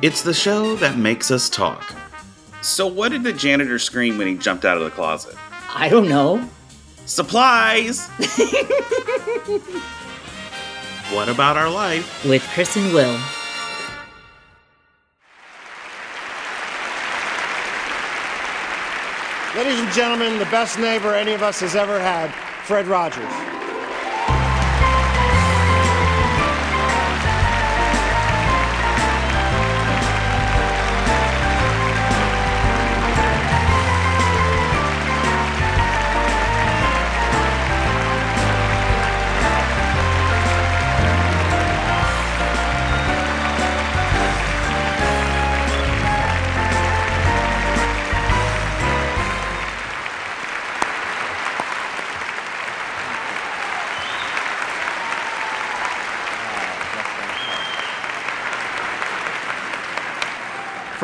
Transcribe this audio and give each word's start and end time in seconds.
It's 0.00 0.22
the 0.22 0.32
show 0.32 0.76
that 0.76 0.96
makes 0.96 1.32
us 1.32 1.48
talk. 1.48 1.92
So, 2.62 2.86
what 2.86 3.08
did 3.10 3.24
the 3.24 3.32
janitor 3.32 3.80
scream 3.80 4.16
when 4.16 4.28
he 4.28 4.36
jumped 4.36 4.64
out 4.64 4.76
of 4.76 4.84
the 4.84 4.90
closet? 4.90 5.34
I 5.74 5.88
don't 5.88 6.08
know. 6.08 6.48
Supplies! 7.04 8.06
what 11.10 11.28
about 11.28 11.56
our 11.56 11.68
life? 11.68 12.24
With 12.24 12.42
Chris 12.54 12.76
and 12.76 12.94
Will. 12.94 13.18
Ladies 19.56 19.80
and 19.80 19.92
gentlemen, 19.92 20.38
the 20.38 20.44
best 20.44 20.78
neighbor 20.78 21.12
any 21.12 21.32
of 21.32 21.42
us 21.42 21.58
has 21.58 21.74
ever 21.74 21.98
had, 21.98 22.30
Fred 22.64 22.86
Rogers. 22.86 23.32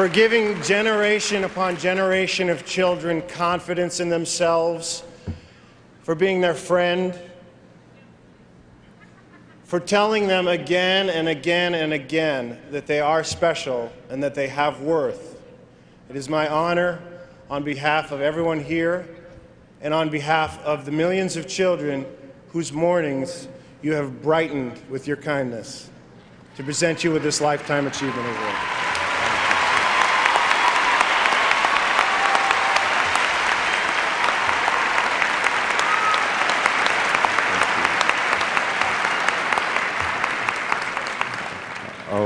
For 0.05 0.10
giving 0.10 0.60
generation 0.60 1.44
upon 1.44 1.78
generation 1.78 2.50
of 2.50 2.66
children 2.66 3.22
confidence 3.22 4.00
in 4.00 4.10
themselves, 4.10 5.02
for 6.02 6.14
being 6.14 6.42
their 6.42 6.52
friend, 6.52 7.19
for 9.62 9.80
telling 9.80 10.27
them 10.27 10.47
again 10.47 11.08
and 11.08 11.27
again 11.27 11.72
and 11.72 11.94
again 11.94 12.60
that 12.70 12.86
they 12.86 13.00
are 13.00 13.25
special 13.25 13.91
and 14.10 14.22
that 14.22 14.34
they 14.34 14.47
have 14.47 14.82
worth. 14.82 15.41
It 16.10 16.16
is 16.16 16.28
my 16.28 16.48
honor, 16.48 17.00
on 17.48 17.64
behalf 17.64 18.12
of 18.12 18.20
everyone 18.20 18.62
here 18.62 19.08
and 19.80 19.94
on 19.94 20.10
behalf 20.10 20.58
of 20.64 20.84
the 20.84 20.92
millions 20.92 21.34
of 21.34 21.48
children 21.48 22.05
whose 22.48 22.75
mornings 22.75 23.48
you 23.80 23.94
have 23.94 24.20
brightened 24.20 24.78
with 24.91 25.08
your 25.08 25.16
kindness, 25.16 25.88
to 26.56 26.62
present 26.62 27.05
you 27.05 27.10
with 27.10 27.22
this 27.22 27.41
Lifetime 27.41 27.86
Achievement 27.86 28.28
Award. 28.28 28.73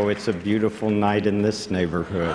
It's 0.08 0.26
a 0.26 0.32
beautiful 0.32 0.88
night 0.88 1.26
in 1.26 1.42
this 1.42 1.70
neighborhood. 1.70 2.34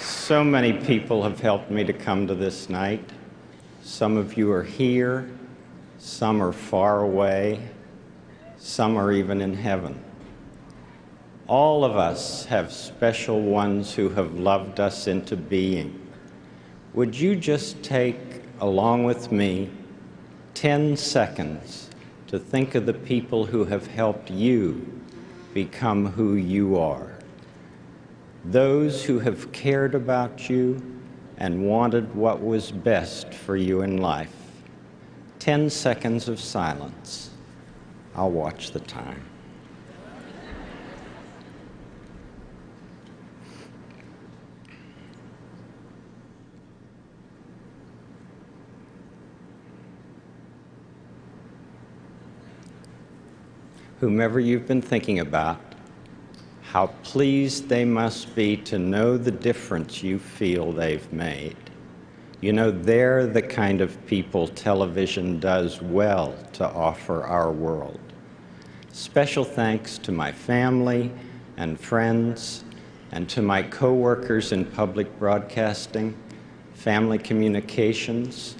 so 0.00 0.42
many 0.42 0.72
people 0.72 1.22
have 1.22 1.38
helped 1.38 1.70
me 1.70 1.84
to 1.84 1.92
come 1.92 2.26
to 2.26 2.34
this 2.34 2.68
night. 2.68 3.08
Some 3.84 4.16
of 4.16 4.36
you 4.36 4.50
are 4.50 4.64
here, 4.64 5.30
some 5.98 6.42
are 6.42 6.50
far 6.50 7.02
away, 7.02 7.68
some 8.58 8.96
are 8.96 9.12
even 9.12 9.40
in 9.40 9.54
heaven. 9.54 10.02
All 11.46 11.84
of 11.84 11.96
us 11.96 12.46
have 12.46 12.72
special 12.72 13.40
ones 13.40 13.94
who 13.94 14.08
have 14.08 14.34
loved 14.34 14.80
us 14.80 15.06
into 15.06 15.36
being. 15.36 16.04
Would 16.94 17.14
you 17.14 17.36
just 17.36 17.80
take, 17.84 18.18
along 18.58 19.04
with 19.04 19.30
me, 19.30 19.70
10 20.54 20.96
seconds 20.96 21.89
to 22.30 22.38
think 22.38 22.76
of 22.76 22.86
the 22.86 22.94
people 22.94 23.44
who 23.44 23.64
have 23.64 23.88
helped 23.88 24.30
you 24.30 25.02
become 25.52 26.06
who 26.06 26.36
you 26.36 26.78
are. 26.78 27.18
Those 28.44 29.02
who 29.02 29.18
have 29.18 29.50
cared 29.50 29.96
about 29.96 30.48
you 30.48 30.80
and 31.38 31.66
wanted 31.66 32.14
what 32.14 32.40
was 32.40 32.70
best 32.70 33.34
for 33.34 33.56
you 33.56 33.82
in 33.82 33.96
life. 33.96 34.32
10 35.40 35.70
seconds 35.70 36.28
of 36.28 36.38
silence. 36.38 37.30
I'll 38.14 38.30
watch 38.30 38.70
the 38.70 38.78
time. 38.78 39.29
Whomever 54.00 54.40
you've 54.40 54.66
been 54.66 54.80
thinking 54.80 55.18
about, 55.18 55.60
how 56.62 56.86
pleased 57.02 57.68
they 57.68 57.84
must 57.84 58.34
be 58.34 58.56
to 58.56 58.78
know 58.78 59.18
the 59.18 59.30
difference 59.30 60.02
you 60.02 60.18
feel 60.18 60.72
they've 60.72 61.12
made. 61.12 61.56
You 62.40 62.54
know, 62.54 62.70
they're 62.70 63.26
the 63.26 63.42
kind 63.42 63.82
of 63.82 64.06
people 64.06 64.48
television 64.48 65.38
does 65.38 65.82
well 65.82 66.34
to 66.54 66.66
offer 66.66 67.24
our 67.24 67.52
world. 67.52 68.00
Special 68.92 69.44
thanks 69.44 69.98
to 69.98 70.12
my 70.12 70.32
family 70.32 71.12
and 71.58 71.78
friends 71.78 72.64
and 73.12 73.28
to 73.28 73.42
my 73.42 73.62
coworkers 73.62 74.52
in 74.52 74.64
public 74.64 75.18
broadcasting, 75.18 76.16
family 76.72 77.18
communications, 77.18 78.56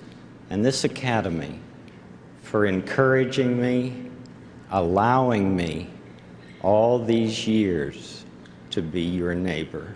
and 0.51 0.63
this 0.63 0.85
academy 0.85 1.59
for 2.43 2.67
encouraging 2.67 3.59
me 3.59 4.10
allowing 4.71 5.57
me 5.57 5.89
all 6.63 6.99
these 6.99 7.47
years 7.47 8.25
to 8.71 8.83
be 8.83 9.03
your 9.03 9.35
neighbor. 9.35 9.95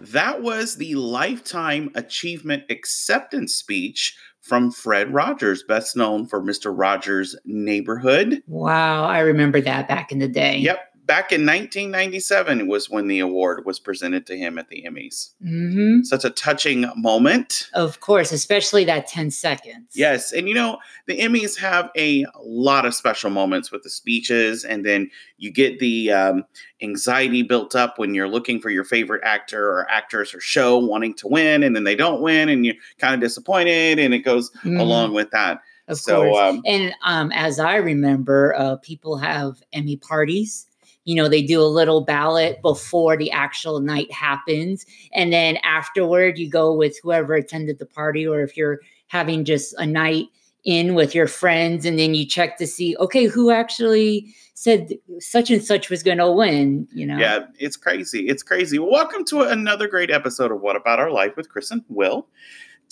That 0.00 0.42
was 0.42 0.76
the 0.76 0.94
Lifetime 0.94 1.90
Achievement 1.94 2.64
Acceptance 2.70 3.54
Speech 3.54 4.16
from 4.40 4.72
Fred 4.72 5.14
Rogers, 5.14 5.62
best 5.62 5.96
known 5.96 6.26
for 6.26 6.42
Mr. 6.42 6.76
Rogers' 6.76 7.36
Neighborhood. 7.44 8.42
Wow, 8.48 9.04
I 9.04 9.20
remember 9.20 9.60
that 9.60 9.86
back 9.86 10.10
in 10.10 10.18
the 10.18 10.26
day. 10.26 10.58
Yep, 10.58 10.91
back 11.04 11.32
in 11.32 11.40
1997 11.42 12.68
was 12.68 12.88
when 12.88 13.08
the 13.08 13.18
award 13.18 13.64
was 13.64 13.80
presented 13.80 14.26
to 14.26 14.36
him 14.36 14.58
at 14.58 14.68
the 14.68 14.84
Emmys. 14.86 15.30
Mm-hmm. 15.44 16.02
Such 16.02 16.24
a 16.24 16.30
touching 16.30 16.86
moment. 16.96 17.68
Of 17.74 18.00
course, 18.00 18.32
especially 18.32 18.84
that 18.84 19.08
10 19.08 19.30
seconds. 19.30 19.92
Yes. 19.94 20.32
And 20.32 20.48
you 20.48 20.54
know, 20.54 20.78
the 21.06 21.18
Emmys 21.18 21.58
have 21.58 21.90
a 21.96 22.24
lot 22.42 22.86
of 22.86 22.94
special 22.94 23.30
moments 23.30 23.72
with 23.72 23.82
the 23.82 23.90
speeches, 23.90 24.64
and 24.64 24.86
then 24.86 25.10
you 25.38 25.50
get 25.50 25.78
the 25.80 26.12
um, 26.12 26.44
anxiety 26.80 27.42
built 27.42 27.74
up 27.74 27.98
when 27.98 28.14
you're 28.14 28.28
looking 28.28 28.60
for 28.60 28.70
your 28.70 28.84
favorite 28.84 29.22
actor 29.24 29.70
or 29.70 29.90
actress 29.90 30.34
or 30.34 30.40
show 30.40 30.78
wanting 30.78 31.14
to 31.14 31.28
win, 31.28 31.62
and 31.62 31.74
then 31.74 31.84
they 31.84 31.96
don't 31.96 32.22
win, 32.22 32.48
and 32.48 32.64
you're 32.64 32.76
kind 32.98 33.14
of 33.14 33.20
disappointed, 33.20 33.98
and 33.98 34.14
it 34.14 34.20
goes 34.20 34.50
mm-hmm. 34.58 34.78
along 34.78 35.14
with 35.14 35.30
that. 35.30 35.60
Of 35.88 35.98
so, 35.98 36.22
course. 36.22 36.38
Um, 36.38 36.62
and 36.64 36.94
um, 37.04 37.32
as 37.32 37.58
I 37.58 37.76
remember, 37.76 38.54
uh, 38.56 38.76
people 38.76 39.16
have 39.16 39.60
Emmy 39.72 39.96
parties 39.96 40.68
you 41.04 41.14
know 41.14 41.28
they 41.28 41.42
do 41.42 41.60
a 41.60 41.64
little 41.64 42.00
ballot 42.00 42.60
before 42.62 43.16
the 43.16 43.30
actual 43.30 43.80
night 43.80 44.12
happens. 44.12 44.86
And 45.12 45.32
then 45.32 45.58
afterward 45.64 46.38
you 46.38 46.48
go 46.48 46.72
with 46.72 46.98
whoever 47.02 47.34
attended 47.34 47.78
the 47.78 47.86
party 47.86 48.26
or 48.26 48.40
if 48.40 48.56
you're 48.56 48.80
having 49.08 49.44
just 49.44 49.74
a 49.78 49.86
night 49.86 50.26
in 50.64 50.94
with 50.94 51.14
your 51.14 51.26
friends 51.26 51.84
and 51.84 51.98
then 51.98 52.14
you 52.14 52.24
check 52.24 52.56
to 52.56 52.68
see 52.68 52.96
okay 52.98 53.24
who 53.24 53.50
actually 53.50 54.32
said 54.54 54.90
such 55.18 55.50
and 55.50 55.64
such 55.64 55.90
was 55.90 56.04
going 56.04 56.18
to 56.18 56.30
win 56.30 56.86
you 56.92 57.04
know? 57.04 57.18
Yeah 57.18 57.46
it's 57.58 57.76
crazy. 57.76 58.28
It's 58.28 58.44
crazy. 58.44 58.78
Welcome 58.78 59.24
to 59.26 59.42
another 59.42 59.88
great 59.88 60.10
episode 60.10 60.52
of 60.52 60.60
what 60.60 60.76
about 60.76 61.00
our 61.00 61.10
life 61.10 61.36
with 61.36 61.48
chris 61.48 61.72
and 61.72 61.82
will 61.88 62.28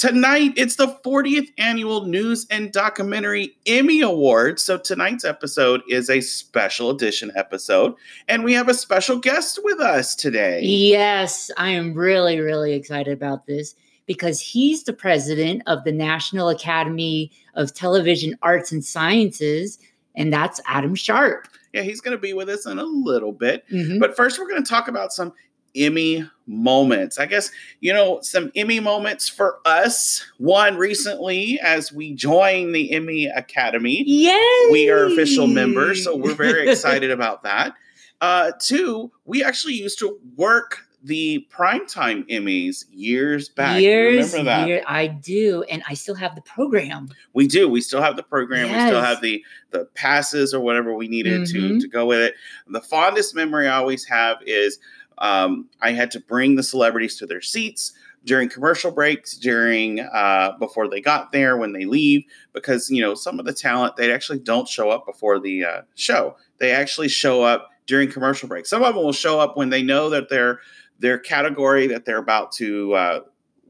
Tonight, 0.01 0.55
it's 0.57 0.77
the 0.77 0.99
40th 1.05 1.53
annual 1.59 2.07
News 2.07 2.47
and 2.51 2.73
Documentary 2.73 3.55
Emmy 3.67 4.01
Awards. 4.01 4.63
So, 4.63 4.79
tonight's 4.79 5.27
episode 5.27 5.83
is 5.91 6.09
a 6.09 6.23
special 6.23 6.89
edition 6.89 7.31
episode, 7.37 7.95
and 8.27 8.43
we 8.43 8.55
have 8.55 8.71
a 8.71 8.73
special 8.73 9.19
guest 9.19 9.61
with 9.63 9.79
us 9.79 10.15
today. 10.15 10.63
Yes, 10.63 11.51
I 11.59 11.69
am 11.69 11.93
really, 11.93 12.41
really 12.41 12.73
excited 12.73 13.13
about 13.13 13.45
this 13.45 13.75
because 14.07 14.41
he's 14.41 14.85
the 14.85 14.95
president 14.95 15.65
of 15.67 15.85
the 15.85 15.93
National 15.93 16.49
Academy 16.49 17.31
of 17.55 17.75
Television 17.75 18.39
Arts 18.41 18.73
and 18.73 18.83
Sciences, 18.83 19.79
and 20.15 20.33
that's 20.33 20.63
Adam 20.67 20.95
Sharp. 20.95 21.47
Yeah, 21.75 21.83
he's 21.83 22.01
going 22.01 22.17
to 22.17 22.21
be 22.21 22.33
with 22.33 22.49
us 22.49 22.65
in 22.65 22.79
a 22.79 22.85
little 22.85 23.33
bit. 23.33 23.69
Mm-hmm. 23.69 23.99
But 23.99 24.17
first, 24.17 24.39
we're 24.39 24.49
going 24.49 24.65
to 24.65 24.69
talk 24.69 24.89
about 24.89 25.13
some 25.13 25.35
Emmy 25.75 26.29
moments. 26.47 27.19
I 27.19 27.27
guess, 27.27 27.51
you 27.81 27.93
know, 27.93 28.21
some 28.23 28.51
Emmy 28.57 28.81
moments 28.81 29.29
for 29.29 29.59
us. 29.65 30.25
One 30.39 30.77
recently, 30.77 31.59
as 31.63 31.93
we 31.93 32.15
join 32.15 32.73
the 32.73 32.93
Emmy 32.93 33.27
Academy. 33.27 34.03
Yay! 34.07 34.69
We 34.73 34.91
are 34.91 35.05
official 35.07 35.47
members, 35.47 36.05
so 36.05 36.17
we're 36.17 36.35
very 36.35 36.69
excited 36.71 37.11
about 37.11 37.43
that. 37.45 37.75
Uh, 38.21 38.53
two, 38.61 39.11
we 39.25 39.43
actually 39.45 39.75
used 39.75 39.99
to 40.01 40.19
work 40.37 40.81
the 41.03 41.47
primetime 41.51 42.29
Emmys 42.29 42.85
years 42.93 43.49
back. 43.49 43.81
Years, 43.81 44.33
remember 44.35 44.51
that? 44.51 44.69
year- 44.69 44.83
I 44.87 45.07
do, 45.07 45.63
and 45.71 45.83
I 45.89 45.95
still 45.95 46.17
have 46.17 46.35
the 46.35 46.43
program. 46.43 47.09
We 47.33 47.47
do. 47.47 47.71
We 47.71 47.81
still 47.81 48.03
have 48.03 48.17
the 48.17 48.23
program. 48.23 48.67
We 48.71 48.75
still 48.87 49.01
have 49.01 49.23
the 49.23 49.43
the 49.71 49.87
passes 49.95 50.53
or 50.53 50.61
whatever 50.61 50.95
we 50.95 51.09
needed 51.09 51.47
to 51.47 51.59
Mhm. 51.59 51.81
to 51.81 51.89
go 51.89 52.05
with 52.05 52.19
it. 52.19 52.35
The 52.67 52.83
fondest 52.83 53.35
memory 53.35 53.67
I 53.69 53.77
always 53.79 54.05
have 54.07 54.39
is 54.45 54.79
um, 55.21 55.69
I 55.81 55.93
had 55.93 56.11
to 56.13 56.21
bring 56.21 56.57
the 56.57 56.63
celebrities 56.63 57.17
to 57.19 57.27
their 57.27 57.41
seats 57.41 57.93
during 58.25 58.49
commercial 58.51 58.91
breaks, 58.91 59.37
during 59.37 60.01
uh, 60.01 60.53
before 60.59 60.89
they 60.89 61.01
got 61.01 61.33
there, 61.33 61.57
when 61.57 61.73
they 61.73 61.85
leave, 61.87 62.25
because 62.53 62.91
you 62.91 63.01
know 63.03 63.15
some 63.15 63.39
of 63.41 63.47
the 63.47 63.53
talent 63.53 63.97
they 63.97 64.13
actually 64.13 64.39
don't 64.41 64.69
show 64.69 64.91
up 64.91 65.07
before 65.07 65.39
the 65.39 65.65
uh, 65.65 65.83
show. 65.95 66.37
They 66.59 66.73
actually 66.73 67.09
show 67.09 67.43
up 67.43 67.71
during 67.87 68.11
commercial 68.11 68.49
breaks. 68.49 68.69
Some 68.71 68.83
of 68.83 68.95
them 68.95 69.03
will 69.05 69.13
show 69.13 69.41
up 69.41 69.57
when 69.57 69.71
they 69.71 69.83
know 69.83 70.11
that 70.11 70.29
their 70.29 70.61
their 70.99 71.19
category 71.19 71.87
that 71.87 72.05
they're 72.05 72.19
about 72.19 72.53
to 72.53 72.93
uh, 72.95 73.21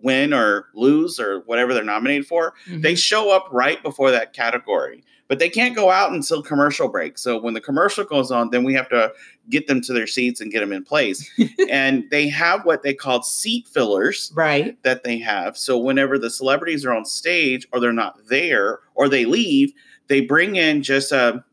win 0.02 0.32
or 0.34 0.66
lose 0.74 1.20
or 1.20 1.40
whatever 1.46 1.74
they're 1.74 1.84
nominated 1.84 2.26
for 2.26 2.54
they 2.66 2.94
Mhm. 2.94 2.98
show 2.98 3.30
up 3.30 3.46
right 3.52 3.82
before 3.82 4.10
that 4.10 4.32
category 4.32 5.04
but 5.28 5.38
they 5.38 5.50
can't 5.50 5.76
go 5.76 5.90
out 5.90 6.10
until 6.10 6.42
commercial 6.42 6.88
break 6.88 7.18
so 7.18 7.38
when 7.38 7.52
the 7.52 7.60
commercial 7.60 8.04
goes 8.04 8.30
on 8.30 8.48
then 8.48 8.64
we 8.64 8.72
have 8.72 8.88
to 8.88 9.12
get 9.50 9.66
them 9.66 9.80
to 9.80 9.92
their 9.92 10.06
seats 10.06 10.40
and 10.40 10.52
get 10.52 10.60
them 10.60 10.72
in 10.72 10.84
place 10.84 11.30
and 11.70 12.08
they 12.10 12.28
have 12.28 12.64
what 12.64 12.82
they 12.82 12.94
call 12.94 13.22
seat 13.22 13.66
fillers 13.68 14.32
right. 14.34 14.80
that 14.82 15.04
they 15.04 15.18
have 15.18 15.56
so 15.56 15.78
whenever 15.78 16.18
the 16.18 16.30
celebrities 16.30 16.84
are 16.84 16.92
on 16.92 17.04
stage 17.04 17.66
or 17.72 17.80
they're 17.80 17.92
not 17.92 18.16
there 18.28 18.80
or 18.94 19.08
they 19.08 19.24
leave 19.24 19.72
they 20.08 20.20
bring 20.20 20.56
in 20.56 20.82
just 20.82 21.12
a 21.12 21.44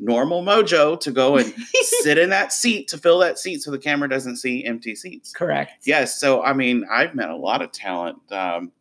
normal 0.00 0.42
mojo 0.42 0.98
to 0.98 1.12
go 1.12 1.36
and 1.36 1.54
sit 2.02 2.18
in 2.18 2.30
that 2.30 2.52
seat 2.52 2.88
to 2.88 2.98
fill 2.98 3.18
that 3.18 3.38
seat 3.38 3.62
so 3.62 3.70
the 3.70 3.78
camera 3.78 4.08
doesn't 4.08 4.36
see 4.36 4.64
empty 4.64 4.94
seats 4.94 5.32
Correct. 5.34 5.86
Yes. 5.86 6.18
So, 6.18 6.42
I 6.42 6.52
mean, 6.52 6.84
I've 6.90 7.14
met 7.14 7.28
a 7.28 7.36
lot 7.36 7.60
of 7.60 7.72
talent 7.72 8.18
um, 8.32 8.72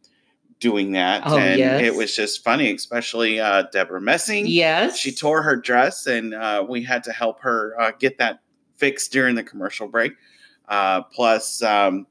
doing 0.60 0.94
that. 0.94 1.24
Oh, 1.26 1.38
and 1.38 1.60
yes. 1.60 1.82
it 1.82 1.96
was 1.96 2.16
just 2.16 2.44
funny, 2.44 2.72
especially 2.72 3.40
uh, 3.40 3.64
Debra 3.72 4.00
Messing. 4.00 4.48
Yes. 4.48 4.98
She 4.98 5.12
tore 5.12 5.42
her 5.42 5.56
dress, 5.56 6.08
and 6.08 6.34
uh, 6.34 6.66
we 6.68 6.84
had 6.84 7.04
to 7.04 7.12
help 7.12 7.42
her 7.42 7.76
uh, 7.80 7.92
get 8.00 8.18
that 8.20 8.40
fixed 8.78 9.12
during 9.12 9.36
the 9.36 9.44
commercial 9.44 9.88
break. 9.88 10.14
Uh, 10.68 11.02
plus, 11.04 11.62
um, 11.62 12.08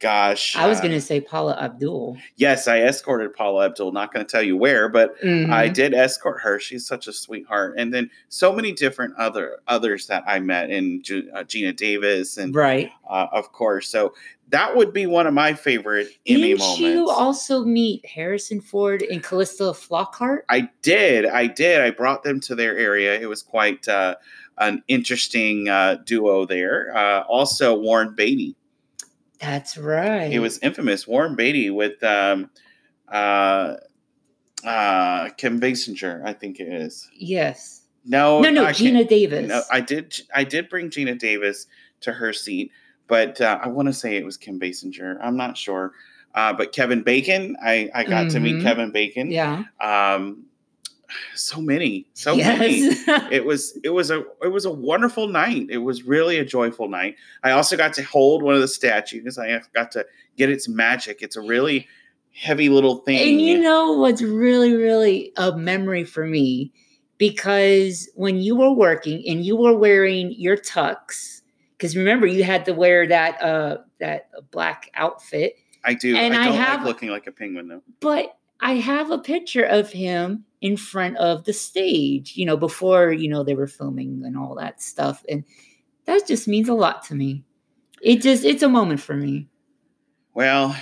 gosh. 0.00 0.56
I 0.56 0.66
was 0.66 0.78
uh, 0.78 0.82
going 0.82 0.92
to 0.94 1.00
say 1.00 1.20
Paula 1.20 1.56
Abdul. 1.60 2.18
Yes, 2.36 2.66
I 2.66 2.80
escorted 2.82 3.34
Paula 3.34 3.66
Abdul. 3.66 3.92
Not 3.92 4.12
going 4.12 4.26
to 4.26 4.30
tell 4.30 4.42
you 4.42 4.56
where, 4.56 4.88
but 4.88 5.14
I 5.22 5.24
Mhm. 5.68 5.74
did 5.74 5.94
escort 5.94 6.40
her. 6.42 6.58
She's 6.58 6.84
such 6.86 7.06
a 7.06 7.12
sweetheart. 7.12 7.74
And 7.78 7.94
then 7.94 8.10
so 8.28 8.52
many 8.52 8.72
different 8.72 9.14
other 9.16 9.58
others 9.68 10.08
that 10.08 10.24
I 10.26 10.40
met, 10.40 10.70
and 10.70 11.00
uh, 11.32 11.44
Geena 11.44 11.74
Davis, 11.76 12.36
and 12.36 12.54
Right. 12.54 12.90
uh, 13.08 13.28
of 13.32 13.52
course. 13.52 13.88
So 13.88 14.12
that 14.48 14.76
would 14.76 14.92
be 14.92 15.06
one 15.06 15.26
of 15.28 15.32
my 15.34 15.54
favorite 15.54 16.08
Emmy 16.26 16.48
Didn't 16.48 16.58
moments. 16.58 16.80
you 16.80 17.08
also 17.08 17.64
meet 17.64 18.04
Harrison 18.04 18.60
Ford 18.60 19.02
and 19.02 19.22
Calista 19.22 19.64
Flockhart? 19.72 20.40
I 20.50 20.68
did, 20.82 21.24
I 21.26 21.46
did. 21.46 21.80
I 21.80 21.90
brought 21.90 22.22
them 22.24 22.40
to 22.40 22.54
their 22.56 22.76
area. 22.76 23.18
It 23.18 23.28
was 23.28 23.42
quite 23.42 23.86
uh, 23.88 24.16
an 24.68 24.82
interesting 24.88 25.68
uh, 25.68 25.96
duo 26.04 26.44
there. 26.46 26.96
Uh, 26.96 27.22
also, 27.22 27.74
Warren 27.78 28.14
Beatty. 28.14 28.56
That's 29.40 29.76
right. 29.76 30.30
He 30.30 30.38
was 30.38 30.58
infamous. 30.60 31.06
Warren 31.06 31.34
Beatty 31.36 31.70
with 31.70 32.02
um, 32.04 32.48
uh, 33.08 33.74
uh, 34.64 35.28
Kim 35.36 35.60
Basinger, 35.60 36.24
I 36.24 36.32
think 36.32 36.60
it 36.60 36.68
is. 36.68 37.08
Yes. 37.14 37.82
No, 38.04 38.40
no, 38.40 38.50
no, 38.50 38.64
I 38.64 38.72
Geena 38.72 39.06
Davis. 39.08 39.48
No, 39.48 39.62
I 39.70 39.80
did. 39.80 40.14
I 40.34 40.42
did 40.44 40.68
bring 40.68 40.90
Geena 40.90 41.16
Davis 41.18 41.66
to 42.00 42.12
her 42.12 42.32
seat, 42.32 42.72
but 43.06 43.40
uh, 43.40 43.60
I 43.62 43.68
want 43.68 43.86
to 43.86 43.92
say 43.92 44.16
it 44.16 44.24
was 44.24 44.36
Kim 44.36 44.58
Basinger. 44.58 45.18
I'm 45.22 45.36
not 45.36 45.56
sure. 45.56 45.92
Uh, 46.34 46.52
but 46.52 46.72
Kevin 46.72 47.02
Bacon, 47.02 47.56
I, 47.62 47.90
I 47.94 48.04
got 48.04 48.30
to 48.30 48.40
meet 48.40 48.56
Mhm. 48.56 48.62
Kevin 48.62 48.90
Bacon. 48.90 49.30
yeah. 49.30 49.64
Um, 49.80 50.46
so 51.34 51.60
many, 51.60 52.06
so 52.14 52.36
many. 52.36 52.90
It 53.30 53.44
was 53.44 53.78
it 53.82 53.90
was 53.90 54.10
a 54.10 54.24
it 54.42 54.48
was 54.48 54.64
a 54.64 54.70
wonderful 54.70 55.26
night. 55.28 55.66
It 55.70 55.78
was 55.78 56.02
really 56.04 56.38
a 56.38 56.44
joyful 56.44 56.88
night. 56.88 57.16
I 57.42 57.50
also 57.52 57.76
got 57.76 57.92
to 57.94 58.02
hold 58.02 58.42
one 58.42 58.54
of 58.54 58.60
the 58.60 58.68
statues. 58.68 59.38
I 59.38 59.60
got 59.74 59.90
to 59.92 60.06
get 60.36 60.50
its 60.50 60.68
magic. 60.68 61.22
It's 61.22 61.36
a 61.36 61.40
really 61.40 61.88
heavy 62.34 62.68
little 62.68 62.96
thing. 62.98 63.18
And 63.28 63.40
you 63.40 63.60
know 63.60 63.92
what's 63.92 64.22
really, 64.22 64.74
really 64.74 65.32
a 65.36 65.56
memory 65.56 66.04
for 66.04 66.26
me? 66.26 66.72
Because 67.18 68.08
when 68.14 68.38
you 68.38 68.56
were 68.56 68.72
working 68.72 69.22
and 69.28 69.44
you 69.44 69.56
were 69.56 69.76
wearing 69.76 70.32
your 70.36 70.56
tux, 70.56 71.42
because 71.78 71.96
remember 71.96 72.26
you 72.26 72.42
had 72.42 72.64
to 72.64 72.72
wear 72.74 73.06
that 73.06 73.40
uh 73.42 73.78
that 74.00 74.28
black 74.50 74.90
outfit, 74.94 75.54
I 75.84 75.94
do. 75.94 76.16
and 76.16 76.34
I 76.34 76.42
I 76.42 76.44
don't 76.46 76.56
have- 76.56 76.80
like 76.80 76.86
looking 76.86 77.10
like 77.10 77.26
a 77.26 77.32
penguin 77.32 77.68
though. 77.68 77.82
but 78.00 78.36
I 78.60 78.74
have 78.74 79.10
a 79.10 79.18
picture 79.18 79.64
of 79.64 79.90
him 79.90 80.44
in 80.62 80.76
front 80.76 81.16
of 81.18 81.44
the 81.44 81.52
stage, 81.52 82.36
you 82.36 82.46
know, 82.46 82.56
before, 82.56 83.12
you 83.12 83.28
know, 83.28 83.42
they 83.42 83.54
were 83.54 83.66
filming 83.66 84.22
and 84.24 84.38
all 84.38 84.54
that 84.54 84.80
stuff. 84.80 85.24
And 85.28 85.42
that 86.06 86.26
just 86.26 86.46
means 86.46 86.68
a 86.68 86.74
lot 86.74 87.04
to 87.06 87.14
me. 87.16 87.44
It 88.00 88.22
just, 88.22 88.44
it's 88.44 88.62
a 88.62 88.68
moment 88.68 89.00
for 89.00 89.14
me. 89.14 89.48
Well, 90.34 90.74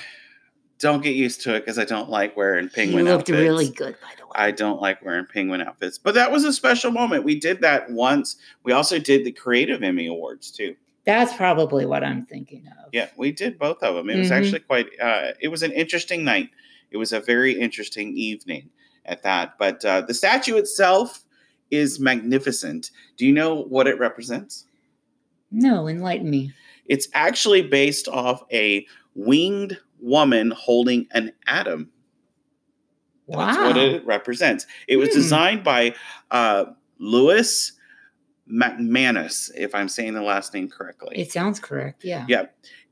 don't 0.79 1.03
get 1.03 1.15
used 1.17 1.41
to 1.43 1.55
it 1.56 1.61
because 1.61 1.79
I 1.79 1.87
don't 1.87 2.11
like 2.11 2.37
wearing 2.37 2.69
penguin 2.69 3.06
you 3.06 3.11
looked 3.12 3.31
outfits. 3.31 3.38
really 3.38 3.69
good, 3.71 3.97
by 4.03 4.12
the 4.19 4.27
way. 4.27 4.32
I 4.35 4.50
don't 4.50 4.81
like 4.82 5.03
wearing 5.03 5.27
penguin 5.27 5.62
outfits, 5.62 5.97
but 5.99 6.15
that 6.15 6.31
was 6.31 6.44
a 6.44 6.53
special 6.53 6.91
moment. 6.91 7.25
We 7.25 7.41
did 7.41 7.62
that 7.62 7.91
once. 7.91 8.37
We 8.62 8.73
also 8.73 8.99
did 8.99 9.25
the 9.25 9.33
Creative 9.33 9.83
Emmy 9.83 10.06
Awards 10.06 10.50
too. 10.50 10.76
That's 11.05 11.35
probably 11.35 11.87
what 11.87 12.05
I'm 12.05 12.26
thinking 12.26 12.67
of. 12.67 12.91
Yeah, 12.93 13.09
we 13.17 13.33
did 13.33 13.59
both 13.59 13.83
of 13.83 13.94
them. 13.94 14.11
It 14.11 14.19
was 14.19 14.31
Mhm. 14.31 14.37
actually 14.37 14.61
quite. 14.61 14.88
Uh, 15.00 15.33
it 15.41 15.49
was 15.49 15.62
an 15.62 15.73
interesting 15.73 16.23
night. 16.25 16.50
It 16.91 16.99
was 16.99 17.12
a 17.12 17.21
very 17.21 17.59
interesting 17.59 18.15
evening 18.17 18.69
at 19.05 19.23
that. 19.23 19.55
But 19.58 19.85
uh, 19.85 20.02
the 20.02 20.14
statue 20.14 20.56
itself 20.56 21.25
is 21.70 22.00
magnificent. 22.00 22.91
Do 23.17 23.26
you 23.26 23.32
know 23.32 23.62
what 23.62 23.87
it 23.87 23.99
represents? 23.99 24.67
No, 25.50 25.88
enlighten 25.88 26.29
me. 26.31 26.52
It's 26.87 27.08
actually 27.14 27.62
based 27.62 28.08
off 28.08 28.43
a 28.52 28.87
winged 29.14 29.79
woman 30.00 30.50
holding 30.52 31.07
an 31.12 31.33
atom. 31.47 31.90
Wow. 33.26 33.47
That's 33.47 33.59
what 33.59 33.76
it 33.76 34.04
represents. 34.07 34.66
It 34.88 34.97
was 34.97 35.11
Hmm. 35.11 35.14
designed 35.14 35.64
by 35.64 35.95
uh, 36.30 36.64
Louis 36.99 37.73
McManus, 38.52 39.50
if 39.57 39.75
I'm 39.75 39.88
saying 39.88 40.14
the 40.14 40.23
last 40.23 40.52
name 40.54 40.69
correctly. 40.69 41.16
It 41.19 41.30
sounds 41.33 41.61
correct. 41.61 42.04
Yeah. 42.04 42.25
Yeah. 42.28 42.47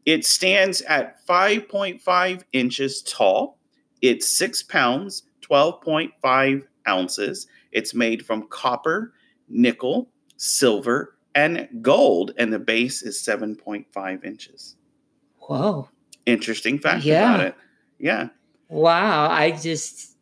It 0.06 0.24
stands 0.24 0.80
at 0.82 1.24
5.5 1.26 2.42
inches 2.52 3.02
tall. 3.02 3.58
It's 4.00 4.28
six 4.28 4.62
pounds, 4.62 5.24
12.5 5.50 6.62
ounces. 6.86 7.46
It's 7.72 7.94
made 7.94 8.24
from 8.24 8.48
copper, 8.48 9.12
nickel, 9.48 10.08
silver, 10.36 11.16
and 11.34 11.68
gold, 11.82 12.32
and 12.38 12.52
the 12.52 12.58
base 12.58 13.02
is 13.02 13.22
7.5 13.22 14.24
inches. 14.24 14.76
Whoa. 15.38 15.88
Interesting 16.26 16.78
fact 16.78 17.04
Yeah. 17.04 17.34
about 17.34 17.46
it. 17.46 17.54
Yeah. 17.98 18.28
Wow. 18.68 19.30
I 19.30 19.52
just, 19.52 20.16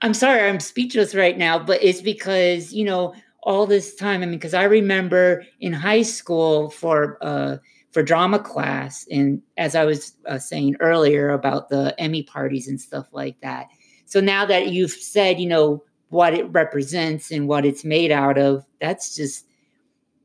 I'm 0.00 0.14
sorry, 0.14 0.48
I'm 0.48 0.60
speechless 0.60 1.14
right 1.14 1.36
now, 1.36 1.58
but 1.58 1.82
it's 1.82 2.00
because, 2.00 2.72
you 2.72 2.84
know, 2.84 3.14
all 3.42 3.66
this 3.66 3.94
time, 3.94 4.22
I 4.22 4.26
mean, 4.26 4.38
because 4.38 4.54
I 4.54 4.64
remember 4.64 5.44
in 5.60 5.72
high 5.72 6.02
school 6.02 6.70
for, 6.70 7.18
uh, 7.20 7.56
for 7.90 8.02
drama 8.02 8.38
class, 8.38 9.06
and 9.10 9.42
as 9.58 9.74
I 9.74 9.84
was 9.84 10.14
uh, 10.26 10.38
saying 10.38 10.76
earlier 10.80 11.30
about 11.30 11.68
the 11.68 11.94
Emmy 11.98 12.22
parties 12.22 12.68
and 12.68 12.80
stuff 12.80 13.08
like 13.12 13.38
that. 13.42 13.66
So 14.12 14.20
now 14.20 14.44
that 14.44 14.68
you've 14.68 14.90
said, 14.90 15.40
you 15.40 15.48
know, 15.48 15.82
what 16.10 16.34
it 16.34 16.44
represents 16.52 17.30
and 17.30 17.48
what 17.48 17.64
it's 17.64 17.82
made 17.82 18.12
out 18.12 18.36
of, 18.36 18.62
that's 18.78 19.16
just 19.16 19.46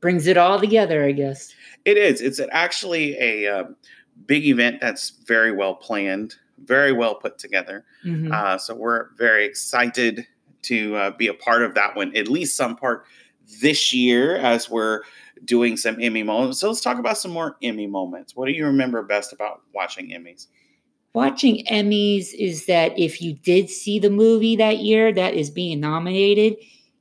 brings 0.02 0.26
it 0.26 0.36
all 0.36 0.60
together, 0.60 1.06
I 1.06 1.12
guess. 1.12 1.54
It 1.86 1.96
is. 1.96 2.20
It's 2.20 2.38
actually 2.52 3.16
a 3.18 3.48
um, 3.48 3.76
big 4.26 4.46
event 4.46 4.82
that's 4.82 5.14
very 5.24 5.52
well 5.52 5.74
planned, 5.74 6.34
very 6.66 6.92
well 6.92 7.14
put 7.14 7.38
together. 7.38 7.86
Mhm. 8.04 8.30
Uh, 8.30 8.58
so 8.58 8.74
we're 8.74 9.08
very 9.16 9.46
excited 9.46 10.26
to 10.64 10.94
uh, 10.94 11.10
be 11.12 11.28
a 11.28 11.32
part 11.32 11.62
of 11.62 11.72
that 11.72 11.96
one, 11.96 12.14
at 12.14 12.28
least 12.28 12.58
some 12.58 12.76
part 12.76 13.06
this 13.62 13.94
year 13.94 14.36
as 14.36 14.68
we're 14.68 15.00
doing 15.46 15.78
some 15.78 15.96
Emmy 15.98 16.22
moments. 16.22 16.60
So 16.60 16.68
let's 16.68 16.82
talk 16.82 16.98
about 16.98 17.16
some 17.16 17.30
more 17.30 17.56
Emmy 17.62 17.86
moments. 17.86 18.36
What 18.36 18.48
do 18.48 18.52
you 18.52 18.66
remember 18.66 19.02
best 19.02 19.32
about 19.32 19.62
watching 19.72 20.10
Emmys? 20.10 20.48
Watching 21.18 21.64
Emmys 21.66 22.32
is 22.34 22.66
that 22.66 22.96
if 22.98 23.20
you 23.20 23.32
did 23.34 23.68
see 23.68 23.98
the 23.98 24.10
movie 24.10 24.54
that 24.56 24.78
year 24.78 25.12
that 25.12 25.34
is 25.34 25.50
being 25.50 25.80
nominated, 25.80 26.56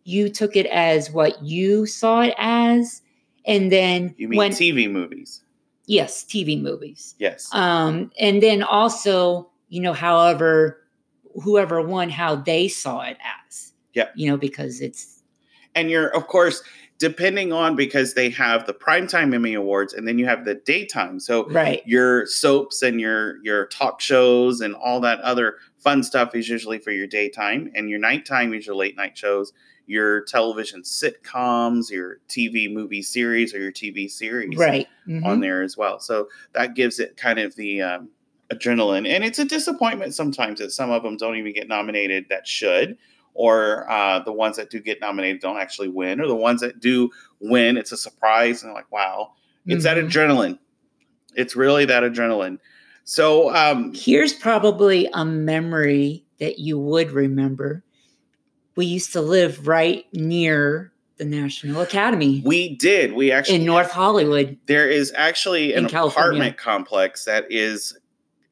you 0.05 0.29
took 0.29 0.55
it 0.55 0.65
as 0.67 1.11
what 1.11 1.41
you 1.43 1.85
saw 1.85 2.21
it 2.21 2.33
as, 2.37 3.01
and 3.45 3.71
then 3.71 4.15
You 4.17 4.27
mean 4.27 4.37
when 4.39 4.51
TV 4.51 4.89
movies? 4.91 5.43
yes, 5.85 6.23
TV 6.23 6.59
movies, 6.61 7.15
Yes. 7.19 7.47
um, 7.53 8.11
and 8.19 8.41
then 8.41 8.63
also 8.63 9.49
you 9.69 9.81
know, 9.81 9.93
however, 9.93 10.81
whoever 11.43 11.81
won, 11.81 12.09
how 12.09 12.35
they 12.37 12.69
saw 12.69 13.01
it 13.01 13.17
as, 13.45 13.73
Yeah. 13.93 14.07
you 14.15 14.29
know, 14.29 14.37
because 14.37 14.79
it's 14.81 15.21
and 15.75 15.91
you're, 15.91 16.07
of 16.15 16.25
course, 16.27 16.63
depending 16.99 17.53
on 17.53 17.75
because 17.75 18.13
they 18.15 18.29
have 18.31 18.65
the 18.65 18.73
primetime 18.73 19.33
Emmy 19.33 19.53
Awards 19.53 19.93
and 19.93 20.07
then 20.07 20.17
you 20.17 20.25
have 20.25 20.45
the 20.45 20.55
daytime. 20.55 21.19
So 21.19 21.47
Right. 21.49 21.83
your 21.85 22.25
soaps 22.25 22.81
and 22.81 22.99
your 22.99 23.37
your 23.43 23.67
talk 23.67 24.01
shows 24.01 24.61
and 24.61 24.73
all 24.75 24.99
that 25.01 25.19
other 25.21 25.55
fun 25.77 26.01
stuff 26.03 26.33
is 26.35 26.49
usually 26.49 26.79
for 26.79 26.91
your 26.91 27.07
daytime 27.07 27.71
and 27.75 27.89
your 27.89 27.99
nighttime 27.99 28.53
is 28.53 28.65
your 28.65 28.75
late 28.75 28.95
night 28.97 29.17
shows 29.17 29.53
your 29.85 30.21
television 30.25 30.81
sitcoms 30.81 31.89
your 31.89 32.17
tv 32.27 32.71
movie 32.71 33.01
series 33.01 33.53
or 33.53 33.59
your 33.59 33.71
tv 33.71 34.09
series 34.09 34.57
Right. 34.57 34.87
on 35.23 35.37
Mhm. 35.37 35.41
there 35.41 35.61
as 35.61 35.77
well 35.77 35.99
so 35.99 36.27
that 36.53 36.73
gives 36.75 36.99
it 36.99 37.15
kind 37.15 37.39
of 37.39 37.55
the 37.55 37.81
um, 37.83 38.09
adrenaline 38.51 39.07
and 39.07 39.23
it's 39.23 39.39
a 39.39 39.45
disappointment 39.45 40.13
sometimes 40.13 40.59
that 40.59 40.71
some 40.71 40.89
of 40.91 41.03
them 41.03 41.15
don't 41.15 41.35
even 41.37 41.53
get 41.53 41.67
nominated 41.67 42.25
that 42.29 42.47
should 42.47 42.97
or 43.39 43.87
uh, 43.89 44.17
the 44.19 44.31
ones 44.31 44.57
that 44.57 44.71
do 44.71 44.79
get 44.79 44.99
nominated 44.99 45.39
don't 45.39 45.57
actually 45.57 45.87
win 45.89 46.19
or 46.19 46.25
the 46.27 46.35
ones 46.35 46.59
that 46.61 46.79
do 46.79 47.09
win 47.39 47.77
it's 47.77 47.91
a 47.91 47.97
surprise 47.97 48.63
and 48.63 48.73
like 48.73 48.91
wow 48.91 49.31
it's 49.67 49.83
that 49.83 49.95
Mhm. 49.97 50.09
adrenaline 50.09 50.59
it's 51.35 51.55
really 51.55 51.85
that 51.85 52.01
adrenaline 52.03 52.57
so 53.03 53.55
um 53.55 53.93
Here's 53.95 54.33
probably 54.33 55.07
a 55.13 55.23
memory 55.23 56.25
that 56.39 56.59
you 56.59 56.77
would 56.79 57.11
remember. 57.11 57.83
We 58.75 58.85
used 58.85 59.13
to 59.13 59.21
live 59.21 59.67
right 59.67 60.05
near 60.13 60.91
the 61.17 61.25
National 61.25 61.81
Academy 61.81 62.41
we 62.45 62.75
did 62.75 63.13
we 63.13 63.31
actually 63.31 63.55
in 63.55 63.65
North 63.65 63.91
Hollywood. 63.91 64.57
there 64.67 64.89
is 64.89 65.11
actually 65.15 65.73
an 65.73 65.85
apartment 65.85 66.57
complex 66.57 67.25
that 67.25 67.45
is 67.51 67.97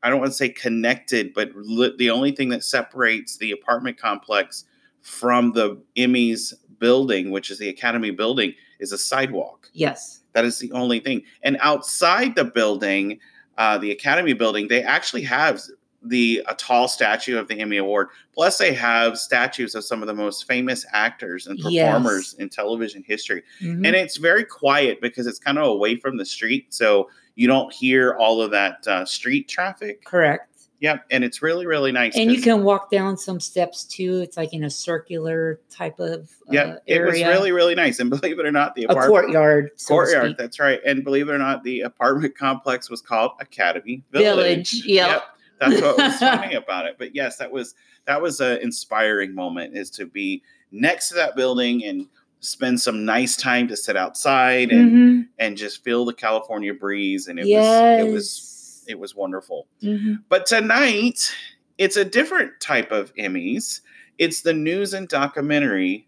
i 0.04 0.10
don't 0.10 0.20
want 0.20 0.32
to 0.32 0.36
say 0.38 0.50
connected 0.50 1.32
but 1.34 1.50
li- 1.56 1.94
the 1.98 2.10
only 2.10 2.32
thing 2.32 2.50
that 2.50 2.63
separates 2.63 3.38
the 3.38 3.51
apartment 3.51 3.98
complex 4.00 4.63
from 5.09 5.51
the 5.53 5.79
emmys 5.95 6.51
building 6.79 7.29
which 7.29 7.51
is 7.51 7.59
the 7.59 7.69
academy 7.69 8.09
building 8.09 8.51
is 8.79 8.91
a 8.91 8.97
sidewalk 8.97 9.69
Yes. 9.71 10.21
that 10.33 10.43
is 10.45 10.57
the 10.57 10.71
only 10.71 11.00
thing 11.00 11.21
and 11.43 11.57
outside 11.62 12.35
the 12.35 12.43
building 12.43 13.19
uh, 13.59 13.77
the 13.77 13.91
academy 13.91 14.33
building 14.33 14.67
they 14.67 14.81
actually 14.81 15.21
have 15.21 15.62
the 16.01 16.41
a 16.47 16.55
tall 16.55 16.88
statue 16.88 17.38
of 17.38 17.47
the 17.47 17.59
emmy 17.59 17.77
award 17.77 18.07
plus 18.33 18.57
they 18.57 18.74
have 18.74 19.17
statues 19.19 19.75
of 19.75 19.83
some 19.83 20.01
of 20.01 20.07
the 20.07 20.13
most 20.13 20.47
famous 20.47 20.85
actors 20.91 21.45
and 21.45 21.59
Yes. 21.59 21.85
performers 21.88 22.33
in 22.39 22.50
television 22.50 23.03
history 23.07 23.43
Mhm. 23.62 23.85
and 23.85 23.95
it's 23.95 24.17
very 24.17 24.43
quiet 24.43 25.01
because 25.01 25.27
it's 25.27 25.39
kind 25.39 25.59
of 25.59 25.65
away 25.67 25.97
from 25.97 26.17
the 26.17 26.25
street 26.25 26.74
so 26.74 27.09
you 27.35 27.47
don't 27.47 27.71
hear 27.71 28.15
all 28.15 28.41
of 28.41 28.50
that 28.51 28.88
uh, 28.88 29.05
street 29.05 29.47
traffic 29.47 30.03
Correct. 30.03 30.50
Yep 30.79 31.05
and 31.10 31.24
it's 31.24 31.41
really 31.41 31.65
really 31.65 31.91
nice 31.91 32.15
And 32.17 32.32
you 32.32 32.41
can 32.41 32.63
walk 32.63 32.89
down 32.91 33.17
some 33.17 33.39
steps 33.39 33.84
too. 33.86 34.20
It's 34.22 34.36
like 34.38 34.53
in 34.53 34.63
a 34.63 34.70
circular 34.70 35.60
type 35.70 36.00
of 36.00 36.29
uh, 36.48 36.51
yeah 36.51 36.75
it 36.86 37.01
was 37.01 37.13
really 37.22 37.51
really 37.51 37.75
nice 37.75 38.00
and 38.00 38.10
believe 38.10 38.39
it 38.39 38.46
or 38.46 38.51
not 38.51 38.75
the 38.75 38.84
a 38.84 38.88
apartment 38.89 39.10
courtyard. 39.34 39.72
So 39.77 39.88
to 39.88 39.94
courtyard 39.94 40.25
speak. 40.32 40.38
that's 40.38 40.60
right 40.60 40.79
and 40.86 41.03
believe 41.03 41.29
it 41.29 41.34
or 41.34 41.38
not 41.38 41.63
the 41.63 41.82
apartment 41.82 42.38
complex 42.38 42.89
was 42.89 43.01
called 43.01 43.32
academy 43.39 44.03
village, 44.12 44.72
Village. 44.82 44.86
Yep. 44.86 45.24
that's 45.60 45.82
what 45.82 45.98
was 45.98 46.15
funny 46.20 46.55
about 46.55 46.86
it 46.86 46.98
but 46.98 47.15
yes 47.15 47.38
that 47.38 47.51
was 47.51 47.74
that 48.05 48.22
was 48.22 48.39
an 48.41 48.58
inspiring 48.60 49.34
moment 49.34 49.75
is 49.75 49.89
to 49.91 50.05
be 50.05 50.44
next 50.72 51.10
to 51.10 51.15
that 51.15 51.36
building 51.36 51.84
and 51.86 52.08
spend 52.41 52.79
some 52.79 53.05
nice 53.05 53.36
time 53.38 53.67
to 53.67 53.75
sit 53.77 53.96
outside 53.98 54.70
and 54.72 54.91
Mhm. 54.91 55.27
and 55.39 55.58
just 55.58 55.84
feel 55.84 56.05
the 56.05 56.13
california 56.13 56.74
breeze 56.74 57.27
and 57.27 57.39
it 57.39 57.48
yes. 57.48 58.03
was 58.03 58.08
it 58.10 58.12
was 58.13 58.51
it 58.88 59.00
was 59.00 59.15
wonderful. 59.15 59.68
Mhm. 59.82 60.24
But 60.30 60.46
tonight, 60.46 61.34
it's 61.77 61.98
a 61.98 62.06
different 62.06 62.60
type 62.60 62.92
of 62.92 63.13
Emmys. 63.15 63.82
It's 64.18 64.42
the 64.42 64.54
News 64.54 64.94
and 64.94 65.08
Documentary 65.08 66.08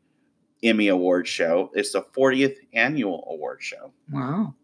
Emmy 0.64 0.88
Award 0.88 1.28
show. 1.28 1.72
It's 1.76 1.92
the 1.92 2.02
40th 2.02 2.58
annual 2.74 3.28
award 3.30 3.62
show. 3.62 3.92
Wow. 4.12 4.56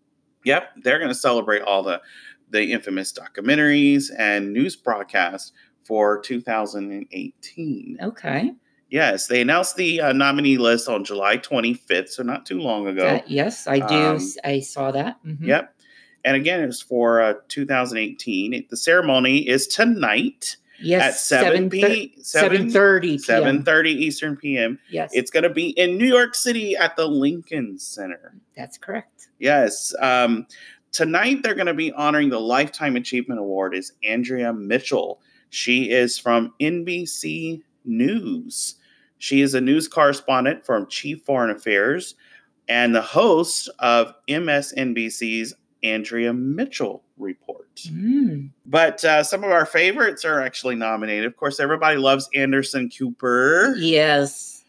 Yep, 0.46 0.70
they're 0.84 0.98
going 1.00 1.10
to 1.12 1.16
celebrate 1.16 1.62
all 1.62 1.84
the 1.84 2.02
the 2.50 2.72
infamous 2.72 3.12
documentaries 3.12 4.12
and 4.18 4.54
news 4.54 4.76
broadcasts 4.76 5.54
for 5.86 6.20
2018. 6.22 7.98
Okay. 8.02 8.54
Yes, 8.90 9.26
they 9.26 9.42
announced 9.42 9.76
the 9.76 10.02
uh, 10.02 10.14
nominee 10.14 10.58
list 10.58 10.88
on 10.88 11.04
July 11.04 11.38
25th, 11.38 12.10
so 12.10 12.22
not 12.22 12.46
too 12.46 12.60
long 12.60 12.86
ago. 12.88 13.06
That- 13.06 13.30
yes, 13.30 13.66
I 13.66 13.80
do. 13.80 13.96
Um, 13.96 14.20
I 14.44 14.60
saw 14.60 14.92
that. 14.92 15.18
Mhm. 15.26 15.48
Yep. 15.48 15.76
And 16.26 16.36
again, 16.36 16.62
it's 16.62 16.82
for 16.82 17.22
uh, 17.22 17.34
2018. 17.50 18.66
The 18.70 18.78
ceremony 18.78 19.48
is 19.48 19.68
tonight 19.68 20.58
Yes. 20.80 21.32
at 21.32 21.44
7 21.44 21.70
p. 21.70 22.14
7 22.22 22.70
30 22.70 23.18
7 23.18 23.64
30 23.64 23.90
Eastern 23.92 24.36
PM. 24.36 24.80
Yes. 24.90 25.12
It's 25.14 25.32
going 25.32 25.44
to 25.44 25.50
be 25.50 25.70
in 25.70 25.98
New 25.98 26.08
York 26.08 26.36
City 26.36 26.76
at 26.76 26.96
the 26.98 27.08
Lincoln 27.08 27.78
Center. 27.80 28.36
that's 28.56 28.78
correct. 28.78 29.28
Yes. 29.40 29.94
Um, 30.02 30.46
tonight, 30.92 31.42
they're 31.44 31.56
going 31.56 31.68
to 31.68 31.74
be 31.74 31.92
honoring 31.94 32.30
the 32.30 32.40
Lifetime 32.40 32.96
Achievement 32.96 33.40
Award 33.40 33.76
is 33.76 33.94
Andrea 34.04 34.52
Mitchell. 34.52 35.22
She 35.52 35.90
is 35.92 36.18
from 36.20 36.54
NBC 36.60 37.62
News. 37.86 38.76
She 39.20 39.42
is 39.42 39.54
a 39.54 39.62
news 39.62 39.88
correspondent 39.88 40.66
from 40.66 40.88
Chief 40.88 41.22
Foreign 41.22 41.52
Affairs 41.52 42.16
and 42.68 42.94
the 42.94 43.02
host 43.02 43.70
of 43.80 44.14
MSNBC's 44.28 45.54
Andrea 45.84 46.34
Mitchell 46.34 47.04
Report. 47.18 47.68
Mm. 47.88 48.50
But 48.66 49.04
uh, 49.04 49.24
some 49.24 49.44
of 49.44 49.52
our 49.52 49.66
favorites 49.66 50.26
are 50.26 50.42
actually 50.42 50.76
nominated. 50.76 51.26
Of 51.26 51.36
course, 51.38 51.60
everybody 51.60 51.98
loves 51.98 52.30
Anderson 52.34 52.90
Cooper. 52.90 53.76
Yes. 53.78 54.64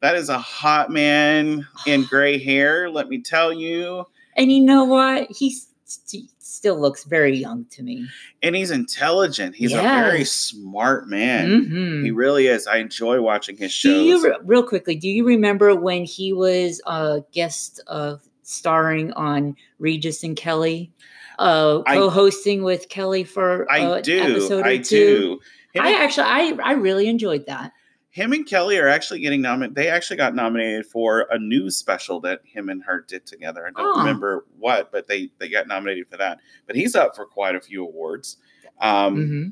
That 0.00 0.14
is 0.16 0.28
a 0.28 0.38
hot 0.38 0.90
man 0.90 1.66
in 1.86 2.04
gray 2.04 2.38
hair, 2.38 2.88
let 2.90 3.08
me 3.08 3.20
tell 3.20 3.52
you. 3.52 4.04
And 4.36 4.52
you 4.52 4.60
know 4.62 4.84
what? 4.84 5.28
He 5.30 5.56
st- 5.84 6.30
still 6.38 6.80
looks 6.80 7.04
very 7.04 7.36
young 7.36 7.64
to 7.70 7.82
me. 7.82 8.06
And 8.42 8.54
he's 8.54 8.70
intelligent. 8.70 9.54
He's 9.56 9.72
a 9.72 9.80
very 9.82 10.24
smart 10.24 11.08
man. 11.08 11.48
Mhm. 11.66 12.04
He 12.04 12.10
really 12.12 12.46
is. 12.46 12.66
I 12.66 12.76
enjoy 12.78 13.20
watching 13.20 13.56
his 13.56 13.72
shows. 13.72 13.92
Do 13.94 14.04
you 14.04 14.24
re- 14.24 14.36
real 14.44 14.62
quickly? 14.62 14.94
Do 14.96 15.08
you 15.08 15.24
remember 15.26 15.74
when 15.74 16.04
he 16.04 16.32
was 16.32 16.80
a 16.86 17.22
guest 17.32 17.80
of 17.86 18.22
starring 18.48 19.12
on 19.12 19.54
Regis 19.78 20.24
and 20.24 20.36
Kelly, 20.36 20.90
uh, 21.38 21.82
co-hosting 21.82 22.62
with 22.62 22.88
Kelly 22.88 23.24
for 23.24 23.70
I 23.70 23.80
uh, 23.84 24.00
do. 24.00 24.20
episode 24.20 24.60
or 24.64 24.68
I 24.68 24.78
two? 24.78 24.82
do. 24.84 25.40
Him, 25.74 25.82
I 25.82 25.90
and, 25.90 26.02
actually, 26.02 26.24
I, 26.26 26.58
I 26.64 26.72
really 26.72 27.08
enjoyed 27.08 27.46
that. 27.46 27.72
him 28.10 28.32
and 28.32 28.46
Kelly 28.46 28.78
are 28.78 28.88
actually 28.88 29.20
getting 29.20 29.42
nominated. 29.42 29.76
They 29.76 29.88
actually 29.90 30.16
got 30.16 30.34
nominated 30.34 30.86
for 30.86 31.26
a 31.30 31.38
news 31.38 31.76
special 31.76 32.20
that 32.20 32.40
him 32.44 32.70
and 32.70 32.82
her 32.84 33.04
did 33.06 33.26
together. 33.26 33.66
I 33.66 33.70
don't 33.70 33.96
Oh. 33.96 33.98
remember 34.00 34.46
what, 34.58 34.90
but 34.90 35.06
they 35.06 35.30
they 35.38 35.48
got 35.50 35.68
nominated 35.68 36.08
for 36.10 36.16
that. 36.16 36.38
But 36.66 36.74
he's 36.76 36.96
up 36.96 37.14
for 37.14 37.26
quite 37.26 37.54
a 37.54 37.60
few 37.60 37.84
awards. 37.84 38.38
Um, 38.80 39.14
hmm 39.14 39.48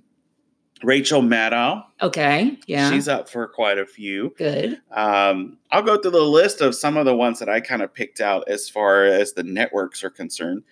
Rachel 0.83 1.23
Maddow, 1.23 1.83
Okay, 2.03 2.59
yeah, 2.67 2.91
she's 2.91 3.09
up 3.09 3.29
for 3.29 3.47
quite 3.49 3.79
a 3.79 3.87
few. 3.87 4.35
good. 4.37 4.81
Um, 4.91 5.57
I'll 5.73 5.83
go 5.83 5.97
through 5.97 6.11
the 6.11 6.21
list 6.21 6.61
of 6.61 6.75
some 6.75 6.97
of 6.99 7.07
the 7.07 7.17
ones 7.17 7.39
that 7.39 7.49
I 7.49 7.61
kind 7.61 7.81
of 7.83 7.95
picked 7.95 8.21
out 8.21 8.49
as 8.49 8.69
far 8.69 9.05
as 9.05 9.33
the 9.33 9.43
networks 9.43 10.05
are 10.05 10.11
concerned. 10.11 10.63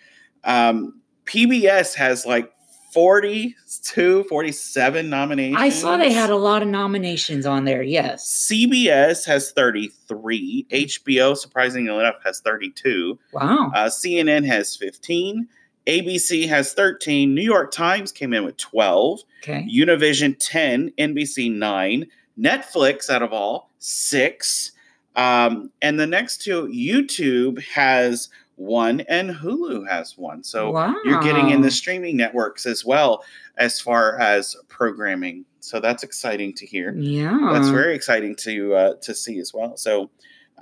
Um, 0.45 1.01
PBS 1.25 1.95
has 1.95 2.27
like 2.27 2.53
42, 2.93 4.25
47 4.25 5.11
nominations. 5.11 5.57
I 5.61 5.69
saw 5.69 5.97
they 5.97 6.13
had 6.13 6.31
a 6.31 6.37
lot 6.37 6.63
of 6.63 6.69
nominations 6.69 7.45
on 7.47 7.65
there. 7.65 7.83
Yes. 7.83 8.47
CBS 8.51 9.25
has 9.27 9.51
33. 9.53 10.67
HBO, 10.71 11.37
surprisingly 11.37 11.93
enough, 11.93 12.17
has 12.25 12.41
32. 12.41 13.19
Wow. 13.33 13.73
Uh, 13.75 13.87
CNN 13.87 14.47
has 14.47 14.77
15. 14.77 15.49
ABC 15.87 16.49
has 16.49 16.73
13. 16.73 17.35
New 17.35 17.43
York 17.43 17.71
Times 17.71 18.13
came 18.13 18.33
in 18.33 18.45
with 18.45 18.57
12. 18.57 19.21
Okay. 19.43 19.67
Univision 19.71 20.37
10, 20.39 20.93
NBC 20.99 21.53
9, 21.53 22.07
Netflix 22.39 23.11
out 23.11 23.23
of 23.23 23.33
all, 23.33 23.71
6. 23.79 24.73
Um, 25.17 25.71
and 25.83 26.01
the 26.01 26.07
next 26.07 26.43
two, 26.43 26.67
YouTube 26.69 27.63
has 27.63 28.29
one 28.57 29.01
and 29.03 29.31
Hulu 29.31 29.89
has 29.89 30.17
one. 30.17 30.43
So 30.43 30.71
wow. 30.71 30.95
you're 31.05 31.23
getting 31.23 31.51
in 31.51 31.61
the 31.61 31.71
streaming 31.71 32.17
networks 32.17 32.67
as 32.67 32.85
well 32.85 33.25
as 33.57 33.81
far 33.81 34.19
as 34.19 34.57
programming. 34.69 35.45
So 35.61 35.81
that's 35.81 36.03
exciting 36.03 36.55
to 36.55 36.67
hear. 36.67 36.95
Yeah. 36.97 37.51
That's 37.53 37.69
very 37.69 37.95
exciting 37.95 38.37
to 38.37 38.75
uh, 38.75 38.95
to 39.03 39.15
see 39.15 39.39
as 39.39 39.53
well. 39.55 39.77
So 39.77 40.11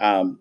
um, 0.01 0.39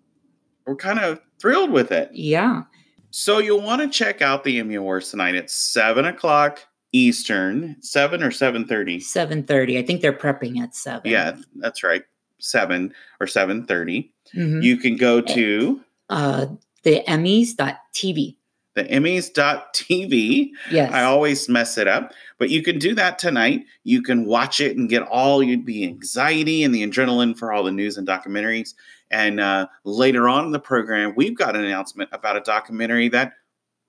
we're 0.65 0.75
kind 0.75 1.00
of 1.00 1.19
thrilled 1.39 1.71
with 1.71 1.91
it. 1.91 2.09
Yeah. 2.13 2.63
So 3.12 3.39
you'll 3.39 3.62
want 3.62 3.82
to 3.82 3.88
check 3.89 4.22
out 4.22 4.44
the 4.44 4.60
Emmy 4.60 4.75
Awards 4.75 5.12
tonight 5.12 5.36
at 5.36 5.50
seven 5.50 6.06
o'clock 6.06 6.65
Eastern, 6.94 7.75
seven 7.82 8.24
or 8.24 8.32
seven 8.32 8.65
thirty. 8.65 9.00
Seven 9.00 9.44
thirty. 9.44 9.77
I 9.77 9.84
think 9.84 10.01
they're 10.01 10.12
prepping 10.13 10.60
at 10.60 10.75
seven. 10.75 11.10
Yeah, 11.12 11.36
that's 11.56 11.84
right, 11.84 12.03
seven 12.39 12.94
or 13.20 13.27
seven 13.27 13.65
thirty. 13.65 14.12
Mhm. 14.36 14.63
You 14.63 14.77
can 14.77 14.96
go 14.98 15.22
to 15.22 15.82
uh, 16.10 16.48
the 16.84 17.03
Emmys.tv. 17.08 18.36
the 18.75 18.84
Emmys.tv. 18.86 20.50
Yes. 20.72 20.91
I 20.94 21.03
always 21.03 21.48
mess 21.50 21.77
it 21.77 21.88
up, 21.88 22.13
but 22.38 22.50
you 22.50 22.62
can 22.63 22.80
do 22.80 22.96
that 22.96 23.20
tonight. 23.20 23.65
You 23.84 24.01
can 24.01 24.25
watch 24.25 24.60
it 24.62 24.75
and 24.77 24.89
get 24.89 25.03
all 25.03 25.44
you- 25.44 25.63
the 25.63 25.84
anxiety 25.86 26.63
and 26.63 26.74
the 26.74 26.86
adrenaline 26.88 27.38
for 27.38 27.51
all 27.51 27.63
the 27.63 27.72
news 27.72 27.98
and 27.98 28.08
documentaries. 28.08 28.74
And 29.12 29.39
uh, 29.39 29.68
later 29.84 30.27
on 30.30 30.46
in 30.46 30.51
the 30.51 30.60
program, 30.60 31.13
we've 31.15 31.38
got 31.38 31.56
an 31.56 31.63
announcement 31.63 32.10
about 32.13 32.38
a 32.38 32.41
documentary 32.41 33.10
that 33.10 33.34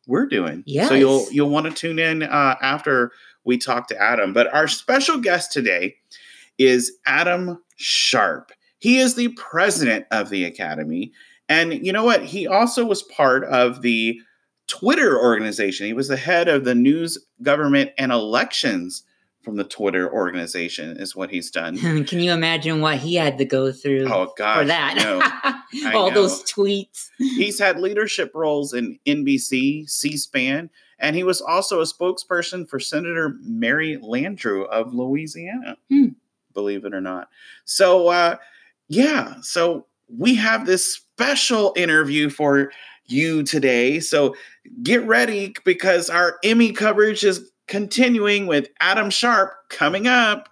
we're 0.06 0.26
doing. 0.26 0.64
Yes. 0.66 0.88
So 0.88 0.94
you'll 0.94 1.30
you'll 1.30 1.50
want 1.50 1.66
to 1.66 1.72
tune 1.72 1.98
in 1.98 2.24
uh, 2.24 2.56
after 2.60 3.12
we 3.44 3.56
talk 3.56 3.88
to 3.88 4.02
Adam. 4.02 4.32
But 4.32 4.52
our 4.52 4.68
special 4.68 5.18
guest 5.18 5.52
today 5.52 5.96
is 6.58 6.92
Adam 7.06 7.62
Sharp. 7.76 8.52
He 8.78 8.98
is 8.98 9.14
the 9.14 9.28
president 9.28 10.06
of 10.10 10.28
the 10.28 10.44
Academy. 10.44 11.12
And 11.48 11.86
you 11.86 11.92
know 11.92 12.04
what? 12.04 12.24
He 12.24 12.46
also 12.46 12.84
was 12.84 13.02
part 13.02 13.44
of 13.44 13.82
the 13.82 14.20
Twitter 14.66 15.18
organization. 15.18 15.86
He 15.86 15.92
was 15.92 16.08
the 16.08 16.16
head 16.16 16.48
of 16.48 16.64
the 16.64 16.74
news, 16.74 17.18
government, 17.42 17.90
and 17.98 18.10
elections 18.10 19.04
from 19.42 19.56
the 19.56 19.64
Twitter 19.64 20.12
organization, 20.12 20.96
is 20.98 21.16
what 21.16 21.30
he's 21.30 21.50
done. 21.50 21.76
Can 22.04 22.20
you 22.20 22.32
imagine 22.32 22.80
what 22.80 22.98
he 22.98 23.14
had 23.16 23.38
to 23.38 23.44
go 23.44 23.72
through 23.72 24.06
Oh, 24.08 24.32
gosh. 24.36 24.58
for 24.60 24.64
that? 24.66 24.94
no. 24.96 25.90
All 25.98 26.08
know. 26.10 26.14
those 26.14 26.42
tweets. 26.44 27.08
He's 27.18 27.58
had 27.58 27.80
leadership 27.80 28.30
roles 28.34 28.72
in 28.72 28.98
NBC, 29.06 29.88
C 29.88 30.16
SPAN, 30.16 30.70
and 30.98 31.16
he 31.16 31.24
was 31.24 31.40
also 31.40 31.80
a 31.80 31.84
spokesperson 31.84 32.68
for 32.68 32.78
Senator 32.78 33.36
Mary 33.42 33.98
Landrieu 34.02 34.66
of 34.68 34.94
Louisiana, 34.94 35.76
Hmm. 35.88 36.08
believe 36.54 36.84
it 36.84 36.94
or 36.94 37.00
not. 37.00 37.28
So, 37.64 38.08
uh, 38.08 38.36
yeah, 38.88 39.34
so 39.42 39.86
we 40.08 40.34
have 40.36 40.66
this 40.66 40.94
special 40.94 41.72
interview 41.76 42.28
for 42.30 42.70
you 43.06 43.42
today. 43.42 43.98
So 44.00 44.34
get 44.82 45.04
ready 45.06 45.54
because 45.64 46.08
our 46.10 46.38
Emmy 46.44 46.72
coverage 46.72 47.24
is 47.24 47.50
continuing 47.68 48.46
with 48.46 48.68
Adam 48.80 49.10
Sharp 49.10 49.52
coming 49.68 50.06
up. 50.06 50.48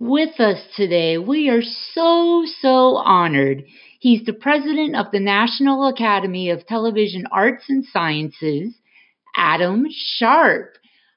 With 0.00 0.38
us 0.38 0.58
today, 0.76 1.18
we 1.18 1.48
are 1.48 1.62
so, 1.94 2.44
so 2.60 2.96
honored. 2.96 3.64
He's 4.00 4.24
the 4.24 4.32
president 4.32 4.94
of 4.94 5.06
the 5.10 5.18
National 5.20 5.88
Academy 5.88 6.50
of 6.50 6.64
Television 6.66 7.24
Arts 7.32 7.64
and 7.68 7.84
Sciences, 7.92 8.74
Adam 9.36 9.86
Sharp. 10.18 10.74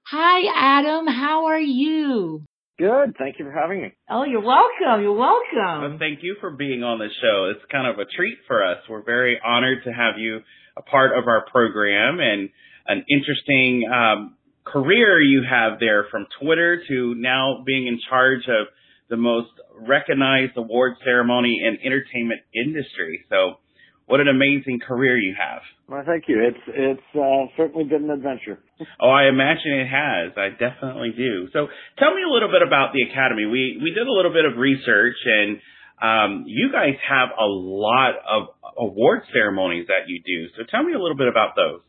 Hi, 0.07 0.49
Adam. 0.79 1.05
How 1.07 1.45
are 1.45 1.59
you? 1.59 2.43
Good. 2.79 3.15
Thank 3.19 3.37
you 3.37 3.45
for 3.45 3.51
having 3.51 3.83
me. 3.83 3.93
Oh, 4.09 4.23
you're 4.23 4.41
welcome. 4.41 5.03
You're 5.03 5.13
Well, 5.13 5.39
welcome. 5.53 5.99
thank 5.99 6.23
you 6.23 6.35
for 6.41 6.49
being 6.49 6.81
on 6.81 6.97
the 6.97 7.09
show. 7.21 7.51
It's 7.55 7.63
kind 7.71 7.85
of 7.85 7.99
a 7.99 8.05
treat 8.05 8.39
for 8.47 8.65
us. 8.65 8.77
We're 8.89 9.03
very 9.03 9.39
honored 9.45 9.83
to 9.83 9.91
have 9.91 10.15
you 10.17 10.39
a 10.75 10.81
part 10.81 11.11
of 11.15 11.27
our 11.27 11.45
program 11.51 12.19
and 12.19 12.49
an 12.87 13.05
interesting 13.07 13.83
um, 13.93 14.35
career 14.63 15.21
you 15.21 15.43
have 15.49 15.79
there 15.79 16.05
from 16.11 16.27
Twitter 16.41 16.81
to 16.87 17.15
now 17.15 17.63
being 17.65 17.87
in 17.87 17.99
charge 18.09 18.43
of 18.47 18.67
the 19.09 19.17
most 19.17 19.51
recognized 19.77 20.53
award 20.55 20.93
ceremony 21.03 21.61
in 21.63 21.77
entertainment 21.85 22.41
industry. 22.55 23.25
So, 23.29 23.59
what 24.05 24.19
an 24.19 24.27
amazing 24.27 24.81
career 24.85 25.17
you 25.17 25.35
have. 25.39 25.61
Well, 25.87 26.03
thank 26.05 26.25
you. 26.27 26.43
It's 26.43 26.63
it's 26.67 27.09
uh, 27.15 27.47
certainly 27.55 27.85
been 27.85 28.05
an 28.05 28.11
adventure. 28.11 28.59
Oh, 28.99 29.09
I 29.09 29.29
imagine 29.29 29.77
it 29.77 29.87
has. 29.87 30.33
I 30.37 30.49
definitely 30.49 31.13
do. 31.15 31.47
So 31.53 31.67
tell 31.99 32.13
me 32.13 32.21
a 32.27 32.31
little 32.33 32.49
bit 32.49 32.65
about 32.65 32.93
the 32.93 33.05
Academy. 33.05 33.45
We 33.45 33.77
we 33.81 33.91
did 33.93 34.07
a 34.07 34.11
little 34.11 34.33
bit 34.33 34.45
of 34.45 34.57
research 34.57 35.17
and 35.25 35.61
um, 36.01 36.45
you 36.47 36.71
guys 36.73 36.97
have 37.07 37.29
a 37.37 37.45
lot 37.45 38.17
of 38.25 38.47
award 38.77 39.21
ceremonies 39.31 39.85
that 39.87 40.09
you 40.09 40.21
do. 40.25 40.49
So 40.57 40.63
tell 40.69 40.83
me 40.83 40.93
a 40.93 40.99
little 40.99 41.17
bit 41.17 41.27
about 41.27 41.53
those. 41.55 41.81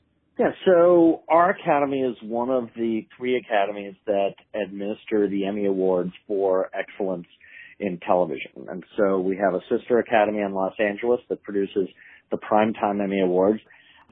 Yeah. 0.43 0.51
So 0.67 1.23
our 1.29 1.51
academy 1.51 2.01
is 2.01 2.17
one 2.21 2.51
of 2.51 2.69
the 2.75 3.07
three 3.17 3.37
academies 3.37 3.95
that 4.07 4.35
administer 4.55 5.29
the 5.29 5.47
Emmy 5.47 5.67
Awards 5.67 6.11
for 6.27 6.69
excellence 6.75 7.28
in 7.78 8.00
television. 8.05 8.67
And 8.69 8.83
so 8.97 9.21
we 9.21 9.37
have 9.37 9.55
a 9.55 9.61
sister 9.71 10.00
academy 10.00 10.41
in 10.41 10.52
Los 10.52 10.75
Angeles 10.81 11.21
that 11.28 11.45
produces 11.45 11.89
the 12.33 12.39
Primetime 12.39 13.00
Emmy 13.00 13.21
Awards. 13.21 13.61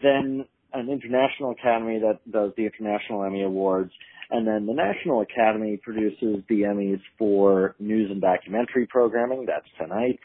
Then 0.02 0.44
an 0.72 0.88
international 0.88 1.50
academy 1.50 1.98
that 1.98 2.20
does 2.30 2.52
the 2.56 2.64
International 2.64 3.24
Emmy 3.24 3.42
Awards. 3.42 3.90
And 4.30 4.46
then 4.46 4.66
the 4.66 4.74
National 4.74 5.22
Academy 5.22 5.80
produces 5.82 6.44
the 6.48 6.60
Emmys 6.60 7.00
for 7.18 7.74
news 7.80 8.08
and 8.08 8.20
documentary 8.20 8.86
programming. 8.86 9.46
That's 9.46 9.66
tonight. 9.80 10.20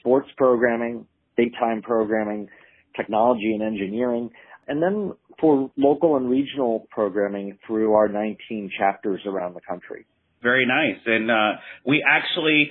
Sports 0.00 0.28
programming, 0.36 1.06
daytime 1.36 1.82
programming, 1.82 2.48
technology 2.96 3.52
and 3.52 3.62
engineering. 3.62 4.30
And 4.68 4.82
then 4.82 5.12
for 5.40 5.70
local 5.76 6.16
and 6.16 6.28
regional 6.30 6.86
programming 6.90 7.58
through 7.66 7.92
our 7.94 8.08
19 8.08 8.70
chapters 8.78 9.20
around 9.26 9.54
the 9.54 9.60
country. 9.60 10.06
Very 10.42 10.66
nice. 10.66 11.00
And 11.06 11.30
uh, 11.30 11.52
we 11.84 12.04
actually 12.08 12.70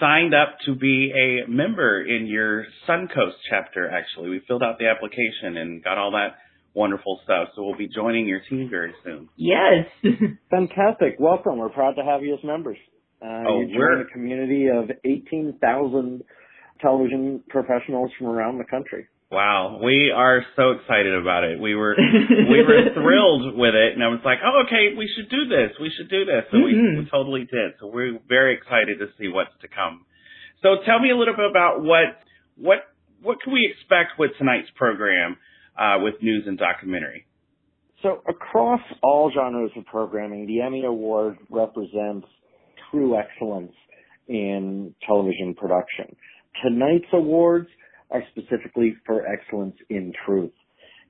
signed 0.00 0.34
up 0.34 0.56
to 0.66 0.74
be 0.74 1.12
a 1.12 1.48
member 1.50 2.02
in 2.02 2.26
your 2.26 2.64
Suncoast 2.88 3.36
chapter, 3.50 3.90
actually. 3.90 4.30
We 4.30 4.40
filled 4.48 4.62
out 4.62 4.78
the 4.78 4.88
application 4.88 5.56
and 5.56 5.82
got 5.82 5.98
all 5.98 6.12
that 6.12 6.36
wonderful 6.74 7.20
stuff. 7.24 7.48
So 7.54 7.62
we'll 7.64 7.76
be 7.76 7.88
joining 7.88 8.26
your 8.26 8.40
team 8.48 8.68
very 8.70 8.94
soon. 9.04 9.28
Yes. 9.36 9.86
Fantastic. 10.50 11.16
Welcome. 11.18 11.58
We're 11.58 11.68
proud 11.68 11.92
to 11.96 12.02
have 12.04 12.22
you 12.22 12.34
as 12.34 12.40
members. 12.44 12.78
Uh, 13.20 13.26
Oh, 13.48 13.60
you 13.60 13.78
we're- 13.78 13.96
join 13.96 14.06
a 14.06 14.10
community 14.12 14.66
of 14.68 14.90
18,000 15.04 16.22
television 16.80 17.42
professionals 17.48 18.10
from 18.18 18.28
around 18.28 18.58
the 18.58 18.64
country. 18.64 19.06
Wow, 19.32 19.80
we 19.82 20.12
are 20.14 20.44
so 20.56 20.72
excited 20.72 21.14
about 21.14 21.44
it. 21.44 21.58
We 21.58 21.74
were 21.74 21.96
we 22.50 22.60
were 22.62 22.92
thrilled 22.92 23.56
with 23.56 23.74
it, 23.74 23.94
and 23.94 24.04
I 24.04 24.08
was 24.08 24.20
like, 24.26 24.38
"Oh, 24.44 24.64
okay, 24.66 24.92
we 24.94 25.08
should 25.16 25.30
do 25.30 25.48
this. 25.48 25.72
We 25.80 25.90
should 25.96 26.10
do 26.10 26.26
this." 26.26 26.44
So 26.52 26.58
we, 26.58 26.74
Mhm. 26.74 26.98
we 26.98 27.04
totally 27.10 27.48
did. 27.50 27.72
So 27.80 27.86
we're 27.86 28.18
very 28.28 28.54
excited 28.54 28.98
to 28.98 29.06
see 29.18 29.28
what's 29.28 29.56
to 29.62 29.68
come. 29.68 30.04
So 30.60 30.76
tell 30.84 31.00
me 31.00 31.10
a 31.10 31.16
little 31.16 31.34
bit 31.34 31.48
about 31.48 31.82
what 31.82 32.20
what 32.56 32.84
what 33.22 33.40
can 33.40 33.54
we 33.54 33.66
expect 33.72 34.18
with 34.18 34.32
tonight's 34.36 34.68
program 34.76 35.38
uh, 35.78 36.00
with 36.02 36.22
news 36.22 36.44
and 36.46 36.58
documentary. 36.58 37.24
So 38.02 38.20
across 38.28 38.80
all 39.02 39.30
genres 39.32 39.70
of 39.76 39.86
programming, 39.86 40.46
the 40.46 40.60
Emmy 40.60 40.84
Award 40.84 41.38
represents 41.48 42.26
true 42.90 43.16
excellence 43.16 43.72
in 44.28 44.94
television 45.06 45.54
production. 45.54 46.16
Tonight's 46.62 47.08
awards 47.14 47.68
are 48.12 48.22
specifically 48.30 48.94
for 49.06 49.26
excellence 49.26 49.76
in 49.90 50.12
truth. 50.24 50.52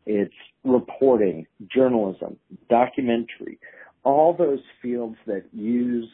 It's 0.07 0.35
reporting, 0.65 1.47
journalism, 1.75 2.39
documentary, 2.71 3.59
all 4.05 4.35
those 4.37 4.61
fields 4.81 5.17
that 5.27 5.45
use 5.53 6.09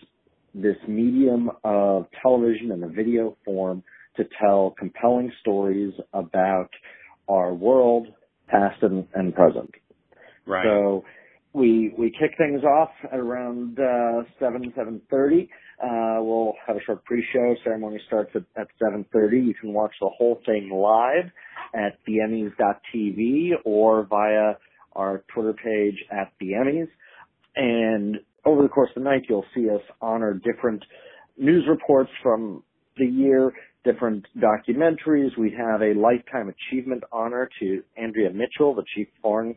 this 0.55 0.77
medium 0.87 1.51
of 1.65 2.07
television 2.23 2.73
and 2.73 2.83
the 2.83 2.89
video 2.89 3.37
form 3.45 3.83
to 4.17 4.25
tell 4.41 4.75
compelling 4.79 5.33
stories 5.41 5.95
about 6.13 6.71
our 7.29 7.55
world, 7.55 8.09
past 8.49 8.83
and, 8.83 9.07
and 9.15 9.35
present. 9.35 9.71
Right. 10.47 10.65
So 10.65 11.05
we 11.53 11.95
we 11.99 12.11
kick 12.11 12.33
things 12.39 12.63
off 12.65 12.91
at 13.13 13.19
around 13.19 13.79
uh, 13.79 14.23
seven 14.41 14.73
seven 14.77 15.01
thirty. 15.11 15.49
Uh, 15.83 16.19
we'll 16.21 16.55
have 16.67 16.77
a 16.77 16.81
short 16.85 17.05
pre-show. 17.05 17.55
Ceremony 17.63 18.01
starts 18.07 18.31
at, 18.35 18.43
at 18.61 18.67
seven 18.83 19.05
thirty. 19.13 19.39
You 19.39 19.55
can 19.55 19.73
watch 19.73 19.93
the 20.01 20.09
whole 20.09 20.41
thing 20.45 20.71
live 20.71 21.31
at 21.75 21.99
theemmys.tv 22.07 23.51
or 23.65 24.07
via 24.07 24.55
our 24.95 25.23
Twitter 25.33 25.53
page 25.53 26.05
at 26.11 26.33
the 26.41 26.53
Emmys. 26.53 26.89
And 27.55 28.17
over 28.45 28.63
the 28.63 28.69
course 28.69 28.91
of 28.97 29.03
the 29.03 29.09
night, 29.09 29.27
you'll 29.29 29.45
see 29.55 29.71
us 29.71 29.83
honor 30.01 30.35
different 30.35 30.85
news 31.37 31.65
reports 31.69 32.11
from 32.23 32.65
the 32.97 33.07
year, 33.07 33.53
different 33.85 34.27
documentaries. 34.37 35.37
We 35.39 35.55
have 35.57 35.83
a 35.83 35.95
lifetime 35.95 36.53
achievement 36.53 37.05
honor 37.13 37.49
to 37.61 37.83
Andrea 37.97 38.31
Mitchell, 38.31 38.75
the 38.75 38.85
chief 38.95 39.09
foreign 39.23 39.55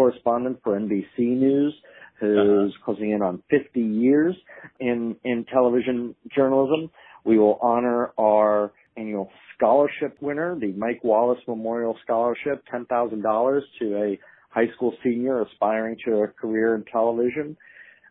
correspondent 0.00 0.58
for 0.64 0.78
NBC 0.78 1.18
News, 1.18 1.74
who's 2.20 2.74
closing 2.84 3.10
in 3.10 3.22
on 3.22 3.42
50 3.50 3.80
years 3.80 4.34
in, 4.78 5.16
in 5.24 5.44
television 5.52 6.14
journalism. 6.34 6.90
We 7.24 7.38
will 7.38 7.58
honor 7.60 8.12
our 8.18 8.72
annual 8.96 9.30
scholarship 9.56 10.16
winner, 10.20 10.58
the 10.58 10.72
Mike 10.72 11.04
Wallace 11.04 11.40
Memorial 11.46 11.96
Scholarship, 12.02 12.64
$10,000 12.72 13.60
to 13.80 13.96
a 13.96 14.18
high 14.50 14.66
school 14.74 14.94
senior 15.04 15.42
aspiring 15.42 15.96
to 16.06 16.22
a 16.22 16.28
career 16.28 16.74
in 16.74 16.84
television. 16.90 17.56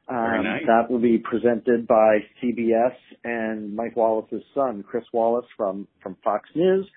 Um, 0.08 0.44
nice. 0.44 0.62
That 0.66 0.90
will 0.90 1.02
be 1.02 1.18
presented 1.18 1.88
by 1.88 2.20
CBS 2.42 2.96
and 3.24 3.76
Mike 3.76 3.96
Wallace's 3.96 4.44
son, 4.56 4.84
Chris 4.88 5.04
Wallace 5.14 5.46
from, 5.58 5.88
from 6.02 6.18
Fox 6.24 6.50
News. 6.56 6.88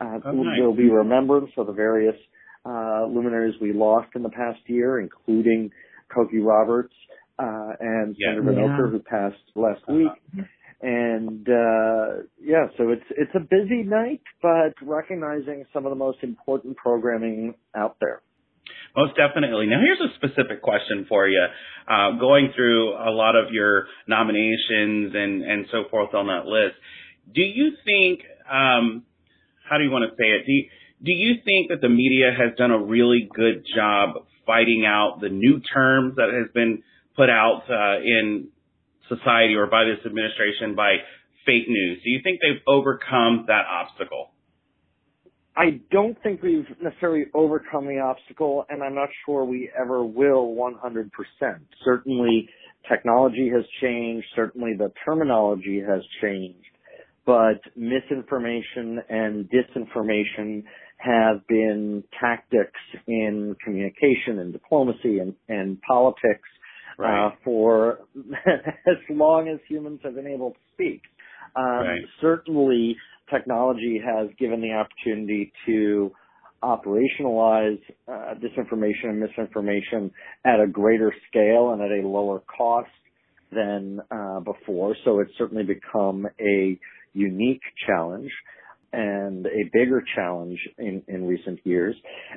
Uh, 0.00 0.18
Oh, 0.24 0.32
nice. 0.32 0.58
Will 0.60 0.74
be 0.74 0.90
remembrance 0.90 1.50
of 1.56 1.66
the 1.66 1.72
various 1.72 2.16
uh, 2.64 3.06
luminaries 3.06 3.54
we 3.60 3.72
lost 3.72 4.08
in 4.14 4.22
the 4.22 4.30
past 4.30 4.60
year, 4.66 5.00
including 5.00 5.70
Cokie 6.14 6.44
Roberts 6.44 6.94
uh, 7.38 7.72
and 7.80 8.14
Yeah. 8.18 8.34
Sander 8.34 8.42
Vanocur, 8.52 8.86
Yeah. 8.86 8.90
who 8.90 8.98
passed 9.00 9.42
last 9.54 9.82
Uh-huh. 9.88 9.96
week. 10.34 10.46
And 10.80 11.48
uh, 11.48 12.22
yeah, 12.40 12.66
so 12.76 12.90
it's 12.90 13.04
it's 13.10 13.30
a 13.36 13.40
busy 13.40 13.84
night, 13.84 14.20
but 14.42 14.74
recognizing 14.82 15.64
some 15.72 15.86
of 15.86 15.90
the 15.90 15.96
most 15.96 16.18
important 16.24 16.76
programming 16.76 17.54
out 17.76 17.96
there. 18.00 18.20
Most 18.96 19.14
definitely. 19.16 19.66
Now, 19.66 19.80
here's 19.80 20.00
a 20.00 20.12
specific 20.16 20.60
question 20.60 21.06
for 21.08 21.26
you. 21.28 21.46
Uh, 21.88 22.18
going 22.18 22.52
through 22.54 22.94
a 22.94 23.10
lot 23.10 23.36
of 23.36 23.52
your 23.52 23.86
nominations 24.08 25.14
and, 25.14 25.42
and 25.42 25.66
so 25.70 25.84
forth 25.90 26.14
on 26.14 26.26
that 26.26 26.46
list, 26.46 26.74
do 27.32 27.42
you 27.42 27.72
think 27.84 28.20
um, 28.50 29.04
how 29.68 29.78
do 29.78 29.84
you 29.84 29.90
want 29.90 30.04
to 30.10 30.14
say 30.16 30.28
it? 30.28 30.44
Do 30.44 30.52
you, 30.52 30.64
do 31.04 31.12
you 31.12 31.34
think 31.44 31.68
that 31.70 31.80
the 31.80 31.88
media 31.88 32.30
has 32.36 32.56
done 32.56 32.70
a 32.70 32.78
really 32.78 33.28
good 33.34 33.64
job 33.74 34.24
fighting 34.46 34.84
out 34.86 35.18
the 35.20 35.28
new 35.28 35.60
terms 35.74 36.16
that 36.16 36.30
has 36.32 36.52
been 36.54 36.82
put 37.16 37.28
out 37.28 37.62
uh, 37.68 38.00
in 38.02 38.48
society 39.08 39.54
or 39.54 39.66
by 39.66 39.84
this 39.84 40.04
administration 40.06 40.74
by 40.74 40.96
fake 41.44 41.68
news? 41.68 42.00
Do 42.04 42.10
you 42.10 42.20
think 42.22 42.40
they've 42.40 42.62
overcome 42.66 43.46
that 43.48 43.64
obstacle? 43.66 44.30
I 45.56 45.80
don't 45.90 46.16
think 46.22 46.42
we've 46.42 46.64
necessarily 46.80 47.26
overcome 47.34 47.86
the 47.86 47.98
obstacle, 47.98 48.64
and 48.70 48.82
I'm 48.82 48.94
not 48.94 49.10
sure 49.26 49.44
we 49.44 49.70
ever 49.78 50.02
will 50.02 50.54
100%. 50.54 51.10
Certainly, 51.84 52.48
technology 52.88 53.50
has 53.54 53.64
changed. 53.82 54.26
Certainly, 54.34 54.74
the 54.78 54.92
terminology 55.04 55.82
has 55.86 56.00
changed. 56.22 56.64
But 57.26 57.60
misinformation 57.76 59.00
and 59.10 59.48
disinformation 59.50 60.64
have 61.02 61.46
been 61.48 62.04
tactics 62.20 62.80
in 63.06 63.56
communication 63.64 64.38
and 64.38 64.52
diplomacy 64.52 65.18
and, 65.18 65.34
and 65.48 65.80
politics 65.82 66.48
uh, 66.98 67.02
right. 67.02 67.26
uh, 67.26 67.30
for 67.44 67.98
as 68.46 68.96
long 69.10 69.48
as 69.48 69.58
humans 69.68 70.00
have 70.04 70.14
been 70.14 70.26
able 70.26 70.50
to 70.50 70.58
speak. 70.74 71.02
Um, 71.56 71.64
right. 71.64 72.00
Certainly, 72.20 72.96
technology 73.30 74.00
has 74.04 74.28
given 74.38 74.60
the 74.60 74.72
opportunity 74.72 75.52
to 75.66 76.12
operationalize 76.62 77.80
uh, 78.06 78.34
disinformation 78.34 79.06
and 79.06 79.20
misinformation 79.20 80.10
at 80.44 80.60
a 80.60 80.66
greater 80.66 81.12
scale 81.28 81.72
and 81.72 81.82
at 81.82 81.90
a 81.90 82.06
lower 82.06 82.40
cost 82.56 82.88
than 83.50 84.00
uh, 84.10 84.40
before. 84.40 84.94
So 85.04 85.18
it's 85.18 85.32
certainly 85.36 85.64
become 85.64 86.26
a 86.40 86.78
unique 87.12 87.62
challenge 87.86 88.30
and 88.92 89.46
a 89.46 89.64
bigger 89.72 90.02
challenge 90.14 90.58
in, 90.78 91.02
in 91.08 91.26
recent 91.26 91.60
years. 91.64 91.96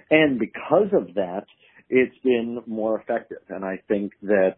And 0.10 0.40
because 0.40 0.88
of 0.94 1.14
that, 1.16 1.46
it's 1.90 2.18
been 2.24 2.62
more 2.66 3.00
effective. 3.00 3.42
And 3.50 3.64
I 3.66 3.82
think 3.88 4.14
that 4.24 4.56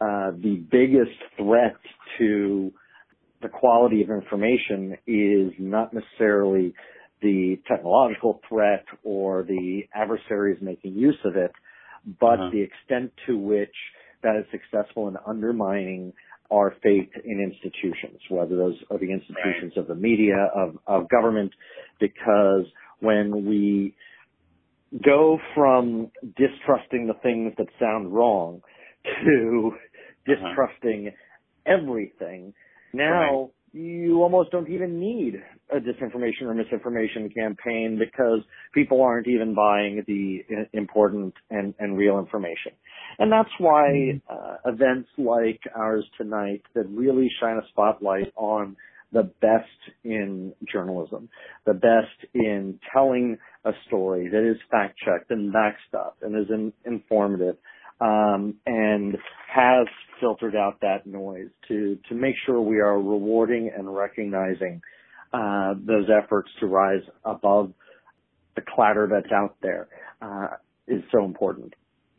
uh, 0.00 0.30
the 0.30 0.62
biggest 0.70 1.18
threat 1.36 1.76
to 2.18 2.72
the 3.42 3.48
quality 3.48 4.02
of 4.02 4.10
information 4.10 4.96
is 5.06 5.52
not 5.58 5.92
necessarily 5.92 6.74
the 7.22 7.56
technological 7.66 8.40
threat 8.48 8.84
or 9.02 9.42
the 9.42 9.82
adversaries 9.94 10.58
making 10.60 10.94
use 10.94 11.18
of 11.24 11.36
it, 11.36 11.52
but 12.20 12.38
uh-huh. 12.38 12.50
the 12.52 12.60
extent 12.60 13.12
to 13.26 13.36
which 13.36 13.74
that 14.22 14.36
is 14.36 14.44
successful 14.50 15.08
in 15.08 15.16
undermining 15.26 16.12
our 16.50 16.74
faith 16.82 17.10
in 17.24 17.40
institutions, 17.40 18.20
whether 18.30 18.56
those 18.56 18.76
are 18.90 18.98
the 18.98 19.10
institutions 19.12 19.72
right. 19.76 19.82
of 19.82 19.86
the 19.86 19.94
media, 19.94 20.48
of, 20.54 20.78
of 20.86 21.08
government, 21.08 21.52
because 22.00 22.64
when 23.00 23.46
we 23.46 23.94
go 25.04 25.38
from 25.54 26.10
distrusting 26.36 27.06
the 27.06 27.14
things 27.22 27.52
that 27.58 27.66
sound 27.78 28.12
wrong 28.12 28.62
to 29.04 29.72
uh-huh. 29.72 30.34
distrusting 30.34 31.08
uh-huh. 31.08 31.78
everything, 31.80 32.54
now 32.92 33.12
right. 33.12 33.50
You 33.72 34.22
almost 34.22 34.50
don't 34.50 34.68
even 34.68 34.98
need 34.98 35.34
a 35.70 35.76
disinformation 35.76 36.42
or 36.42 36.54
misinformation 36.54 37.30
campaign 37.30 37.98
because 37.98 38.40
people 38.72 39.02
aren't 39.02 39.28
even 39.28 39.54
buying 39.54 40.02
the 40.06 40.40
important 40.72 41.34
and, 41.50 41.74
and 41.78 41.96
real 41.96 42.18
information. 42.18 42.72
And 43.18 43.30
that's 43.30 43.50
why 43.58 43.90
mm-hmm. 43.90 44.18
uh, 44.32 44.72
events 44.72 45.08
like 45.18 45.60
ours 45.74 46.04
tonight 46.16 46.62
that 46.74 46.88
really 46.88 47.30
shine 47.40 47.56
a 47.56 47.68
spotlight 47.70 48.32
on 48.36 48.76
the 49.12 49.30
best 49.40 49.94
in 50.04 50.52
journalism, 50.70 51.28
the 51.64 51.74
best 51.74 52.30
in 52.34 52.78
telling 52.92 53.38
a 53.64 53.70
story 53.86 54.28
that 54.28 54.48
is 54.48 54.56
fact 54.70 54.98
checked 55.04 55.30
and 55.30 55.52
backstopped 55.52 56.22
and 56.22 56.36
is 56.36 56.50
in, 56.50 56.72
informative, 56.84 57.56
um, 58.00 58.54
and 58.66 59.16
has 59.52 59.86
filtered 60.20 60.56
out 60.56 60.80
that 60.80 61.06
noise 61.06 61.48
to 61.68 61.98
to 62.08 62.14
make 62.14 62.34
sure 62.44 62.60
we 62.60 62.78
are 62.80 62.96
rewarding 62.96 63.70
and 63.76 63.94
recognizing 63.94 64.80
uh, 65.32 65.74
those 65.86 66.06
efforts 66.10 66.48
to 66.60 66.66
rise 66.66 67.02
above 67.24 67.72
the 68.56 68.62
clatter 68.74 69.08
that's 69.10 69.32
out 69.32 69.56
there 69.62 69.88
uh, 70.22 70.48
is 70.86 71.02
so 71.12 71.24
important. 71.24 71.74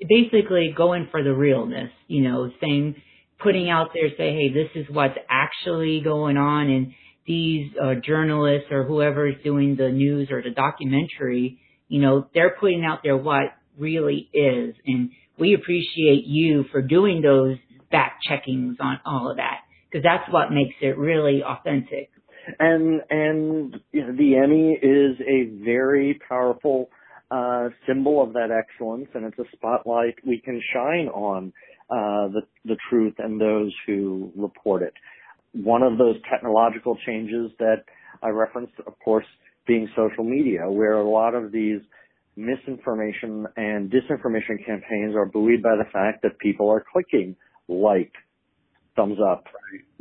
Basically 0.07 0.73
going 0.75 1.07
for 1.11 1.23
the 1.23 1.33
realness, 1.33 1.89
you 2.07 2.21
know, 2.21 2.49
saying, 2.61 2.95
putting 3.39 3.69
out 3.69 3.89
there, 3.93 4.09
say, 4.17 4.33
hey, 4.33 4.49
this 4.53 4.69
is 4.75 4.85
what's 4.93 5.17
actually 5.29 6.01
going 6.01 6.37
on, 6.37 6.69
and 6.69 6.93
these 7.25 7.71
uh, 7.81 7.95
journalists 8.05 8.67
or 8.71 8.85
whoever 8.85 9.27
is 9.27 9.35
doing 9.43 9.75
the 9.75 9.89
news 9.89 10.29
or 10.31 10.41
the 10.41 10.51
documentary, 10.51 11.59
you 11.87 12.01
know, 12.01 12.27
they're 12.33 12.55
putting 12.59 12.85
out 12.85 12.99
there 13.03 13.17
what 13.17 13.53
really 13.77 14.29
is, 14.33 14.75
and 14.85 15.11
we 15.39 15.53
appreciate 15.53 16.25
you 16.25 16.65
for 16.71 16.81
doing 16.81 17.21
those 17.21 17.57
fact 17.91 18.25
checkings 18.29 18.75
on 18.79 18.99
all 19.05 19.29
of 19.31 19.37
that 19.37 19.61
because 19.89 20.03
that's 20.03 20.31
what 20.31 20.51
makes 20.51 20.75
it 20.81 20.97
really 20.97 21.41
authentic. 21.43 22.09
And 22.59 23.01
and 23.09 23.75
you 23.91 24.01
know, 24.07 24.15
the 24.15 24.37
Emmy 24.37 24.71
is 24.81 25.19
a 25.21 25.63
very 25.63 26.19
powerful 26.27 26.89
uh, 27.31 27.69
symbol 27.87 28.23
of 28.23 28.33
that 28.33 28.49
excellence, 28.51 29.07
and 29.13 29.25
it's 29.25 29.37
a 29.37 29.55
spotlight 29.55 30.15
we 30.25 30.39
can 30.39 30.61
shine 30.73 31.07
on 31.09 31.53
uh, 31.89 32.27
the 32.29 32.41
the 32.65 32.77
truth 32.89 33.15
and 33.19 33.39
those 33.39 33.73
who 33.85 34.31
report 34.35 34.81
it. 34.81 34.93
One 35.53 35.83
of 35.83 35.97
those 35.97 36.15
technological 36.31 36.97
changes 37.05 37.51
that 37.59 37.83
I 38.21 38.29
referenced, 38.29 38.73
of 38.85 38.93
course, 39.03 39.25
being 39.67 39.87
social 39.95 40.23
media, 40.23 40.69
where 40.69 40.93
a 40.93 41.07
lot 41.07 41.35
of 41.35 41.51
these 41.51 41.81
misinformation 42.39 43.45
and 43.57 43.91
disinformation 43.91 44.65
campaigns 44.65 45.15
are 45.15 45.25
buoyed 45.25 45.61
by 45.61 45.75
the 45.75 45.85
fact 45.91 46.23
that 46.23 46.39
people 46.39 46.69
are 46.69 46.83
clicking 46.91 47.35
like, 47.67 48.11
thumbs 48.95 49.17
up, 49.23 49.45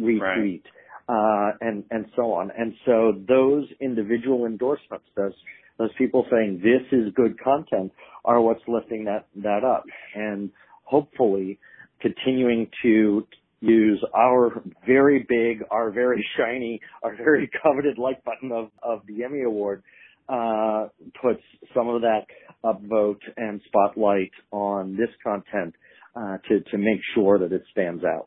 retweet, 0.01 0.21
right. 0.21 0.63
uh, 1.09 1.57
and 1.61 1.85
and 1.91 2.07
so 2.17 2.33
on. 2.33 2.51
And 2.57 2.73
so 2.87 3.13
those 3.29 3.65
individual 3.81 4.47
endorsements, 4.47 5.05
those 5.17 5.35
those 5.79 5.91
people 5.99 6.27
saying 6.31 6.61
this 6.63 6.99
is 6.99 7.13
good 7.15 7.39
content 7.41 7.93
are 8.25 8.41
what's 8.41 8.63
lifting 8.67 9.05
that 9.05 9.27
that 9.37 9.65
up 9.65 9.85
and 10.15 10.51
hopefully 10.85 11.59
continuing 12.01 12.69
to 12.83 13.27
use 13.61 14.03
our 14.15 14.63
very 14.87 15.27
big, 15.29 15.67
our 15.71 15.91
very 15.91 16.25
shiny, 16.37 16.81
our 17.03 17.17
very 17.17 17.51
coveted 17.63 17.99
like 17.99 18.23
button 18.25 18.53
of, 18.53 18.71
of 18.83 19.03
the 19.07 19.25
Emmy 19.25 19.43
Award, 19.43 19.83
uh, 20.29 20.89
puts 21.21 21.43
some 21.75 21.89
of 21.89 22.03
that 22.03 22.27
upvote 22.65 23.21
and 23.37 23.61
spotlight 23.67 24.31
on 24.51 24.97
this 24.97 25.11
content, 25.23 25.75
uh, 26.17 26.39
to, 26.49 26.61
to 26.71 26.79
make 26.79 27.01
sure 27.15 27.39
that 27.39 27.53
it 27.53 27.63
stands 27.71 28.05
out. 28.05 28.27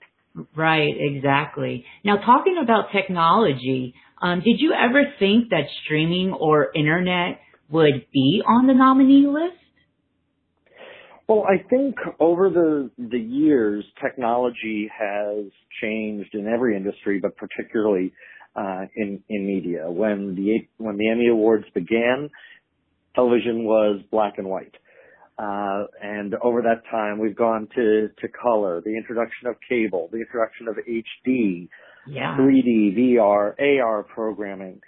Right, 0.55 0.93
exactly. 0.97 1.85
Now 2.05 2.17
talking 2.17 2.57
about 2.61 2.85
technology, 2.93 3.93
um, 4.21 4.39
did 4.39 4.57
you 4.59 4.73
ever 4.73 5.03
think 5.19 5.49
that 5.49 5.63
streaming 5.83 6.31
or 6.31 6.71
internet 6.73 7.39
would 7.69 8.05
be 8.13 8.41
on 8.47 8.67
the 8.67 8.73
nominee 8.73 9.27
list? 9.27 9.57
Well, 11.27 11.45
I 11.47 11.63
think 11.69 11.95
over 12.19 12.49
the 12.49 12.91
the 12.97 13.19
years, 13.19 13.85
technology 14.03 14.89
has 14.97 15.45
changed 15.81 16.33
in 16.33 16.47
every 16.47 16.75
industry, 16.75 17.19
but 17.21 17.37
particularly 17.37 18.11
uh, 18.55 18.85
in 18.95 19.23
in 19.29 19.45
media. 19.45 19.89
When 19.89 20.35
the 20.35 20.67
when 20.77 20.97
the 20.97 21.09
Emmy 21.09 21.27
Awards 21.27 21.65
began, 21.73 22.29
television 23.15 23.63
was 23.63 24.01
black 24.11 24.37
and 24.37 24.47
white. 24.47 24.75
Uh, 25.37 25.85
and 26.03 26.35
over 26.43 26.61
that 26.61 26.83
time, 26.91 27.17
we've 27.17 27.35
gone 27.35 27.67
to, 27.73 28.09
to 28.19 28.27
color, 28.27 28.79
the 28.81 28.95
introduction 28.95 29.47
of 29.47 29.55
cable, 29.67 30.07
the 30.11 30.19
introduction 30.19 30.67
of 30.67 30.75
HD, 30.75 31.67
yeah. 32.05 32.37
3D, 32.37 32.95
VR, 32.95 33.55
AR 33.59 34.03
programming. 34.03 34.81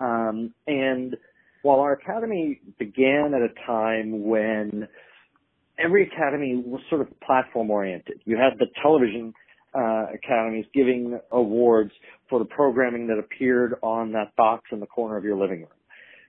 Um, 0.00 0.52
and 0.66 1.16
while 1.62 1.80
our 1.80 1.92
academy 1.92 2.60
began 2.78 3.34
at 3.34 3.42
a 3.42 3.66
time 3.66 4.24
when 4.24 4.88
every 5.78 6.08
academy 6.08 6.60
was 6.64 6.80
sort 6.88 7.02
of 7.02 7.20
platform 7.20 7.70
oriented, 7.70 8.20
you 8.24 8.36
had 8.36 8.58
the 8.58 8.66
television 8.82 9.32
uh, 9.74 10.06
academies 10.14 10.66
giving 10.74 11.18
awards 11.32 11.92
for 12.28 12.38
the 12.38 12.44
programming 12.44 13.06
that 13.08 13.18
appeared 13.18 13.74
on 13.82 14.12
that 14.12 14.34
box 14.36 14.64
in 14.72 14.80
the 14.80 14.86
corner 14.86 15.16
of 15.16 15.24
your 15.24 15.36
living 15.36 15.60
room. 15.60 15.68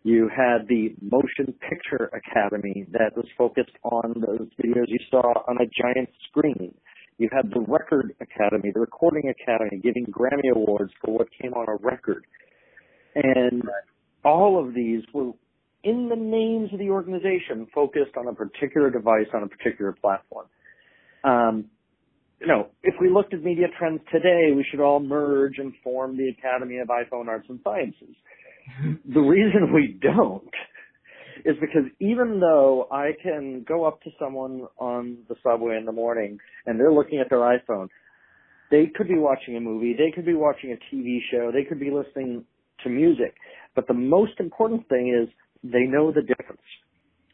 You 0.03 0.29
had 0.35 0.67
the 0.67 0.95
Motion 1.01 1.53
Picture 1.69 2.09
Academy 2.13 2.87
that 2.91 3.15
was 3.15 3.25
focused 3.37 3.77
on 3.83 4.15
those 4.15 4.47
videos 4.63 4.85
you 4.87 4.99
saw 5.11 5.21
on 5.47 5.57
a 5.57 5.65
giant 5.81 6.09
screen. 6.27 6.73
You 7.19 7.29
had 7.31 7.51
the 7.51 7.59
Record 7.59 8.15
Academy, 8.19 8.71
the 8.73 8.79
Recording 8.79 9.29
Academy, 9.29 9.79
giving 9.83 10.07
Grammy 10.07 10.55
Awards 10.55 10.91
for 11.03 11.19
what 11.19 11.27
came 11.39 11.53
on 11.53 11.67
a 11.69 11.75
record. 11.75 12.25
And 13.13 13.61
all 14.23 14.59
of 14.59 14.73
these 14.73 15.03
were 15.13 15.33
in 15.83 16.09
the 16.09 16.15
names 16.15 16.73
of 16.73 16.79
the 16.79 16.89
organization 16.89 17.67
focused 17.73 18.15
on 18.17 18.27
a 18.27 18.33
particular 18.33 18.89
device 18.89 19.27
on 19.33 19.43
a 19.43 19.47
particular 19.47 19.91
platform. 19.93 20.47
Um, 21.23 21.65
you 22.41 22.47
know, 22.47 22.67
if 22.83 22.95
we 22.99 23.09
looked 23.09 23.33
at 23.33 23.43
media 23.43 23.67
trends 23.77 24.01
today, 24.11 24.51
we 24.55 24.65
should 24.69 24.81
all 24.81 24.99
merge 24.99 25.59
and 25.59 25.73
form 25.83 26.17
the 26.17 26.29
Academy 26.29 26.79
of 26.79 26.89
iPhone 26.89 27.27
Arts 27.27 27.45
and 27.47 27.59
Sciences 27.63 28.15
mm-hmm. 28.83 29.13
the 29.13 29.19
reason 29.19 29.73
we 29.73 29.99
don't 30.01 30.49
is 31.45 31.55
because 31.59 31.89
even 31.99 32.39
though 32.39 32.87
I 32.91 33.11
can 33.21 33.65
go 33.67 33.85
up 33.85 34.01
to 34.03 34.09
someone 34.19 34.67
on 34.77 35.17
the 35.27 35.35
subway 35.43 35.77
in 35.77 35.85
the 35.85 35.91
morning 35.91 36.37
and 36.65 36.79
they're 36.79 36.93
looking 36.93 37.19
at 37.19 37.29
their 37.29 37.39
iPhone, 37.39 37.87
they 38.69 38.91
could 38.93 39.07
be 39.07 39.17
watching 39.17 39.57
a 39.57 39.59
movie, 39.59 39.95
they 39.97 40.11
could 40.11 40.25
be 40.25 40.35
watching 40.35 40.71
a 40.71 40.95
TV 40.95 41.19
show, 41.31 41.51
they 41.51 41.63
could 41.63 41.79
be 41.79 41.89
listening 41.89 42.45
to 42.83 42.89
music. 42.89 43.35
But 43.75 43.87
the 43.87 43.93
most 43.93 44.33
important 44.39 44.87
thing 44.87 45.09
is 45.09 45.33
they 45.63 45.83
know 45.83 46.11
the 46.11 46.21
difference. 46.21 46.61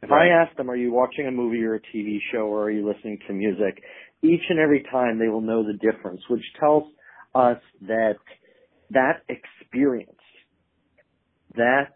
If 0.01 0.11
Right. 0.11 0.31
I 0.31 0.43
ask 0.43 0.55
them, 0.55 0.69
are 0.69 0.75
you 0.75 0.91
watching 0.91 1.27
a 1.27 1.31
movie 1.31 1.63
or 1.63 1.75
a 1.75 1.79
TV 1.79 2.19
show 2.31 2.47
or 2.47 2.63
are 2.65 2.71
you 2.71 2.87
listening 2.87 3.17
to 3.27 3.33
music? 3.33 3.83
Each 4.21 4.41
and 4.49 4.59
every 4.59 4.83
time 4.91 5.19
they 5.19 5.27
will 5.27 5.41
know 5.41 5.63
the 5.63 5.73
difference, 5.73 6.21
which 6.29 6.43
tells 6.59 6.83
us 7.35 7.57
that 7.81 8.15
that 8.89 9.23
experience, 9.29 10.11
that 11.55 11.93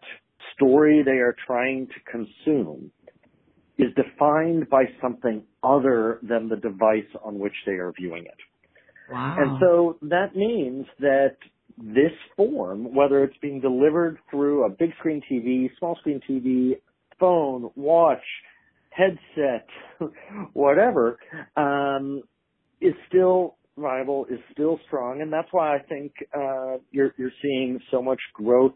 story 0.54 1.02
they 1.04 1.18
are 1.18 1.34
trying 1.46 1.88
to 1.88 2.10
consume 2.10 2.90
is 3.78 3.88
defined 3.96 4.68
by 4.70 4.84
something 5.00 5.42
other 5.62 6.18
than 6.22 6.48
the 6.48 6.56
device 6.56 7.08
on 7.24 7.38
which 7.38 7.54
they 7.66 7.72
are 7.72 7.92
viewing 7.98 8.24
it. 8.24 8.38
Wow. 9.10 9.36
And 9.38 9.58
so 9.60 9.98
that 10.02 10.36
means 10.36 10.86
that 11.00 11.36
this 11.78 12.12
form, 12.36 12.94
whether 12.94 13.24
it's 13.24 13.36
being 13.40 13.60
delivered 13.60 14.18
through 14.30 14.64
a 14.64 14.70
big 14.70 14.90
screen 14.98 15.22
TV, 15.30 15.70
small 15.78 15.96
screen 16.00 16.20
TV, 16.28 16.72
phone, 17.18 17.70
watch, 17.74 18.22
headset, 18.94 19.66
whatever, 20.52 21.18
um, 21.56 22.22
is 22.80 22.94
still 23.08 23.56
viable, 23.76 24.26
is 24.30 24.40
still 24.52 24.78
strong, 24.86 25.22
and 25.22 25.32
that's 25.32 25.48
why 25.50 25.76
I 25.76 25.78
think 25.80 26.12
uh, 26.36 26.78
you're 26.90 27.12
you're 27.16 27.32
seeing 27.40 27.80
so 27.90 28.02
much 28.02 28.20
growth 28.34 28.74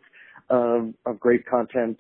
of, 0.51 0.95
of 1.05 1.21
great 1.21 1.47
content 1.47 1.99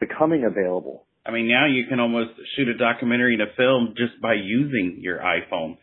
becoming 0.00 0.44
available. 0.44 1.06
I 1.26 1.30
mean, 1.30 1.48
now 1.48 1.66
you 1.66 1.84
can 1.88 2.00
almost 2.00 2.30
shoot 2.54 2.68
a 2.68 2.76
documentary 2.76 3.34
and 3.34 3.42
a 3.42 3.54
film 3.56 3.94
just 3.96 4.20
by 4.20 4.34
using 4.34 4.98
your 5.00 5.20
iPhone, 5.20 5.78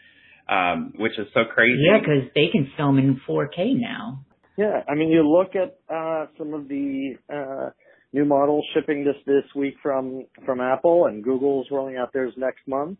um, 0.48 0.94
which 0.98 1.14
is 1.18 1.28
so 1.34 1.42
crazy. 1.52 1.82
yeah, 1.90 2.00
because 2.00 2.30
they 2.36 2.50
can 2.52 2.70
film 2.78 3.00
in 3.00 3.20
4K 3.28 3.74
now. 3.80 4.24
Yeah, 4.58 4.84
I 4.88 4.94
mean, 4.96 5.10
you 5.10 5.28
look 5.28 5.56
at 5.56 5.80
uh, 5.94 6.28
some 6.38 6.54
of 6.54 6.68
the 6.68 7.16
uh, 7.34 7.70
new 8.14 8.26
models 8.26 8.66
shipping 8.74 9.04
this 9.06 9.16
this 9.26 9.44
week 9.56 9.76
from 9.82 10.26
from 10.46 10.60
Apple, 10.62 11.06
and 11.06 11.24
Google's 11.24 11.68
rolling 11.72 11.98
out 11.98 12.12
theirs 12.14 12.34
next 12.38 12.68
month. 12.68 12.98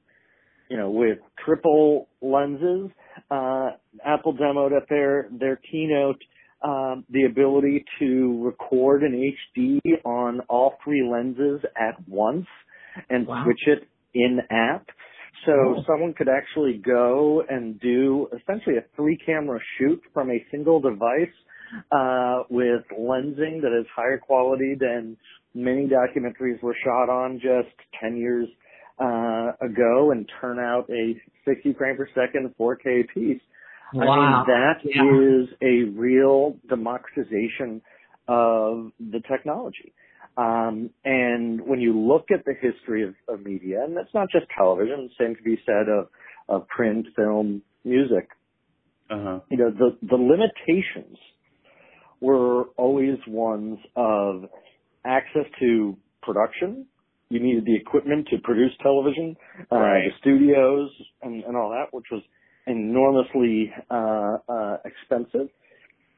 You 0.70 0.78
know, 0.78 0.90
with 0.90 1.20
triple 1.44 2.08
lenses. 2.22 2.90
Uh, 3.30 3.72
Apple 4.06 4.34
demoed 4.34 4.76
at 4.76 4.88
their 4.90 5.28
their 5.38 5.60
keynote 5.70 6.22
um, 6.64 7.04
the 7.10 7.24
ability 7.24 7.84
to 8.00 8.44
record 8.46 9.04
in 9.04 9.34
HD 9.60 9.80
on 10.06 10.42
all 10.48 10.76
three 10.84 11.04
lenses 11.10 11.62
at 11.76 11.96
once 12.08 12.46
and 13.10 13.28
Wow. 13.28 13.44
switch 13.44 13.62
it 13.68 13.88
in 14.14 14.40
app. 14.50 14.86
So 15.46 15.52
Cool. 15.54 15.84
someone 15.88 16.14
could 16.14 16.30
actually 16.30 16.78
go 16.78 17.42
and 17.50 17.80
do 17.80 18.30
essentially 18.40 18.78
a 18.78 18.84
three 18.96 19.18
camera 19.26 19.60
shoot 19.78 20.02
from 20.14 20.30
a 20.30 20.46
single 20.52 20.80
device 20.80 21.34
uh, 21.92 22.44
with 22.50 22.84
lensing 22.98 23.62
that 23.62 23.78
is 23.80 23.86
higher 23.96 24.18
quality 24.18 24.76
than 24.80 25.18
many 25.54 25.88
documentaries 25.88 26.62
were 26.62 26.76
shot 26.84 27.10
on 27.10 27.36
just 27.36 27.74
10 28.02 28.18
years 28.18 28.48
uh, 29.00 29.52
ago 29.66 30.12
and 30.12 30.30
turn 30.40 30.60
out 30.60 30.90
a 30.90 31.16
60 31.46 31.74
frame 31.74 31.98
per 31.98 32.08
second 32.16 32.54
4K 32.60 33.08
piece. 33.14 33.42
Wow. 33.94 34.04
I 34.04 34.16
mean, 34.16 34.46
that 34.48 34.80
Yeah. 34.84 35.42
is 35.44 35.50
a 35.62 35.90
real 36.00 36.58
democratization 36.70 37.82
of 38.28 38.92
the 39.00 39.20
technology. 39.30 39.94
Um, 40.38 40.92
and 41.04 41.60
when 41.68 41.82
you 41.82 42.00
look 42.00 42.32
at 42.32 42.46
the 42.46 42.54
history 42.54 43.04
of, 43.04 43.16
of 43.28 43.46
media, 43.46 43.84
and 43.84 43.98
that's 43.98 44.14
not 44.14 44.30
just 44.32 44.46
television, 44.58 45.10
same 45.20 45.36
could 45.36 45.44
be 45.44 45.60
said 45.66 45.90
of, 45.90 46.08
of 46.48 46.68
print, 46.70 47.08
film, 47.16 47.62
music, 47.84 48.30
Uh-huh. 49.10 49.40
you 49.50 49.58
know, 49.58 49.72
the, 49.72 49.98
the 50.08 50.16
limitations 50.16 51.18
were 52.22 52.66
always 52.78 53.18
ones 53.28 53.80
of 53.96 54.46
access 55.04 55.46
to 55.60 55.98
production. 56.22 56.86
You 57.30 57.40
needed 57.40 57.66
the 57.66 57.76
equipment 57.76 58.28
to 58.30 58.38
produce 58.44 58.72
television, 58.82 59.36
uh, 59.72 59.76
Right. 59.76 60.04
the 60.06 60.12
studios 60.20 60.90
and, 61.24 61.44
and 61.44 61.58
all 61.58 61.70
that, 61.72 61.94
which 61.94 62.06
was 62.12 62.22
enormously, 62.68 63.74
uh, 63.90 64.38
uh, 64.48 64.78
expensive. 64.86 65.50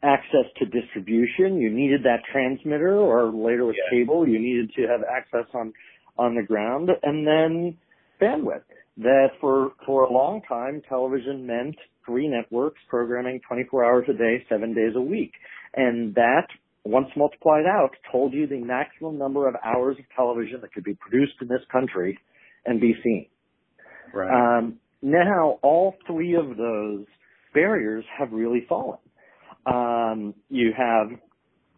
Access 0.02 0.46
to 0.58 0.66
distribution. 0.66 1.62
You 1.62 1.70
needed 1.70 2.04
that 2.04 2.24
transmitter 2.32 2.98
or 2.98 3.32
later 3.32 3.66
with 3.66 3.78
Yeah. 3.78 3.90
cable, 4.00 4.28
you 4.28 4.38
needed 4.38 4.74
to 4.74 4.88
have 4.88 5.02
access 5.04 5.46
on, 5.54 5.74
on 6.18 6.36
the 6.36 6.44
ground 6.44 6.90
and 7.04 7.26
then 7.26 7.78
bandwidth 8.20 8.64
that 8.98 9.30
for 9.40 9.72
for 9.86 10.04
a 10.04 10.12
long 10.12 10.42
time 10.48 10.82
television 10.88 11.48
meant 11.48 11.76
three 12.06 12.28
networks 12.28 12.80
programming 12.90 13.40
24 13.48 13.86
hours 13.86 14.06
a 14.10 14.14
day, 14.14 14.44
seven 14.50 14.74
days 14.74 14.94
a 14.96 15.02
week, 15.02 15.32
and 15.76 16.16
that 16.16 16.48
once 16.86 17.08
multiplied 17.16 17.66
out 17.66 17.92
told 18.12 18.34
you 18.34 18.46
the 18.48 18.58
maximum 18.58 19.18
number 19.18 19.48
of 19.48 19.56
hours 19.64 19.96
of 20.00 20.06
television 20.16 20.60
that 20.62 20.74
could 20.74 20.84
be 20.84 20.96
produced 20.96 21.34
in 21.42 21.48
this 21.48 21.62
country 21.72 22.18
and 22.66 22.80
be 22.80 22.94
seen. 23.04 23.28
Right. 24.14 24.58
Um, 24.58 24.80
now 25.02 25.60
all 25.62 25.96
three 26.08 26.36
of 26.36 26.58
those 26.58 27.06
barriers 27.54 28.04
have 28.18 28.32
really 28.32 28.66
fallen. 28.68 29.00
Um, 29.66 30.34
you 30.50 30.74
have 30.78 31.08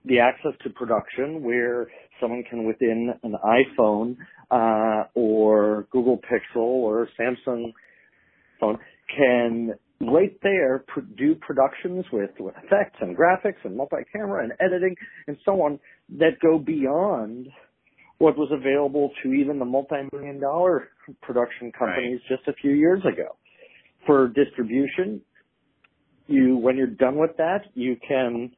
the 0.06 0.20
access 0.20 0.52
to 0.64 0.70
production 0.70 1.44
where 1.44 1.88
someone 2.20 2.44
can 2.50 2.66
within 2.66 3.14
an 3.24 3.36
iPhone 3.44 4.18
uh, 4.52 5.08
or 5.14 5.88
Google 5.92 6.18
Pixel 6.18 6.62
or 6.62 7.08
Samsung 7.20 7.74
phone 8.60 8.78
can 9.16 9.74
right 10.02 10.38
there 10.44 10.84
pro- 10.88 11.04
do 11.04 11.36
productions 11.36 12.06
with, 12.12 12.32
with 12.40 12.56
effects 12.64 12.98
and 13.02 13.18
graphics 13.18 13.64
and 13.64 13.76
multi-camera 13.76 14.44
and 14.44 14.54
editing 14.60 14.96
and 15.28 15.38
so 15.46 15.62
on 15.62 15.80
that 16.18 16.40
go 16.42 16.60
beyond 16.60 17.48
what 18.18 18.38
was 18.38 18.50
available 18.52 19.12
to 19.24 19.34
even 19.34 19.60
the 19.60 19.66
multi-million 19.66 20.40
dollar 20.40 20.90
production 21.22 21.72
companies 21.78 22.20
just 22.30 22.48
a 22.48 22.54
few 22.54 22.72
years 22.72 23.02
ago. 23.02 23.36
For 24.06 24.30
distribution, 24.30 25.22
you 26.28 26.58
when 26.58 26.78
you're 26.78 26.88
done 26.88 27.18
with 27.18 27.36
that, 27.38 27.66
you 27.74 27.98
can 28.08 28.52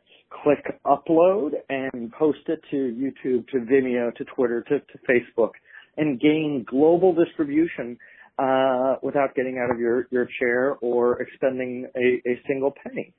click 0.44 0.80
upload 0.86 1.52
and 1.70 2.12
post 2.12 2.40
it 2.48 2.60
to 2.70 2.76
YouTube, 2.76 3.48
to 3.50 3.60
Vimeo, 3.60 4.14
to 4.16 4.26
Twitter, 4.26 4.62
to, 4.64 4.80
to 4.80 4.98
Facebook, 5.10 5.52
and 5.96 6.20
gain 6.20 6.66
global 6.68 7.16
distribution 7.16 7.98
uh, 8.38 8.96
without 9.02 9.36
getting 9.36 9.60
out 9.60 9.72
of 9.72 9.80
your, 9.80 10.08
your 10.12 10.28
chair 10.40 10.76
or 10.82 11.22
expending 11.22 11.88
a, 11.96 12.30
a 12.30 12.42
single 12.48 12.74
penny. 12.84 13.14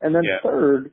And 0.00 0.14
then 0.14 0.22
Yeah. 0.24 0.38
third, 0.42 0.92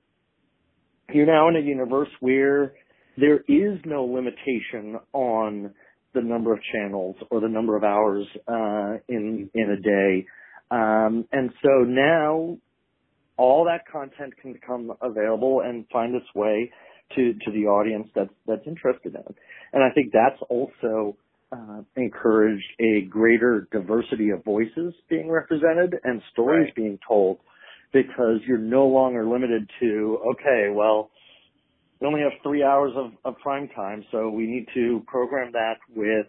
you're 1.12 1.26
now 1.26 1.48
in 1.50 1.56
a 1.56 1.60
universe 1.60 2.10
where 2.20 2.74
there 3.18 3.40
is 3.48 3.80
no 3.86 4.06
limitation 4.06 5.00
on 5.14 5.74
the 6.14 6.22
number 6.22 6.54
of 6.54 6.60
channels 6.74 7.16
or 7.30 7.40
the 7.42 7.48
number 7.48 7.76
of 7.76 7.84
hours 7.84 8.26
uh, 8.48 8.98
in 9.08 9.50
in 9.54 9.70
a 9.72 9.80
day, 9.80 10.26
um, 10.72 11.26
and 11.32 11.52
so 11.62 11.84
now 11.84 12.58
all 13.38 13.66
that 13.66 13.82
content 13.92 14.34
can 14.42 14.54
become 14.54 14.92
available 15.02 15.62
and 15.62 15.86
find 15.92 16.16
its 16.16 16.26
way 16.36 16.72
to 17.16 17.34
to 17.34 17.52
the 17.52 17.66
audience 17.66 18.08
that's 18.16 18.34
that's 18.48 18.66
interested 18.68 19.16
in 19.16 19.22
it. 19.22 19.36
And 19.74 19.84
I 19.84 19.90
think 19.94 20.12
that's 20.12 20.42
also 20.50 21.18
uh, 21.52 21.82
encouraged 21.96 22.66
a 22.80 23.02
greater 23.10 23.68
diversity 23.72 24.30
of 24.30 24.44
voices 24.44 24.94
being 25.10 25.30
represented 25.30 25.96
and 26.04 26.22
stories 26.32 26.66
Right. 26.66 26.76
being 26.76 27.00
told 27.08 27.40
because 27.92 28.40
you're 28.48 28.58
no 28.60 28.86
longer 28.86 29.26
limited 29.28 29.68
to 29.80 30.20
okay, 30.32 30.70
well, 30.72 31.10
we 32.00 32.08
only 32.08 32.22
have 32.22 32.34
three 32.44 32.64
hours 32.64 32.94
of, 32.96 33.12
of 33.26 33.38
prime 33.40 33.68
time, 33.70 34.06
so 34.12 34.30
we 34.30 34.46
need 34.46 34.68
to 34.74 35.04
program 35.08 35.52
that 35.54 35.78
with 35.96 36.28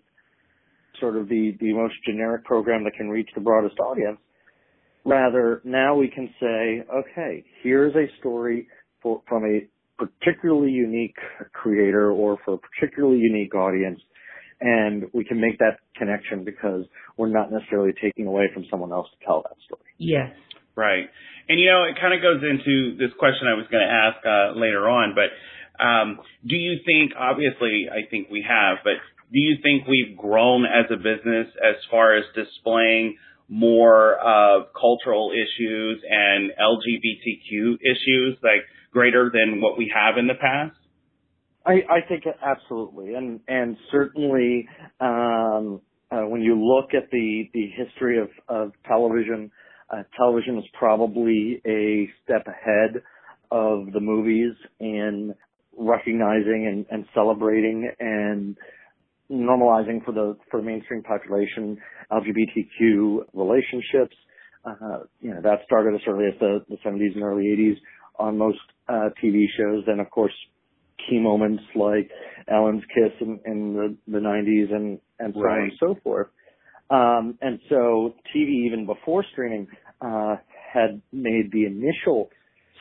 sort 0.99 1.17
of 1.17 1.29
the, 1.29 1.57
the 1.61 1.73
most 1.73 1.95
generic 2.05 2.45
program 2.45 2.85
that 2.85 2.95
can 2.97 3.09
reach 3.09 3.29
the 3.35 3.41
broadest 3.41 3.79
audience. 3.79 4.19
Rather, 5.05 5.61
now 5.65 5.95
we 5.95 6.09
can 6.09 6.29
say, 6.41 6.85
okay, 6.95 7.45
here's 7.63 7.95
a 7.95 8.07
story 8.19 8.69
for, 9.03 9.23
from 9.29 9.45
a 9.45 9.67
particularly 9.97 10.71
unique 10.71 11.17
creator 11.53 12.11
or 12.11 12.39
for 12.45 12.55
a 12.55 12.59
particularly 12.59 13.19
unique 13.19 13.55
audience, 13.55 14.01
and 14.61 15.05
we 15.13 15.25
can 15.25 15.41
make 15.41 15.59
that 15.59 15.79
connection 15.97 16.45
because 16.45 16.85
we're 17.17 17.29
not 17.29 17.51
necessarily 17.51 17.93
taking 18.01 18.27
away 18.27 18.51
from 18.53 18.65
someone 18.71 18.93
else 18.93 19.09
to 19.19 19.25
tell 19.25 19.43
that 19.43 19.57
story. 19.65 19.83
Yes. 19.99 20.31
Right. 20.77 21.09
And 21.49 21.59
you 21.59 21.67
know, 21.67 21.85
it 21.85 21.97
kind 22.01 22.15
of 22.15 22.23
goes 22.23 22.43
into 22.43 22.97
this 22.97 23.11
question 23.19 23.49
I 23.49 23.55
was 23.55 23.67
going 23.71 23.87
to 23.87 23.93
ask 23.93 24.19
uh, 24.25 24.59
later 24.59 24.89
on, 24.89 25.15
but 25.15 25.31
um, 25.83 26.21
do 26.47 26.57
you 26.57 26.79
think, 26.85 27.13
obviously, 27.19 27.89
I 27.91 28.09
think 28.11 28.29
we 28.31 28.45
have, 28.47 28.79
but 28.85 29.01
do 29.33 29.39
you 29.39 29.57
think 29.63 29.87
we've 29.89 30.17
grown 30.17 30.65
as 30.67 30.87
a 30.91 30.97
business 30.97 31.49
as 31.57 31.77
far 31.91 32.17
as 32.17 32.25
displaying 32.35 33.17
more 33.49 34.19
uh, 34.21 34.65
cultural 34.79 35.33
issues 35.33 36.03
and 36.09 36.53
LGBTQ 36.53 37.79
issues, 37.81 38.39
like 38.43 38.63
greater 38.93 39.31
than 39.33 39.61
what 39.61 39.79
we 39.79 39.93
have 39.95 40.19
in 40.19 40.27
the 40.27 40.35
past? 40.35 40.77
I, 41.67 41.73
I 41.73 42.09
think 42.09 42.25
absolutely, 42.43 43.15
and 43.15 43.41
and 43.47 43.77
certainly 43.93 44.67
um, 45.01 45.81
uh, 46.11 46.23
when 46.23 46.41
you 46.41 46.59
look 46.59 46.95
at 46.95 47.11
the 47.11 47.45
the 47.53 47.67
history 47.77 48.19
of 48.19 48.29
of 48.49 48.73
television, 48.87 49.51
uh, 49.91 50.03
television 50.17 50.59
is 50.59 50.65
probably 50.79 51.61
a 51.67 52.09
step 52.25 52.47
ahead 52.47 53.03
of 53.51 53.93
the 53.93 54.01
movies 54.01 54.55
in 54.79 55.35
recognizing 55.77 56.67
and, 56.67 56.87
and 56.91 57.07
celebrating 57.15 57.91
and 58.01 58.57
normalizing 59.31 60.05
for 60.05 60.13
the 60.13 60.37
for 60.51 60.61
the 60.61 60.67
mainstream 60.67 61.03
population 61.03 61.77
LGBTQ 62.11 63.25
relationships. 63.35 64.17
Uh, 64.65 65.05
you 65.21 65.31
know 65.31 65.41
that 65.43 65.61
started 65.67 65.95
as 65.95 66.01
early 66.07 66.27
as 66.27 66.39
the, 66.41 66.61
the 66.69 66.77
70s 66.85 67.15
and 67.15 67.23
early 67.23 67.45
80s 67.45 67.77
on 68.19 68.39
most 68.39 68.59
uh, 68.89 69.09
TV 69.23 69.45
shows. 69.59 69.85
Then 69.87 70.01
of 70.01 70.11
course 70.11 70.33
key 71.09 71.19
moments 71.19 71.63
like 71.75 72.11
Ellen's 72.49 72.83
kiss 72.95 73.13
in, 73.21 73.41
in 73.45 73.75
the, 73.75 73.97
the 74.13 74.19
90s 74.19 74.75
and 74.75 75.01
and 75.19 75.35
so 75.35 75.41
Right. 75.41 75.59
on 75.59 75.63
and 75.65 75.73
so 75.79 75.97
forth. 76.03 76.29
Um, 76.91 77.39
and 77.41 77.61
so 77.69 78.15
TV 78.35 78.67
even 78.67 78.87
before 78.87 79.25
streaming 79.33 79.69
uh, 80.01 80.37
had 80.73 81.01
made 81.13 81.53
the 81.53 81.67
initial 81.67 82.31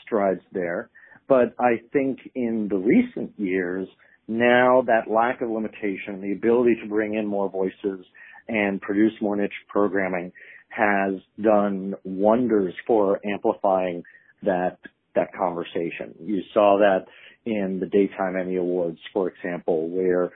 strides 0.03 0.41
there. 0.51 0.89
But 1.27 1.53
I 1.60 1.82
think 1.93 2.19
in 2.34 2.67
the 2.69 2.77
recent 2.77 3.34
years, 3.38 3.88
now 4.27 4.84
that 4.88 5.12
lack 5.12 5.41
of 5.41 5.49
limitation, 5.49 6.21
the 6.21 6.32
ability 6.32 6.77
to 6.82 6.89
bring 6.89 7.13
in 7.13 7.27
more 7.27 7.49
voices 7.49 8.05
and 8.47 8.82
produce 8.82 9.13
more 9.21 9.36
niche 9.36 9.51
programming 9.67 10.32
has 10.69 11.15
done 11.41 11.93
wonders 12.03 12.73
for 12.88 13.19
amplifying 13.25 14.03
that 14.43 14.77
that 15.15 15.34
conversation. 15.34 16.13
You 16.23 16.41
saw 16.53 16.77
that 16.79 17.05
in 17.45 17.80
the 17.80 17.88
daytime 17.88 18.36
Emmy 18.36 18.58
Awards, 18.58 18.99
for 19.13 19.30
example, 19.30 19.89
where 19.89 20.25
a 20.25 20.30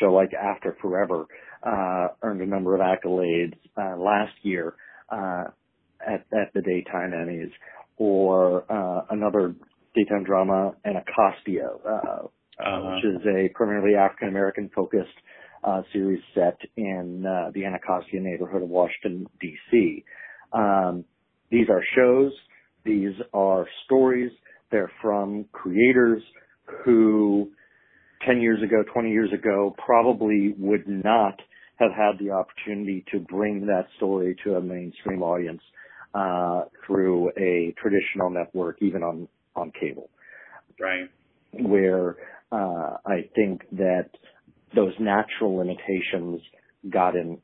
show 0.00 0.12
like 0.12 0.30
After 0.34 0.76
Forever 0.82 1.26
uh, 1.62 2.08
earned 2.22 2.40
a 2.42 2.46
number 2.46 2.74
of 2.74 2.80
accolades 2.80 3.54
uh, 3.76 3.96
last 3.96 4.32
year 4.42 4.74
uh, 5.10 5.44
at, 6.06 6.26
at 6.32 6.52
the 6.54 6.62
daytime 6.62 7.12
Emmys, 7.12 7.50
or 7.96 8.64
uh, 8.70 9.06
another 9.10 9.54
daytime 9.94 10.24
drama, 10.24 10.74
Anacostia, 10.84 11.70
uh, 11.86 12.26
Uh-huh. 12.60 12.90
which 12.96 13.04
is 13.04 13.20
a 13.26 13.48
primarily 13.54 13.94
African 13.94 14.28
American 14.28 14.68
focused 14.74 15.18
uh, 15.62 15.82
series 15.92 16.20
set 16.34 16.58
in 16.76 17.24
uh, 17.24 17.50
the 17.54 17.64
Anacostia 17.64 18.20
neighborhood 18.20 18.62
of 18.64 18.68
Washington 18.68 19.26
D.C. 19.40 20.04
Um, 20.52 21.04
these 21.52 21.68
are 21.70 21.82
shows. 21.96 22.32
These 22.84 23.14
are 23.32 23.64
stories. 23.84 24.32
They're 24.72 24.90
from 25.00 25.44
creators 25.52 26.22
who 26.84 27.50
10 28.26 28.40
years 28.40 28.62
ago, 28.62 28.82
20 28.92 29.10
years 29.10 29.30
ago, 29.32 29.74
probably 29.84 30.54
would 30.58 30.86
not 30.88 31.40
have 31.76 31.92
had 31.92 32.18
the 32.18 32.30
opportunity 32.30 33.04
to 33.12 33.20
bring 33.20 33.66
that 33.66 33.86
story 33.96 34.36
to 34.44 34.54
a 34.56 34.60
mainstream 34.60 35.22
audience 35.22 35.62
uh, 36.14 36.62
through 36.86 37.30
a 37.38 37.74
traditional 37.80 38.30
network, 38.30 38.76
even 38.80 39.02
on, 39.02 39.28
on 39.54 39.72
cable 39.78 40.10
Right. 40.80 41.08
where 41.52 42.16
uh, 42.52 42.96
I 43.04 43.28
think 43.34 43.62
that 43.72 44.10
those 44.74 44.92
natural 45.00 45.56
limitations 45.56 46.40
got 46.90 47.16
in 47.16 47.38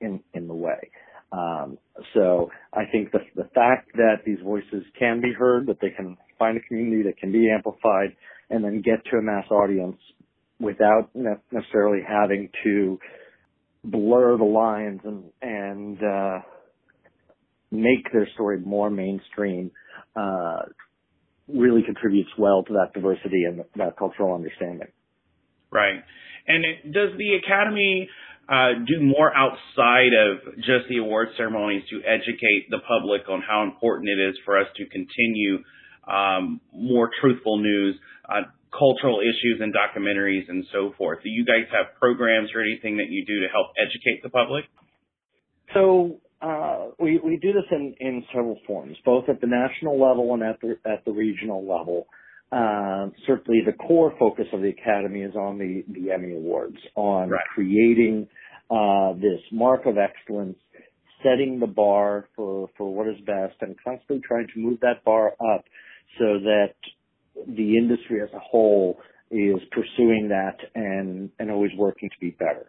in, 0.00 0.20
in 0.34 0.48
the 0.48 0.54
way. 0.54 0.90
Um, 1.32 1.78
so 2.14 2.50
I 2.72 2.84
think 2.90 3.12
the 3.12 3.20
the 3.36 3.48
fact 3.54 3.92
that 3.94 4.22
these 4.26 4.38
voices 4.42 4.84
can 4.98 5.20
be 5.20 5.32
heard, 5.32 5.66
that 5.66 5.78
they 5.80 5.90
can 5.90 6.16
find 6.38 6.56
a 6.56 6.60
community 6.60 7.02
that 7.04 7.18
can 7.18 7.30
be 7.30 7.50
amplified, 7.50 8.16
and 8.50 8.64
then 8.64 8.82
get 8.82 9.04
to 9.10 9.16
a 9.16 9.22
mass 9.22 9.44
audience 9.50 9.96
without 10.58 11.10
necessarily 11.50 12.00
having 12.06 12.50
to 12.64 12.98
blur 13.82 14.36
the 14.36 14.44
lines 14.44 15.00
and 15.04 15.24
and 15.40 15.98
uh, 16.02 16.38
make 17.70 18.12
their 18.12 18.28
story 18.34 18.60
more 18.60 18.90
mainstream 18.90 19.70
uh, 20.16 20.62
really 21.48 21.82
contributes 21.82 22.30
well 22.38 22.62
to 22.64 22.74
that 22.74 22.92
diversity 22.92 23.44
and 23.44 23.64
that 23.76 23.96
cultural 23.96 24.34
understanding. 24.34 24.88
Right. 25.70 26.02
And 26.46 26.64
it, 26.64 26.92
does 26.92 27.16
the 27.16 27.34
Academy 27.44 28.08
uh, 28.48 28.82
do 28.86 29.00
more 29.00 29.32
outside 29.34 30.10
of 30.12 30.56
just 30.56 30.88
the 30.88 30.98
award 30.98 31.28
ceremonies 31.36 31.82
to 31.90 32.00
educate 32.04 32.66
the 32.70 32.80
public 32.86 33.28
on 33.28 33.42
how 33.46 33.62
important 33.62 34.08
it 34.08 34.28
is 34.30 34.36
for 34.44 34.58
us 34.58 34.66
to 34.76 34.84
continue 34.86 35.58
um, 36.06 36.60
more 36.72 37.10
truthful 37.20 37.58
news, 37.58 37.96
uh, 38.28 38.42
cultural 38.70 39.20
issues 39.20 39.60
and 39.60 39.74
documentaries 39.74 40.48
and 40.48 40.64
so 40.72 40.92
forth? 40.96 41.22
Do 41.22 41.28
you 41.28 41.44
guys 41.44 41.66
have 41.72 41.98
programs 41.98 42.50
or 42.54 42.62
anything 42.62 42.96
that 42.98 43.08
you 43.08 43.24
do 43.26 43.40
to 43.40 43.48
help 43.48 43.68
educate 43.78 44.22
the 44.22 44.30
public? 44.30 44.64
So 45.74 46.20
uh, 46.42 46.88
we 46.98 47.20
we 47.22 47.36
do 47.36 47.52
this 47.52 47.64
in 47.70 47.94
in 48.00 48.24
several 48.32 48.58
forms, 48.66 48.96
both 49.04 49.28
at 49.28 49.40
the 49.40 49.46
national 49.46 50.00
level 50.00 50.32
and 50.34 50.42
at 50.42 50.60
the 50.60 50.76
at 50.90 51.04
the 51.04 51.12
regional 51.12 51.60
level. 51.60 52.06
Uh, 52.52 53.10
certainly, 53.26 53.60
the 53.64 53.72
core 53.72 54.12
focus 54.18 54.46
of 54.52 54.60
the 54.60 54.70
academy 54.70 55.20
is 55.20 55.34
on 55.36 55.58
the 55.58 55.84
the 55.88 56.10
Emmy 56.10 56.32
Awards, 56.34 56.78
on 56.96 57.30
Right. 57.30 57.40
creating 57.54 58.26
uh, 58.70 59.12
this 59.14 59.40
mark 59.52 59.86
of 59.86 59.98
excellence, 59.98 60.58
setting 61.22 61.60
the 61.60 61.66
bar 61.66 62.28
for 62.34 62.68
for 62.76 62.92
what 62.92 63.06
is 63.06 63.20
best, 63.20 63.54
and 63.60 63.76
constantly 63.84 64.20
trying 64.26 64.48
to 64.54 64.58
move 64.58 64.80
that 64.80 65.04
bar 65.04 65.34
up 65.54 65.64
so 66.18 66.38
that 66.38 66.74
the 67.46 67.76
industry 67.76 68.20
as 68.22 68.28
a 68.34 68.38
whole 68.38 68.98
is 69.30 69.60
pursuing 69.70 70.28
that 70.28 70.56
and 70.74 71.30
and 71.38 71.50
always 71.50 71.70
working 71.78 72.08
to 72.08 72.16
be 72.20 72.30
better. 72.30 72.66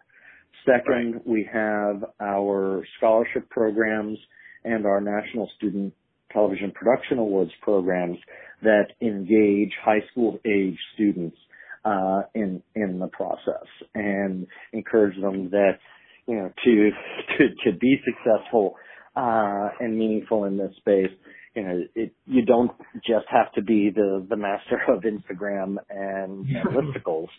Second, 0.65 1.21
we 1.25 1.49
have 1.51 2.03
our 2.19 2.85
scholarship 2.97 3.49
programs 3.49 4.17
and 4.63 4.85
our 4.85 5.01
National 5.01 5.49
Student 5.57 5.93
Television 6.31 6.71
Production 6.71 7.17
Awards 7.17 7.51
programs 7.61 8.17
that 8.61 8.87
engage 9.01 9.71
high 9.83 10.01
school 10.11 10.39
age 10.45 10.77
students 10.93 11.35
uh, 11.83 12.21
in 12.35 12.61
in 12.75 12.99
the 12.99 13.07
process 13.07 13.67
and 13.95 14.45
encourage 14.73 15.19
them 15.19 15.49
that 15.49 15.79
you 16.27 16.35
know 16.35 16.51
to 16.63 16.89
to, 17.37 17.71
to 17.71 17.77
be 17.77 17.97
successful 18.05 18.75
uh, 19.15 19.69
and 19.79 19.97
meaningful 19.97 20.45
in 20.45 20.57
this 20.57 20.71
space. 20.77 21.11
You 21.55 21.63
know, 21.63 21.83
it, 21.95 22.13
you 22.25 22.45
don't 22.45 22.71
just 23.05 23.25
have 23.29 23.51
to 23.53 23.61
be 23.61 23.89
the 23.93 24.25
the 24.29 24.37
master 24.37 24.81
of 24.87 25.03
Instagram 25.03 25.77
and, 25.89 26.47
and 26.47 26.65
listicles 26.69 27.27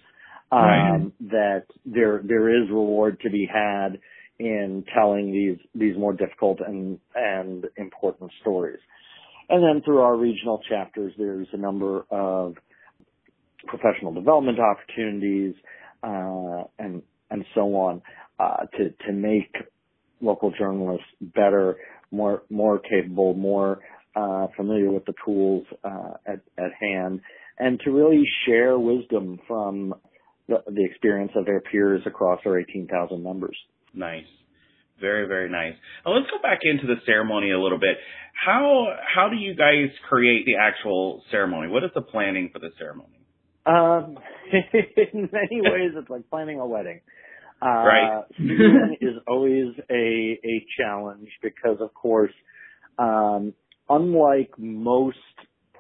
Right. 0.53 0.96
um, 0.96 1.14
that 1.31 1.64
there 1.87 2.20
there 2.22 2.62
is 2.62 2.68
reward 2.68 3.20
to 3.20 3.31
be 3.31 3.48
had 3.51 3.98
in 4.38 4.85
telling 4.94 5.33
these 5.33 5.59
these 5.75 5.96
more 5.96 6.12
difficult 6.12 6.59
and 6.61 6.98
and 7.14 7.64
important 7.77 8.31
stories. 8.42 8.81
And 9.48 9.62
then 9.62 9.83
through 9.83 10.01
our 10.01 10.16
regional 10.16 10.61
chapters, 10.68 11.12
there's 11.16 11.48
a 11.53 11.57
number 11.57 12.05
of 12.11 12.55
professional 13.66 14.12
development 14.12 14.59
opportunities 14.59 15.55
uh, 16.03 16.64
and 16.79 17.03
and 17.31 17.44
so 17.55 17.75
on 17.75 18.03
uh, 18.38 18.66
to 18.77 18.90
to 19.07 19.12
make 19.12 19.55
local 20.20 20.53
journalists 20.59 21.07
better, 21.20 21.77
more 22.11 22.42
more 22.51 22.79
capable, 22.79 23.35
more 23.35 23.81
uh, 24.14 24.46
familiar 24.57 24.90
with 24.90 25.05
the 25.05 25.14
tools 25.25 25.64
uh, 25.85 26.14
at 26.27 26.40
at 26.59 26.70
hand, 26.81 27.20
and 27.59 27.81
to 27.81 27.90
really 27.90 28.25
share 28.46 28.79
wisdom 28.79 29.38
from 29.46 29.94
the, 30.48 30.57
the 30.66 30.85
experience 30.85 31.33
of 31.37 31.46
their 31.46 31.61
peers 31.61 32.03
across 32.07 32.40
our 32.46 32.58
18,000 32.58 33.23
members. 33.23 33.56
Nice. 33.94 34.25
Very, 35.00 35.27
very 35.27 35.50
nice. 35.50 35.75
Now 36.06 36.13
let's 36.13 36.31
go 36.31 36.40
back 36.42 36.60
into 36.63 36.87
the 36.87 37.00
ceremony 37.06 37.50
a 37.50 37.58
little 37.58 37.79
bit. 37.79 37.96
How 38.35 38.87
how 39.15 39.29
do 39.29 39.37
you 39.37 39.54
guys 39.54 39.90
create 40.08 40.46
the 40.46 40.54
actual 40.60 41.23
ceremony? 41.31 41.69
What 41.69 41.83
is 41.85 41.90
the 41.94 42.02
planning 42.02 42.50
for 42.52 42.60
the 42.60 42.71
ceremony? 42.79 43.19
Um, 43.67 44.19
in 45.13 45.29
many 45.33 45.60
ways, 45.60 45.92
it's 45.96 46.08
like 46.08 46.29
planning 46.31 46.60
a 46.60 46.67
wedding. 46.67 47.00
Uh, 47.60 47.67
Right. 47.67 48.25
Is 49.00 49.17
always 49.27 49.75
a 49.90 50.38
a 50.44 50.67
challenge 50.79 51.29
because, 51.42 51.79
of 51.81 51.92
course, 51.94 52.33
um, 52.98 53.54
unlike 53.97 54.51
most 54.59 55.19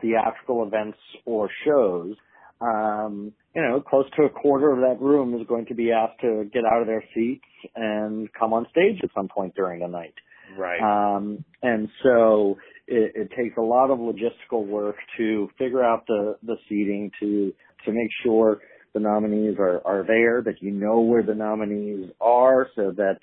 theatrical 0.00 0.66
events 0.66 0.98
or 1.24 1.48
shows, 1.64 2.14
um, 2.60 3.32
you 3.54 3.62
know, 3.62 3.80
close 3.80 4.06
to 4.16 4.22
a 4.24 4.30
quarter 4.30 4.70
of 4.70 4.78
that 4.78 5.04
room 5.04 5.34
is 5.40 5.46
going 5.46 5.66
to 5.66 5.74
be 5.74 5.90
asked 5.92 6.20
to 6.20 6.44
get 6.52 6.62
out 6.64 6.80
of 6.80 6.86
their 6.86 7.04
seats 7.14 7.44
and 7.74 8.32
come 8.32 8.52
on 8.52 8.66
stage 8.70 9.00
at 9.02 9.10
some 9.14 9.28
point 9.28 9.54
during 9.54 9.80
the 9.80 9.88
night. 9.88 10.14
Right. 10.56 10.80
Um, 10.80 11.44
and 11.62 11.88
so 12.02 12.56
it, 12.86 13.12
it 13.14 13.30
takes 13.36 13.56
a 13.56 13.62
lot 13.62 13.90
of 13.90 13.98
logistical 13.98 14.66
work 14.66 14.96
to 15.16 15.48
figure 15.58 15.82
out 15.82 16.06
the, 16.06 16.36
the 16.42 16.56
seating 16.68 17.10
to, 17.20 17.52
to 17.84 17.92
make 17.92 18.10
sure 18.22 18.60
the 18.94 19.00
nominees 19.00 19.56
are, 19.58 19.80
are 19.86 20.04
there, 20.06 20.42
that 20.42 20.60
you 20.60 20.70
know 20.70 21.00
where 21.00 21.22
the 21.22 21.34
nominees 21.34 22.10
are 22.20 22.68
so 22.76 22.92
that 22.96 23.18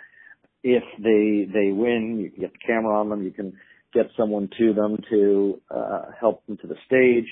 if 0.64 0.84
they, 0.98 1.52
they 1.52 1.72
win, 1.72 2.20
you 2.20 2.32
can 2.32 2.42
get 2.42 2.52
the 2.52 2.60
camera 2.66 3.00
on 3.00 3.10
them, 3.10 3.24
you 3.24 3.32
can 3.32 3.54
get 3.94 4.06
someone 4.18 4.50
to 4.58 4.74
them 4.74 4.98
to, 5.10 5.62
uh, 5.72 6.02
help 6.20 6.46
them 6.46 6.58
to 6.58 6.68
the 6.68 6.76
stage. 6.86 7.26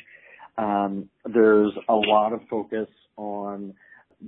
Um, 0.57 1.09
there's 1.25 1.71
a 1.87 1.93
lot 1.93 2.33
of 2.33 2.39
focus 2.49 2.87
on 3.15 3.73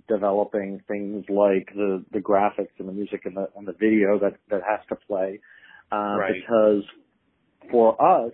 developing 0.08 0.82
things 0.88 1.26
like 1.30 1.68
the, 1.74 2.06
the 2.12 2.20
graphics 2.20 2.78
and 2.78 2.88
the 2.88 2.94
music 2.94 3.22
and 3.26 3.36
the, 3.36 3.48
and 3.56 3.68
the 3.68 3.74
video 3.74 4.20
that, 4.20 4.34
that 4.50 4.62
has 4.68 4.80
to 4.90 4.96
play. 5.08 5.40
Uh, 5.92 6.18
Right. 6.20 6.34
because 6.36 6.84
for 7.72 8.00
us, 8.00 8.32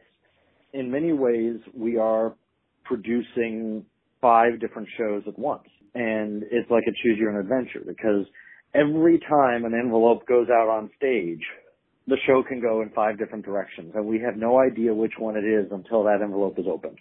in 0.74 0.92
many 0.92 1.14
ways, 1.14 1.58
we 1.74 1.98
are 1.98 2.36
producing 2.84 3.86
five 4.22 4.60
different 4.60 4.90
shows 4.98 5.24
at 5.28 5.40
once. 5.40 5.68
And 5.94 6.44
it's 6.52 6.70
like 6.70 6.84
a 6.88 6.92
choose 7.02 7.18
your 7.18 7.32
own 7.32 7.40
adventure 7.40 7.82
because 7.86 8.26
every 8.74 9.20
time 9.20 9.64
an 9.64 9.74
envelope 9.74 10.28
goes 10.28 10.48
out 10.50 10.68
on 10.68 10.90
stage, 10.98 11.42
the 12.08 12.18
show 12.28 12.44
can 12.48 12.62
go 12.62 12.82
in 12.82 12.90
five 12.90 13.18
different 13.18 13.46
directions 13.46 13.94
and 13.96 14.06
we 14.06 14.20
have 14.20 14.38
no 14.38 14.60
idea 14.60 14.94
which 14.94 15.14
one 15.18 15.36
it 15.36 15.46
is 15.46 15.72
until 15.72 16.04
that 16.04 16.20
envelope 16.22 16.58
is 16.60 16.66
opened. 16.72 17.00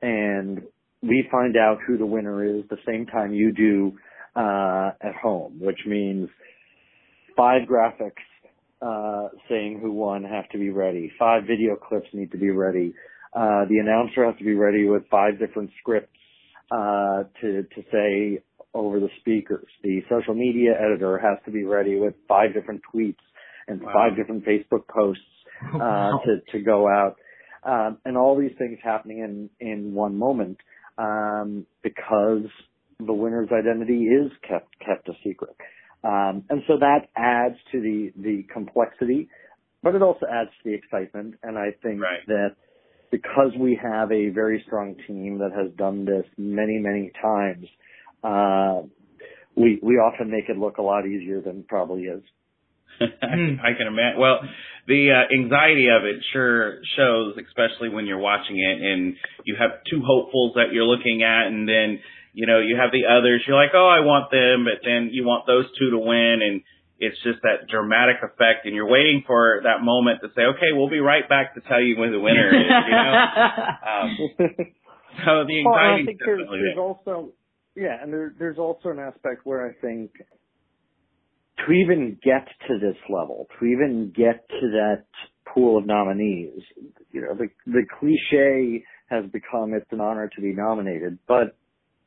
And 0.00 0.62
we 1.02 1.26
find 1.30 1.56
out 1.56 1.78
who 1.86 1.98
the 1.98 2.06
winner 2.06 2.44
is 2.44 2.64
the 2.70 2.78
same 2.86 3.06
time 3.06 3.32
you 3.32 3.52
do 3.52 3.92
uh, 4.36 4.90
at 5.00 5.14
home, 5.20 5.58
which 5.60 5.80
means 5.86 6.28
five 7.36 7.62
graphics 7.68 8.12
uh, 8.80 9.28
saying 9.48 9.80
who 9.82 9.92
won 9.92 10.22
have 10.22 10.48
to 10.50 10.58
be 10.58 10.70
ready. 10.70 11.10
Five 11.18 11.42
video 11.42 11.74
clips 11.76 12.06
need 12.12 12.30
to 12.32 12.38
be 12.38 12.50
ready. 12.50 12.94
Uh, 13.34 13.64
the 13.68 13.78
announcer 13.78 14.24
has 14.24 14.36
to 14.38 14.44
be 14.44 14.54
ready 14.54 14.86
with 14.88 15.02
five 15.10 15.38
different 15.38 15.70
scripts 15.80 16.16
uh, 16.70 17.24
to 17.40 17.62
to 17.62 17.82
say 17.92 18.42
over 18.74 19.00
the 19.00 19.08
speakers. 19.20 19.66
The 19.82 20.00
social 20.08 20.34
media 20.34 20.72
editor 20.78 21.18
has 21.18 21.38
to 21.44 21.50
be 21.50 21.64
ready 21.64 21.98
with 21.98 22.14
five 22.28 22.54
different 22.54 22.82
tweets 22.94 23.16
and 23.68 23.82
Wow. 23.82 23.92
five 23.92 24.16
different 24.16 24.44
Facebook 24.44 24.86
posts 24.88 25.22
uh, 25.74 25.78
Wow. 25.78 26.22
to 26.24 26.40
to 26.52 26.64
go 26.64 26.88
out, 26.88 27.16
um, 27.64 27.98
and 28.04 28.16
all 28.16 28.36
these 28.36 28.56
things 28.58 28.78
happening 28.82 29.18
in 29.18 29.50
in 29.60 29.94
one 29.94 30.16
moment 30.16 30.58
um, 30.98 31.66
because 31.82 32.46
the 32.98 33.12
winner's 33.12 33.48
identity 33.52 34.04
is 34.06 34.30
kept 34.48 34.78
kept 34.80 35.08
a 35.08 35.12
secret, 35.24 35.54
um, 36.04 36.44
and 36.50 36.62
so 36.66 36.78
that 36.78 37.08
adds 37.16 37.56
to 37.72 37.80
the 37.80 38.12
the 38.16 38.44
complexity, 38.52 39.28
but 39.82 39.94
it 39.94 40.02
also 40.02 40.26
adds 40.26 40.50
to 40.62 40.70
the 40.70 40.74
excitement. 40.74 41.34
And 41.42 41.58
I 41.58 41.70
think 41.82 42.00
Right. 42.00 42.26
that 42.26 42.56
because 43.10 43.52
we 43.58 43.78
have 43.82 44.10
a 44.12 44.28
very 44.30 44.62
strong 44.66 44.96
team 45.06 45.38
that 45.38 45.52
has 45.52 45.72
done 45.76 46.04
this 46.04 46.26
many 46.36 46.78
many 46.78 47.10
times, 47.22 47.66
uh, 48.22 48.82
we 49.56 49.78
we 49.82 49.94
often 49.96 50.30
make 50.30 50.48
it 50.48 50.56
look 50.58 50.78
a 50.78 50.82
lot 50.82 51.06
easier 51.06 51.40
than 51.40 51.60
it 51.60 51.68
probably 51.68 52.02
is. 52.04 52.22
I 53.00 53.74
can 53.76 53.86
imagine. 53.86 54.18
Well, 54.20 54.40
the 54.86 55.12
uh, 55.12 55.34
anxiety 55.34 55.88
of 55.88 56.04
it 56.04 56.24
sure 56.32 56.80
shows, 56.96 57.36
especially 57.36 57.88
when 57.90 58.06
you're 58.06 58.18
watching 58.18 58.58
it 58.58 58.80
and 58.80 59.14
you 59.44 59.56
have 59.58 59.84
two 59.90 60.02
hopefuls 60.04 60.54
that 60.56 60.72
you're 60.72 60.88
looking 60.88 61.22
at, 61.22 61.46
and 61.46 61.68
then 61.68 62.00
you 62.32 62.46
know 62.46 62.60
you 62.60 62.76
have 62.76 62.90
the 62.90 63.04
others. 63.06 63.44
You're 63.46 63.56
like, 63.60 63.72
oh, 63.74 63.86
I 63.88 64.00
want 64.00 64.30
them, 64.30 64.64
but 64.64 64.80
then 64.84 65.10
you 65.12 65.24
want 65.24 65.46
those 65.46 65.66
two 65.78 65.90
to 65.90 65.98
win, 65.98 66.40
and 66.42 66.62
it's 66.98 67.16
just 67.22 67.38
that 67.42 67.68
dramatic 67.70 68.16
effect, 68.22 68.64
and 68.66 68.74
you're 68.74 68.88
waiting 68.88 69.22
for 69.26 69.60
that 69.62 69.84
moment 69.84 70.20
to 70.22 70.28
say, 70.34 70.42
okay, 70.42 70.72
we'll 70.72 70.90
be 70.90 71.00
right 71.00 71.28
back 71.28 71.54
to 71.54 71.60
tell 71.68 71.80
you 71.80 71.96
when 71.98 72.10
the 72.10 72.18
winner 72.20 72.48
is. 72.48 72.66
You 72.66 72.96
know, 72.96 73.14
um, 73.92 74.08
so 75.24 75.32
the 75.46 75.62
Well, 75.64 75.74
I 75.74 76.00
anxiety 76.00 76.06
think 76.06 76.18
there's, 76.24 76.40
definitely 76.40 76.60
there's 76.64 76.74
there. 76.74 76.82
also 76.82 77.32
yeah, 77.76 78.02
and 78.02 78.12
there, 78.12 78.34
there's 78.38 78.58
also 78.58 78.88
an 78.90 78.98
aspect 78.98 79.44
where 79.44 79.66
I 79.68 79.72
think 79.80 80.10
to 81.66 81.72
even 81.72 82.18
get 82.22 82.48
to 82.68 82.78
this 82.78 82.96
level, 83.08 83.46
to 83.58 83.66
even 83.66 84.12
get 84.14 84.48
to 84.48 84.70
that 84.70 85.04
pool 85.52 85.78
of 85.78 85.86
nominees, 85.86 86.60
you 87.10 87.22
know, 87.22 87.34
the 87.34 87.48
the 87.66 87.84
cliche 87.98 88.84
has 89.08 89.24
become 89.30 89.74
it's 89.74 89.90
an 89.90 90.00
honor 90.00 90.30
to 90.34 90.40
be 90.40 90.52
nominated, 90.52 91.18
but 91.26 91.56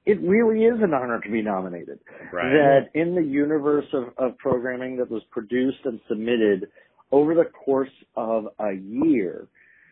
it 0.05 0.19
really 0.21 0.65
is 0.65 0.81
an 0.81 0.93
honor 0.93 1.19
to 1.23 1.31
be 1.31 1.41
nominated. 1.41 1.99
Right. 2.31 2.51
That 2.51 2.99
in 2.99 3.15
the 3.15 3.23
universe 3.23 3.85
of, 3.93 4.13
of 4.17 4.37
programming 4.37 4.97
that 4.97 5.09
was 5.09 5.21
produced 5.31 5.79
and 5.85 5.99
submitted 6.07 6.67
over 7.11 7.35
the 7.35 7.45
course 7.45 7.89
of 8.15 8.45
a 8.59 8.73
year 8.73 9.47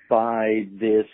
by 0.10 0.68
this 0.80 1.06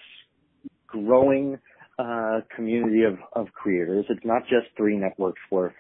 growing 0.88 1.58
uh, 1.98 2.42
community 2.56 3.04
of, 3.04 3.18
of 3.34 3.52
creators. 3.54 4.06
It's 4.10 4.26
not 4.26 4.44
just 4.44 4.68
three 4.78 4.98
networks 4.98 5.42
worth 5.52 5.74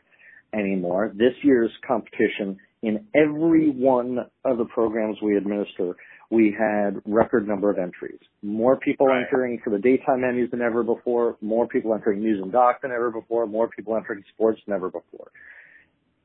anymore. 0.58 1.12
This 1.16 1.34
year's 1.44 1.72
competition 1.88 2.58
in 2.82 3.06
every 3.16 3.70
one 3.70 4.20
of 4.44 4.58
the 4.58 4.66
programs 4.66 5.18
we 5.22 5.38
administer, 5.38 5.96
we 6.32 6.56
had 6.58 7.02
record 7.06 7.48
number 7.48 7.70
of 7.70 7.78
entries. 7.78 8.20
More 8.42 8.78
people 8.78 9.08
Right. 9.08 9.24
entering 9.24 9.60
for 9.60 9.70
the 9.70 9.80
daytime 9.80 10.22
Emmys 10.22 10.50
than 10.52 10.62
ever 10.62 10.84
before, 10.84 11.38
more 11.42 11.68
people 11.68 11.94
entering 11.94 12.22
news 12.22 12.42
and 12.42 12.52
doc 12.52 12.82
than 12.82 12.92
ever 12.92 13.12
before, 13.12 13.46
more 13.46 13.68
people 13.68 13.96
entering 13.96 14.24
sports 14.34 14.64
than 14.66 14.76
ever 14.76 14.90
before. 14.90 15.32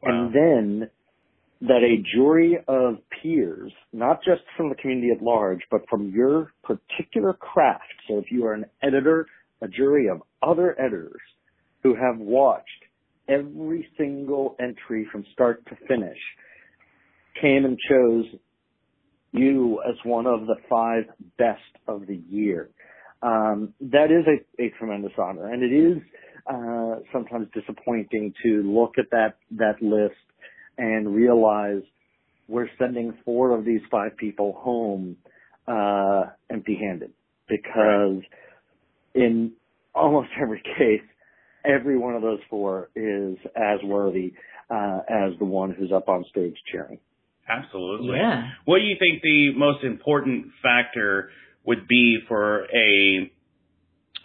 Wow. 0.03 0.11
And 0.11 0.35
then 0.35 0.91
that 1.62 1.83
a 1.83 2.03
jury 2.16 2.59
of 2.68 2.99
peers, 3.11 3.72
not 3.93 4.22
just 4.24 4.43
from 4.57 4.70
the 4.70 4.74
community 4.76 5.11
at 5.11 5.22
large, 5.22 5.61
but 5.70 5.87
from 5.91 6.09
your 6.11 6.53
particular 6.62 7.35
craft. 7.35 7.93
So 8.09 8.18
if 8.18 8.31
you 8.31 8.47
are 8.47 8.55
an 8.55 8.64
editor, 8.83 9.26
a 9.61 9.68
jury 9.68 10.09
of 10.09 10.22
other 10.43 10.74
editors 10.81 11.20
who 11.83 11.95
have 11.95 12.18
watched 12.18 12.80
every 13.31 13.89
single 13.97 14.57
entry 14.61 15.07
from 15.11 15.24
start 15.33 15.64
to 15.66 15.76
finish 15.87 16.18
came 17.41 17.64
and 17.64 17.78
chose 17.89 18.24
you 19.33 19.81
as 19.89 19.95
one 20.05 20.26
of 20.26 20.47
the 20.47 20.57
five 20.68 21.05
best 21.39 21.61
of 21.87 22.07
the 22.07 22.20
year. 22.28 22.70
Um, 23.22 23.74
that 23.81 24.11
is 24.11 24.26
a, 24.26 24.62
a 24.62 24.70
tremendous 24.78 25.12
honor, 25.18 25.53
and 25.53 25.62
it 25.62 25.72
is 25.72 25.99
uh, 26.47 27.01
sometimes 27.12 27.49
disappointing 27.55 28.35
to 28.43 28.62
look 28.62 28.95
at 28.99 29.11
that 29.11 29.37
that 29.53 29.81
list 29.83 30.16
and 30.78 31.14
realize 31.14 31.83
we're 32.49 32.70
sending 32.78 33.14
four 33.24 33.57
of 33.57 33.64
these 33.64 33.83
five 33.91 34.16
people 34.16 34.55
home 34.59 35.16
uh, 35.68 36.24
empty-handed 36.51 37.12
because 37.47 38.22
in 39.14 39.53
almost 39.95 40.28
every 40.41 40.62
case, 40.78 41.07
every 41.65 41.99
one 41.99 42.15
of 42.15 42.23
those 42.23 42.41
four 42.49 42.91
is 42.95 43.37
as 43.57 43.79
worthy 43.85 44.33
uh, 44.71 45.01
as 45.09 45.33
the 45.39 45.45
one 45.45 45.73
who's 45.73 45.93
up 45.93 46.09
on 46.09 46.25
stage 46.31 46.57
cheering. 46.71 46.99
Absolutely. 47.49 48.17
yeah. 48.17 48.51
What 48.65 48.79
do 48.79 48.85
you 48.85 48.97
think 48.99 49.23
the 49.23 49.53
most 49.57 49.83
important 49.83 50.47
factor 50.63 51.31
would 51.65 51.89
be 51.89 52.19
for 52.29 52.65
a 52.65 53.31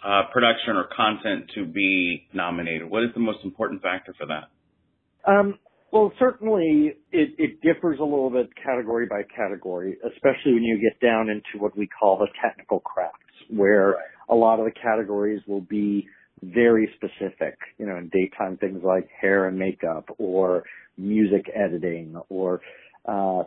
uh, 0.04 0.22
production 0.32 0.76
or 0.76 0.88
content 0.96 1.50
to 1.54 1.64
be 1.64 2.28
nominated? 2.32 2.88
What 2.88 3.02
is 3.02 3.10
the 3.14 3.20
most 3.20 3.38
important 3.44 3.82
factor 3.82 4.14
for 4.18 4.26
that? 4.26 5.30
Um, 5.30 5.58
well, 5.92 6.12
certainly 6.18 6.94
it, 7.10 7.34
it 7.38 7.60
differs 7.62 7.98
a 7.98 8.04
little 8.04 8.30
bit 8.30 8.48
category 8.62 9.06
by 9.06 9.22
category, 9.34 9.96
especially 10.04 10.54
when 10.54 10.62
you 10.62 10.78
get 10.80 11.04
down 11.04 11.28
into 11.28 11.58
what 11.62 11.76
we 11.76 11.88
call 11.88 12.18
the 12.18 12.28
technical 12.42 12.80
crafts, 12.80 13.16
where 13.50 13.96
a 14.28 14.34
lot 14.34 14.58
of 14.58 14.66
the 14.66 14.72
categories 14.72 15.40
will 15.46 15.60
be 15.60 16.06
very 16.42 16.88
specific, 16.96 17.58
you 17.78 17.86
know, 17.86 17.96
in 17.96 18.08
daytime 18.12 18.56
things 18.58 18.82
like 18.84 19.08
hair 19.20 19.46
and 19.46 19.58
makeup 19.58 20.08
or 20.18 20.64
music 20.96 21.50
editing 21.54 22.16
or, 22.28 22.60
uh, 23.06 23.42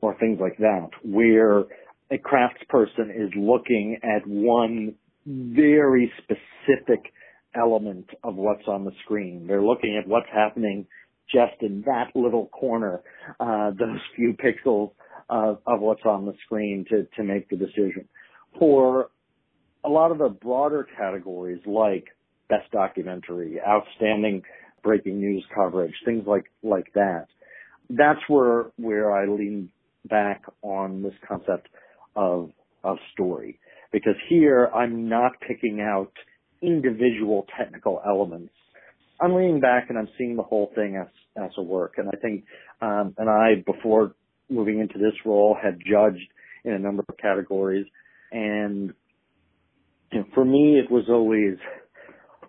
or 0.00 0.16
things 0.20 0.38
like 0.40 0.56
that, 0.58 0.90
where 1.02 1.64
a 2.10 2.18
crafts 2.22 2.62
person 2.68 3.10
is 3.10 3.30
looking 3.36 3.98
at 4.02 4.26
one 4.26 4.94
very 5.26 6.10
specific 6.18 7.12
element 7.54 8.08
of 8.24 8.36
what's 8.36 8.66
on 8.66 8.84
the 8.84 8.92
screen. 9.04 9.46
They're 9.46 9.62
looking 9.62 10.00
at 10.00 10.08
what's 10.08 10.28
happening 10.32 10.86
just 11.30 11.60
in 11.60 11.82
that 11.86 12.10
little 12.14 12.46
corner, 12.46 13.02
uh, 13.40 13.70
those 13.70 13.98
few 14.16 14.34
pixels 14.34 14.92
of, 15.28 15.58
of 15.66 15.80
what's 15.80 16.04
on 16.04 16.24
the 16.24 16.32
screen 16.44 16.84
to, 16.90 17.06
to 17.16 17.24
make 17.24 17.48
the 17.50 17.56
decision. 17.56 18.08
For 18.58 19.10
a 19.84 19.88
lot 19.88 20.10
of 20.10 20.18
the 20.18 20.28
broader 20.28 20.86
categories 20.96 21.60
like 21.66 22.06
best 22.48 22.70
documentary, 22.72 23.58
outstanding 23.66 24.42
breaking 24.82 25.20
news 25.20 25.44
coverage, 25.54 25.94
things 26.04 26.24
like, 26.26 26.44
like 26.62 26.86
that, 26.94 27.26
that's 27.90 28.20
where, 28.28 28.66
where 28.76 29.12
I 29.12 29.26
lean 29.26 29.70
back 30.08 30.42
on 30.62 31.02
this 31.02 31.14
concept 31.26 31.68
of, 32.16 32.50
of 32.84 32.96
story. 33.12 33.58
Because 33.92 34.16
here 34.28 34.68
I'm 34.74 35.08
not 35.08 35.32
picking 35.46 35.80
out 35.80 36.12
individual 36.62 37.46
technical 37.56 38.02
elements 38.06 38.52
I'm 39.20 39.34
leaning 39.34 39.60
back 39.60 39.86
and 39.88 39.98
I'm 39.98 40.08
seeing 40.16 40.36
the 40.36 40.42
whole 40.42 40.70
thing 40.74 40.96
as 40.96 41.08
as 41.36 41.50
a 41.56 41.62
work. 41.62 41.94
And 41.96 42.08
I 42.08 42.16
think, 42.20 42.44
um, 42.80 43.14
and 43.18 43.28
I 43.28 43.62
before 43.66 44.14
moving 44.48 44.80
into 44.80 44.98
this 44.98 45.14
role 45.24 45.56
had 45.60 45.78
judged 45.78 46.26
in 46.64 46.72
a 46.72 46.78
number 46.78 47.04
of 47.08 47.16
categories, 47.18 47.86
and 48.30 48.92
for 50.34 50.44
me 50.44 50.78
it 50.78 50.90
was 50.90 51.04
always 51.08 51.56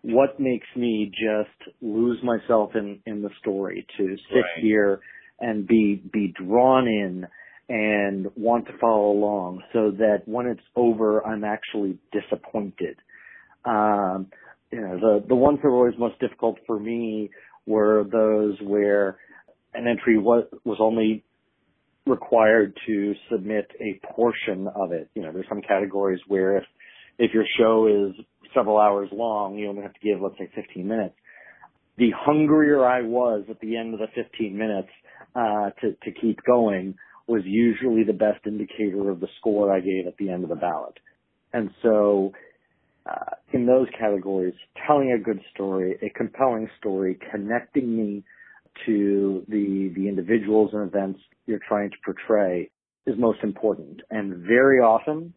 what 0.01 0.39
makes 0.39 0.67
me 0.75 1.11
just 1.11 1.71
lose 1.81 2.19
myself 2.23 2.71
in 2.75 2.99
in 3.05 3.21
the 3.21 3.29
story 3.39 3.85
to 3.97 4.17
sit 4.33 4.35
Right. 4.35 4.61
here 4.61 4.99
and 5.39 5.67
be 5.67 6.01
be 6.11 6.33
drawn 6.43 6.87
in 6.87 7.27
and 7.69 8.27
want 8.35 8.65
to 8.67 8.73
follow 8.79 9.11
along 9.11 9.61
so 9.73 9.91
that 9.91 10.23
when 10.25 10.47
it's 10.47 10.67
over 10.75 11.25
I'm 11.25 11.43
actually 11.43 11.97
disappointed 12.11 12.97
Um, 13.65 14.27
you 14.71 14.81
know, 14.81 14.97
the 14.99 15.25
the 15.27 15.35
ones 15.35 15.59
that 15.61 15.69
were 15.69 15.75
always 15.77 15.97
most 15.97 16.19
difficult 16.19 16.57
for 16.65 16.79
me 16.79 17.29
were 17.67 18.05
those 18.11 18.57
where 18.61 19.17
an 19.73 19.87
entry 19.87 20.17
was 20.17 20.45
was 20.63 20.77
only 20.79 21.23
required 22.05 22.73
to 22.87 23.13
submit 23.31 23.69
a 23.81 23.99
portion 24.13 24.67
of 24.75 24.91
it. 24.91 25.09
You 25.13 25.21
know, 25.23 25.31
there's 25.31 25.47
some 25.49 25.61
categories 25.61 26.19
where 26.27 26.57
if 26.57 26.63
if 27.19 27.33
your 27.33 27.45
show 27.59 27.87
is 27.87 28.25
several 28.53 28.77
hours 28.77 29.09
long, 29.11 29.57
you 29.57 29.69
only 29.69 29.81
have 29.81 29.93
to 29.93 29.99
give 29.99 30.21
let's 30.21 30.37
say 30.37 30.49
15 30.55 30.87
minutes. 30.87 31.15
The 31.97 32.11
hungrier 32.15 32.85
I 32.85 33.01
was 33.01 33.45
at 33.49 33.59
the 33.59 33.75
end 33.75 33.93
of 33.93 33.99
the 33.99 34.07
15 34.15 34.57
minutes 34.57 34.89
uh, 35.35 35.69
to 35.81 35.91
to 36.03 36.19
keep 36.19 36.39
going 36.43 36.95
was 37.27 37.43
usually 37.45 38.03
the 38.03 38.13
best 38.13 38.45
indicator 38.45 39.09
of 39.09 39.19
the 39.19 39.27
score 39.39 39.71
I 39.71 39.79
gave 39.79 40.07
at 40.07 40.17
the 40.17 40.31
end 40.31 40.43
of 40.43 40.49
the 40.49 40.55
ballot. 40.55 40.97
And 41.53 41.69
so 41.83 42.31
uh, 43.05 43.35
in 43.53 43.65
those 43.65 43.87
categories, 43.97 44.53
telling 44.87 45.11
a 45.11 45.23
good 45.23 45.39
story, 45.53 45.95
a 46.01 46.09
compelling 46.09 46.69
story, 46.79 47.17
connecting 47.31 47.95
me 47.95 48.23
to 48.85 49.43
the 49.47 49.91
the 49.95 50.07
individuals 50.07 50.71
and 50.73 50.87
events 50.87 51.19
you're 51.45 51.59
trying 51.67 51.89
to 51.89 51.97
portray 52.05 52.69
is 53.05 53.15
most 53.17 53.39
important. 53.43 54.01
And 54.09 54.37
very 54.45 54.79
often, 54.79 55.33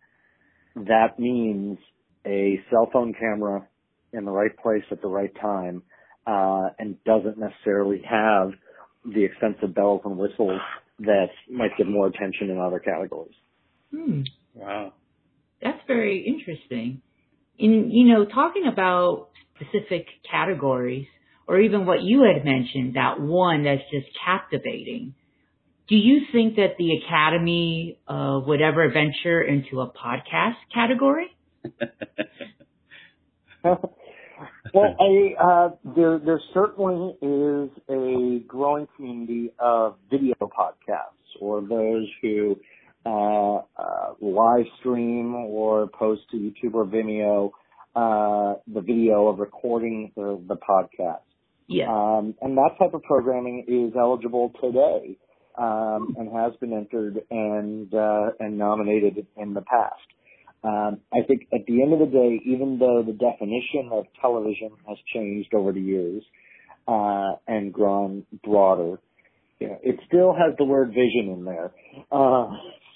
that 0.76 1.18
means 1.18 1.78
a 2.26 2.60
cell 2.70 2.88
phone 2.92 3.14
camera 3.18 3.66
in 4.12 4.24
the 4.24 4.30
right 4.30 4.56
place 4.58 4.84
at 4.90 5.00
the 5.02 5.08
right 5.08 5.32
time, 5.40 5.82
uh, 6.26 6.68
and 6.78 7.02
doesn't 7.04 7.38
necessarily 7.38 8.02
have 8.08 8.52
the 9.04 9.24
extensive 9.24 9.74
bells 9.74 10.02
and 10.04 10.16
whistles 10.16 10.60
that 11.00 11.28
might 11.50 11.76
get 11.76 11.88
more 11.88 12.06
attention 12.06 12.50
in 12.50 12.58
other 12.58 12.78
categories. 12.78 13.34
Hmm. 13.90 14.22
Wow. 14.54 14.92
That's 15.60 15.80
very 15.86 16.24
interesting 16.26 17.02
in 17.58 17.90
you 17.90 18.12
know 18.12 18.24
talking 18.24 18.66
about 18.70 19.28
specific 19.54 20.06
categories 20.30 21.06
or 21.46 21.60
even 21.60 21.86
what 21.86 22.02
you 22.02 22.22
had 22.22 22.44
mentioned 22.44 22.96
that 22.96 23.20
one 23.20 23.64
that's 23.64 23.82
just 23.90 24.06
captivating 24.24 25.14
do 25.88 25.96
you 25.96 26.22
think 26.32 26.56
that 26.56 26.76
the 26.78 26.98
academy 27.04 27.98
uh, 28.08 28.40
would 28.46 28.60
ever 28.60 28.90
venture 28.90 29.42
into 29.42 29.80
a 29.80 29.90
podcast 29.90 30.56
category 30.74 31.26
well 33.64 33.94
I, 34.74 35.34
uh, 35.40 35.70
there 35.94 36.18
there 36.18 36.40
certainly 36.52 37.16
is 37.22 37.70
a 37.88 38.40
growing 38.46 38.88
community 38.96 39.52
of 39.58 39.96
video 40.10 40.34
podcasts 40.40 41.40
or 41.40 41.60
those 41.60 42.08
who 42.20 42.58
uh, 43.04 43.62
uh, 43.76 44.14
live 44.20 44.64
stream 44.80 45.34
or 45.34 45.88
post 45.88 46.22
to 46.30 46.36
YouTube 46.36 46.74
or 46.74 46.84
Vimeo 46.84 47.50
uh, 47.94 48.54
the 48.72 48.80
video 48.80 49.28
of 49.28 49.38
recording 49.38 50.12
the, 50.16 50.42
the 50.48 50.56
podcast. 50.56 51.20
Yeah. 51.68 51.90
Um, 51.90 52.34
and 52.40 52.56
that 52.56 52.70
type 52.78 52.94
of 52.94 53.02
programming 53.02 53.64
is 53.68 53.94
eligible 53.98 54.52
today 54.60 55.18
um, 55.58 56.14
and 56.18 56.32
has 56.32 56.52
been 56.60 56.72
entered 56.72 57.20
and 57.30 57.92
uh, 57.94 58.30
and 58.40 58.58
nominated 58.58 59.26
in 59.36 59.54
the 59.54 59.62
past. 59.62 60.00
Um, 60.64 61.00
I 61.12 61.22
think 61.26 61.48
at 61.52 61.66
the 61.66 61.82
end 61.82 61.92
of 61.92 61.98
the 61.98 62.06
day, 62.06 62.40
even 62.46 62.78
though 62.78 63.02
the 63.04 63.12
definition 63.12 63.90
of 63.90 64.04
television 64.20 64.70
has 64.88 64.96
changed 65.12 65.54
over 65.54 65.72
the 65.72 65.80
years 65.80 66.22
uh, 66.86 67.32
and 67.48 67.72
grown 67.72 68.24
broader, 68.44 68.98
you 69.58 69.68
know, 69.68 69.78
it 69.82 69.96
still 70.06 70.32
has 70.32 70.56
the 70.58 70.64
word 70.64 70.88
vision 70.88 71.32
in 71.32 71.44
there. 71.44 71.72
Uh, 72.12 72.50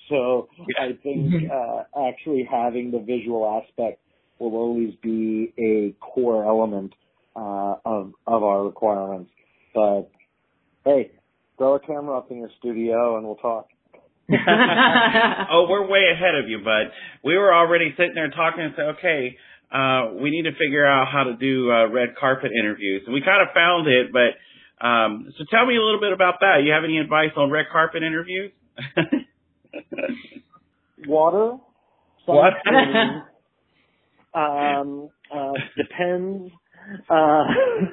so 0.08 0.48
I 0.78 0.88
think 1.02 1.32
Mm-hmm. 1.32 1.46
uh, 1.50 2.08
actually 2.08 2.48
having 2.50 2.90
the 2.92 3.00
visual 3.00 3.62
aspect 3.62 4.00
will 4.38 4.54
always 4.54 4.94
be 5.02 5.52
a 5.58 5.94
core 6.04 6.46
element 6.46 6.92
uh, 7.34 7.76
of 7.84 8.12
of 8.26 8.42
our 8.42 8.64
requirements. 8.64 9.30
But 9.74 10.10
hey, 10.84 11.12
throw 11.58 11.74
a 11.74 11.80
camera 11.80 12.18
up 12.18 12.30
in 12.30 12.38
your 12.38 12.50
studio 12.58 13.16
and 13.16 13.26
we'll 13.26 13.36
talk. 13.36 13.68
oh, 15.50 15.66
we're 15.68 15.86
way 15.86 16.10
ahead 16.12 16.34
of 16.34 16.48
you, 16.48 16.58
bud. 16.58 16.90
We 17.22 17.36
were 17.36 17.54
already 17.54 17.94
sitting 17.96 18.14
there 18.14 18.30
talking 18.30 18.62
and 18.64 18.72
said, 18.76 18.86
okay, 18.98 19.36
uh, 19.70 20.14
we 20.20 20.30
need 20.30 20.42
to 20.44 20.52
figure 20.52 20.84
out 20.86 21.08
how 21.12 21.24
to 21.24 21.34
do 21.36 21.70
uh, 21.70 21.86
red 21.88 22.16
carpet 22.18 22.50
interviews. 22.58 23.02
And 23.06 23.14
we 23.14 23.20
kind 23.20 23.42
of 23.42 23.48
found 23.54 23.86
it, 23.86 24.12
but 24.12 24.34
um, 24.84 25.32
so 25.38 25.44
tell 25.50 25.64
me 25.66 25.76
a 25.76 25.82
little 25.82 26.00
bit 26.00 26.12
about 26.12 26.40
that. 26.40 26.62
You 26.64 26.72
have 26.72 26.84
any 26.84 26.98
advice 26.98 27.30
on 27.36 27.50
red 27.50 27.66
carpet 27.70 28.02
interviews? 28.02 28.50
Water, 31.06 31.58
What? 32.26 32.52
um, 34.34 35.10
uh, 35.34 35.52
depends. 35.76 36.52
Uh, 37.10 37.44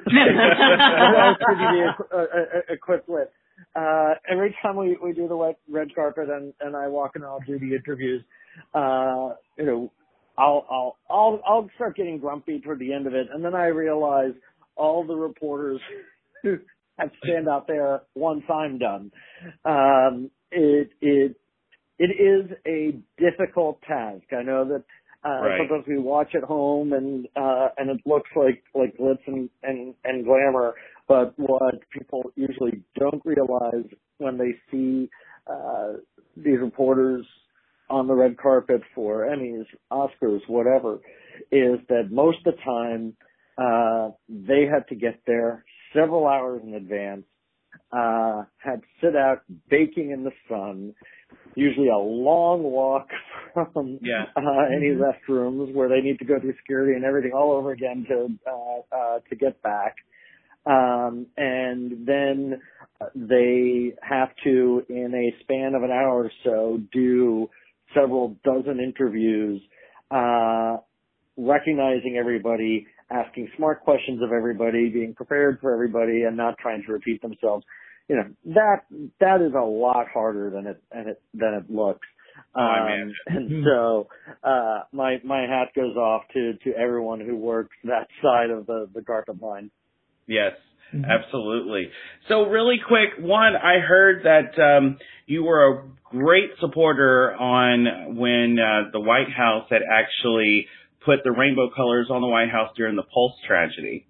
what 0.06 1.18
else 1.18 1.38
could 1.44 1.58
you 1.58 1.68
be 1.72 1.80
equi- 1.88 2.10
uh, 2.12 2.16
uh, 2.18 2.60
equipped 2.68 3.08
with? 3.08 3.28
Uh, 3.74 4.14
every 4.30 4.56
time 4.62 4.76
we, 4.76 4.96
we 5.02 5.12
do 5.12 5.28
the 5.28 5.36
wet, 5.36 5.58
red 5.68 5.94
carpet 5.94 6.28
and, 6.30 6.52
and 6.60 6.76
I 6.76 6.88
walk 6.88 7.12
and 7.16 7.24
I'll 7.24 7.40
do 7.46 7.58
the 7.58 7.74
interviews, 7.74 8.22
uh, 8.74 9.30
you 9.58 9.66
know, 9.66 9.92
I'll, 10.38 10.66
I'll, 10.70 10.96
I'll, 11.10 11.40
I'll 11.46 11.70
start 11.76 11.96
getting 11.96 12.18
grumpy 12.18 12.60
toward 12.60 12.78
the 12.78 12.92
end 12.92 13.06
of 13.06 13.14
it. 13.14 13.28
And 13.32 13.44
then 13.44 13.54
I 13.54 13.66
realize 13.66 14.32
all 14.76 15.06
the 15.06 15.14
reporters 15.14 15.80
who 16.42 16.58
have 16.98 17.10
stand 17.24 17.48
out 17.48 17.66
there 17.66 18.02
once 18.14 18.42
I'm 18.52 18.78
done. 18.78 19.10
Um, 19.64 20.30
it, 20.50 20.90
it, 21.00 21.36
it 21.98 22.10
is 22.10 22.50
a 22.66 22.98
difficult 23.18 23.80
task. 23.82 24.24
I 24.32 24.42
know 24.42 24.64
that 24.68 24.84
uh, 25.24 25.40
Right. 25.42 25.58
sometimes 25.58 25.84
we 25.88 25.98
watch 25.98 26.34
at 26.34 26.42
home 26.42 26.92
and 26.92 27.26
uh, 27.36 27.68
and 27.78 27.90
it 27.90 28.00
looks 28.06 28.30
like 28.36 28.62
like 28.74 28.96
glitz 28.98 29.20
and, 29.26 29.48
and 29.62 29.94
and 30.04 30.24
glamour, 30.24 30.74
but 31.08 31.34
what 31.38 31.74
people 31.90 32.22
usually 32.36 32.82
don't 32.98 33.22
realize 33.24 33.84
when 34.18 34.38
they 34.38 34.54
see 34.70 35.08
uh, 35.46 35.94
these 36.36 36.58
reporters 36.60 37.26
on 37.90 38.06
the 38.06 38.14
red 38.14 38.36
carpet 38.38 38.80
for 38.94 39.26
Emmys, 39.26 39.66
Oscars, 39.92 40.40
whatever, 40.48 40.94
is 41.52 41.78
that 41.88 42.08
most 42.10 42.38
of 42.46 42.54
the 42.54 42.60
time 42.64 43.14
uh, 43.58 44.10
they 44.28 44.64
had 44.70 44.88
to 44.88 44.94
get 44.94 45.20
there 45.26 45.64
several 45.94 46.26
hours 46.26 46.62
in 46.64 46.74
advance, 46.74 47.24
uh, 47.92 48.44
had 48.58 48.80
to 48.80 48.86
sit 49.00 49.16
out 49.16 49.42
baking 49.68 50.10
in 50.10 50.24
the 50.24 50.32
sun, 50.48 50.94
usually 51.54 51.88
a 51.88 51.96
long 51.96 52.62
walk 52.62 53.08
from 53.72 53.98
Yeah. 54.02 54.24
uh, 54.36 54.40
any 54.74 54.90
restrooms 54.96 55.72
where 55.74 55.88
they 55.88 56.00
need 56.00 56.18
to 56.18 56.24
go 56.24 56.40
through 56.40 56.54
security 56.56 56.94
and 56.94 57.04
everything 57.04 57.32
all 57.32 57.52
over 57.52 57.72
again 57.72 58.06
to 58.08 58.28
uh, 58.50 58.96
uh, 58.96 59.18
to 59.28 59.36
get 59.36 59.60
back. 59.62 59.96
Um, 60.66 61.26
and 61.36 62.06
then 62.06 62.60
they 63.14 63.92
have 64.02 64.30
to, 64.44 64.82
in 64.88 65.12
a 65.14 65.42
span 65.42 65.74
of 65.74 65.82
an 65.82 65.90
hour 65.90 66.24
or 66.24 66.30
so, 66.44 66.80
do 66.92 67.50
several 67.94 68.36
dozen 68.44 68.80
interviews, 68.80 69.60
uh, 70.10 70.76
recognizing 71.36 72.16
everybody, 72.18 72.86
asking 73.10 73.48
smart 73.56 73.82
questions 73.82 74.22
of 74.22 74.32
everybody, 74.32 74.88
being 74.88 75.14
prepared 75.14 75.58
for 75.60 75.72
everybody, 75.72 76.22
and 76.22 76.36
not 76.36 76.56
trying 76.58 76.82
to 76.86 76.92
repeat 76.92 77.20
themselves. 77.22 77.64
You 78.08 78.16
know 78.16 78.28
that 78.54 78.84
that 79.20 79.40
is 79.40 79.54
a 79.54 79.64
lot 79.64 80.06
harder 80.12 80.50
than 80.50 80.66
it, 80.66 80.82
than 80.92 81.08
it 81.08 81.22
than 81.32 81.54
it 81.54 81.70
looks. 81.70 82.06
Oh, 82.54 82.60
I 82.60 82.86
imagine. 82.86 83.14
and 83.26 83.64
so 83.64 84.08
uh, 84.42 84.80
my 84.92 85.18
my 85.24 85.42
hat 85.42 85.68
goes 85.74 85.96
off 85.96 86.22
to 86.34 86.54
to 86.64 86.76
everyone 86.76 87.20
who 87.20 87.36
works 87.36 87.76
that 87.84 88.08
side 88.22 88.50
of 88.50 88.66
the 88.66 88.88
the 88.94 89.02
carpet 89.02 89.40
line. 89.40 89.70
Yes, 90.26 90.52
Mhm. 90.94 91.08
absolutely. 91.08 91.90
So 92.28 92.46
really 92.46 92.78
quick, 92.78 93.18
one, 93.18 93.56
I 93.56 93.78
heard 93.78 94.24
that 94.24 94.58
um, 94.58 94.98
you 95.26 95.44
were 95.44 95.72
a 95.72 95.82
great 96.10 96.50
supporter 96.58 97.34
on 97.34 98.16
when 98.16 98.58
uh, 98.58 98.90
the 98.92 99.00
White 99.00 99.30
House 99.30 99.68
had 99.70 99.82
actually 99.82 100.68
put 101.04 101.22
the 101.24 101.32
rainbow 101.32 101.70
colors 101.70 102.08
on 102.10 102.20
the 102.20 102.28
White 102.28 102.50
House 102.50 102.70
during 102.76 102.96
the 102.96 103.02
Pulse 103.02 103.38
tragedy. 103.46 104.06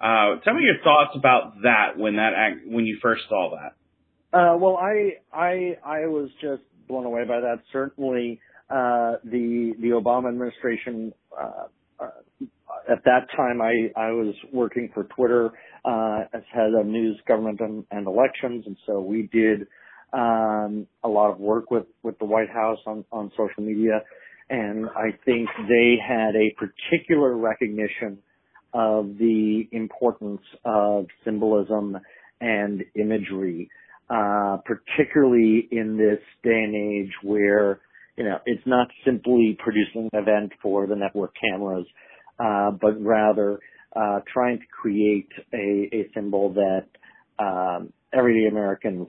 Uh, 0.00 0.36
tell 0.44 0.54
me 0.54 0.62
your 0.62 0.82
thoughts 0.82 1.16
about 1.16 1.62
that 1.62 1.98
when 1.98 2.16
that 2.16 2.32
act, 2.34 2.60
when 2.66 2.86
you 2.86 2.98
first 3.02 3.22
saw 3.28 3.50
that. 3.56 3.74
Uh, 4.32 4.56
well, 4.56 4.76
I 4.76 5.16
I 5.32 5.76
I 5.84 6.06
was 6.06 6.30
just 6.40 6.62
blown 6.86 7.04
away 7.04 7.24
by 7.24 7.40
that. 7.40 7.60
Certainly, 7.72 8.40
uh, 8.70 9.16
the 9.24 9.74
the 9.80 9.88
Obama 9.88 10.28
administration. 10.28 11.12
At 12.90 13.04
that 13.04 13.28
time, 13.36 13.62
I 13.62 13.90
I 13.96 14.10
was 14.10 14.34
working 14.52 14.90
for 14.92 15.04
Twitter 15.04 15.50
uh, 15.84 16.24
as 16.32 16.42
head 16.52 16.74
of 16.78 16.86
news, 16.86 17.18
government, 17.26 17.60
and, 17.60 17.84
and 17.90 18.06
elections, 18.06 18.64
and 18.66 18.76
so 18.86 19.00
we 19.00 19.28
did 19.32 19.66
um, 20.12 20.86
a 21.04 21.08
lot 21.08 21.30
of 21.30 21.38
work 21.38 21.70
with 21.70 21.86
with 22.02 22.18
the 22.18 22.24
White 22.24 22.50
House 22.50 22.78
on 22.86 23.04
on 23.12 23.30
social 23.36 23.62
media, 23.62 24.02
and 24.50 24.86
I 24.90 25.16
think 25.24 25.48
they 25.68 25.96
had 26.06 26.34
a 26.34 26.54
particular 26.58 27.36
recognition 27.36 28.18
of 28.74 29.18
the 29.18 29.68
importance 29.72 30.42
of 30.64 31.06
symbolism 31.24 31.98
and 32.40 32.82
imagery 32.94 33.68
uh, 34.10 34.58
particularly 34.64 35.68
in 35.70 35.96
this 35.96 36.18
day 36.42 36.64
and 36.64 36.74
age 36.74 37.12
where, 37.22 37.80
you 38.16 38.24
know, 38.24 38.38
it's 38.44 38.66
not 38.66 38.88
simply 39.04 39.56
producing 39.62 40.08
an 40.12 40.18
event 40.18 40.52
for 40.60 40.86
the 40.86 40.96
network 40.96 41.32
cameras. 41.40 41.86
Uh, 42.42 42.70
but 42.70 43.00
rather 43.02 43.58
uh, 43.94 44.20
trying 44.32 44.58
to 44.58 44.64
create 44.66 45.28
a, 45.52 45.88
a 45.92 46.08
symbol 46.14 46.54
that 46.54 46.86
um, 47.38 47.92
everyday 48.12 48.48
Americans 48.48 49.08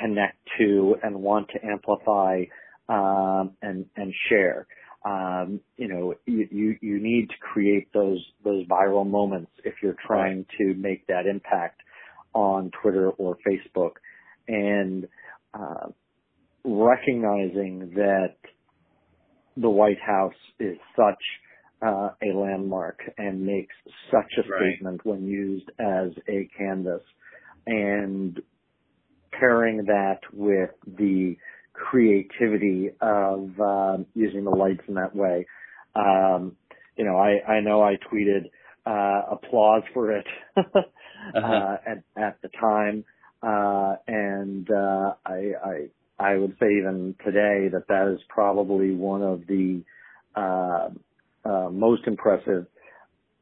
connect 0.00 0.36
to 0.58 0.96
and 1.02 1.16
want 1.16 1.48
to 1.50 1.64
amplify 1.64 2.42
um, 2.88 3.52
and 3.62 3.86
and 3.96 4.12
share. 4.28 4.66
Um, 5.04 5.60
you 5.76 5.88
know, 5.88 6.14
you, 6.26 6.48
you 6.50 6.76
you 6.80 7.02
need 7.02 7.28
to 7.30 7.36
create 7.40 7.88
those 7.92 8.22
those 8.44 8.66
viral 8.66 9.08
moments 9.08 9.50
if 9.64 9.74
you're 9.82 9.96
trying 10.06 10.44
to 10.58 10.74
make 10.74 11.06
that 11.06 11.26
impact 11.26 11.80
on 12.34 12.70
Twitter 12.82 13.10
or 13.10 13.38
Facebook, 13.46 13.92
and 14.46 15.08
uh, 15.54 15.88
recognizing 16.64 17.92
that 17.94 18.34
the 19.56 19.70
White 19.70 20.00
House 20.00 20.34
is 20.60 20.76
such 20.96 21.22
uh, 21.82 22.10
a 22.22 22.36
landmark 22.36 23.00
and 23.18 23.42
makes 23.46 23.74
such 24.10 24.32
a 24.38 24.48
Right. 24.50 24.74
statement 24.74 25.04
when 25.04 25.26
used 25.26 25.70
as 25.80 26.10
a 26.28 26.48
canvas, 26.58 27.02
and 27.66 28.40
pairing 29.32 29.84
that 29.86 30.20
with 30.32 30.70
the 30.86 31.36
creativity 31.74 32.90
of 33.00 33.60
um, 33.60 34.06
using 34.14 34.44
the 34.44 34.50
lights 34.50 34.82
in 34.88 34.94
that 34.94 35.14
way. 35.14 35.46
Um, 35.94 36.56
you 36.96 37.04
know, 37.04 37.16
I, 37.16 37.52
I 37.52 37.60
know 37.60 37.82
I 37.82 37.96
tweeted 38.12 38.50
uh, 38.86 39.34
applause 39.34 39.82
for 39.94 40.12
it 40.16 40.26
uh, 40.58 41.76
at, 41.86 42.04
at 42.16 42.38
the 42.42 42.48
time, 42.60 43.04
uh, 43.42 43.96
and 44.08 44.68
uh, 44.70 45.14
I, 45.26 45.52
I 45.64 45.88
I 46.18 46.36
would 46.36 46.56
say 46.60 46.66
even 46.80 47.14
today 47.24 47.68
that 47.72 47.84
that 47.88 48.12
is 48.12 48.20
probably 48.28 48.94
one 48.94 49.22
of 49.22 49.42
the 49.46 49.84
uh, 51.44 51.68
most 51.70 52.02
impressive 52.06 52.66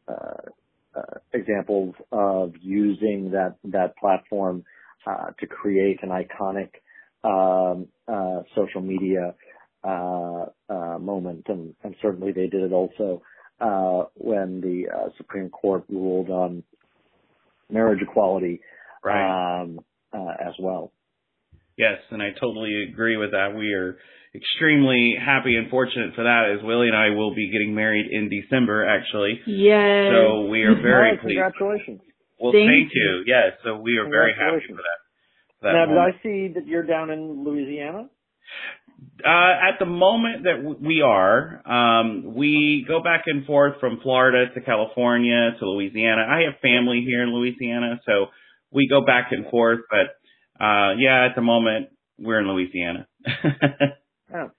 uh, 0.08 0.50
uh, 0.96 1.18
examples 1.32 1.94
of 2.12 2.52
using 2.60 3.30
that 3.32 3.56
that 3.64 3.96
platform 3.96 4.64
uh, 5.06 5.30
to 5.38 5.46
create 5.46 6.00
an 6.02 6.10
iconic 6.10 6.70
um, 7.24 7.88
uh, 8.08 8.42
social 8.54 8.80
media 8.80 9.34
uh, 9.84 10.46
uh, 10.68 10.98
moment, 10.98 11.44
and, 11.48 11.74
and 11.84 11.94
certainly 12.02 12.32
they 12.32 12.46
did 12.46 12.62
it 12.62 12.72
also 12.72 13.22
uh, 13.60 14.04
when 14.14 14.60
the 14.60 14.84
uh, 14.92 15.08
Supreme 15.16 15.48
Court 15.50 15.84
ruled 15.88 16.30
on 16.30 16.62
marriage 17.70 18.00
equality 18.02 18.60
Right. 19.04 19.60
um, 19.62 19.78
uh, 20.12 20.34
as 20.44 20.54
well. 20.58 20.92
Yes, 21.76 21.98
and 22.10 22.22
I 22.22 22.30
totally 22.40 22.88
agree 22.90 23.16
with 23.16 23.30
that. 23.32 23.54
We 23.56 23.72
are 23.74 23.98
extremely 24.34 25.14
happy 25.18 25.56
and 25.56 25.70
fortunate 25.70 26.14
for 26.14 26.24
that 26.24 26.54
as 26.56 26.64
Willie 26.64 26.88
and 26.88 26.96
I 26.96 27.10
will 27.10 27.34
be 27.34 27.50
getting 27.50 27.74
married 27.74 28.06
in 28.10 28.28
December 28.28 28.86
actually. 28.86 29.40
Yes. 29.46 30.12
So 30.12 30.46
we 30.46 30.62
are 30.62 30.74
very 30.74 30.92
All 30.94 31.00
right, 31.12 31.20
pleased. 31.20 31.38
congratulations. 31.38 32.00
Well, 32.38 32.52
Thank 32.52 32.68
thank 32.68 32.90
you. 32.94 33.24
Yes, 33.26 33.52
so 33.64 33.76
we 33.78 33.96
are 33.98 34.08
very 34.08 34.32
happy 34.38 34.62
for 34.68 34.76
that. 34.76 34.98
for 35.60 35.72
that 35.72 35.72
Now, 35.72 35.86
did. 35.86 35.98
I 35.98 36.22
see 36.22 36.52
that 36.54 36.66
you're 36.66 36.82
down 36.86 37.10
in 37.10 37.44
Louisiana? 37.44 38.08
Uh, 39.24 39.28
at 39.28 39.78
the 39.78 39.86
moment 39.86 40.44
that 40.44 40.56
w- 40.62 40.78
we 40.80 41.00
are, 41.02 41.62
um, 41.66 42.34
we 42.34 42.84
go 42.86 43.02
back 43.02 43.22
and 43.26 43.44
forth 43.46 43.74
from 43.80 44.00
Florida 44.02 44.52
to 44.54 44.60
California 44.60 45.52
to 45.58 45.66
Louisiana. 45.68 46.26
I 46.28 46.42
have 46.42 46.60
family 46.60 47.02
here 47.06 47.22
in 47.22 47.30
Louisiana, 47.34 48.00
so 48.06 48.26
we 48.70 48.86
go 48.88 49.00
back 49.04 49.32
and 49.32 49.46
forth. 49.50 49.80
But 49.90 50.62
uh, 50.62 50.94
yeah, 50.98 51.26
at 51.28 51.34
the 51.34 51.42
moment 51.42 51.88
we're 52.18 52.38
in 52.40 52.48
Louisiana. 52.48 53.06
Oh, 54.34 54.50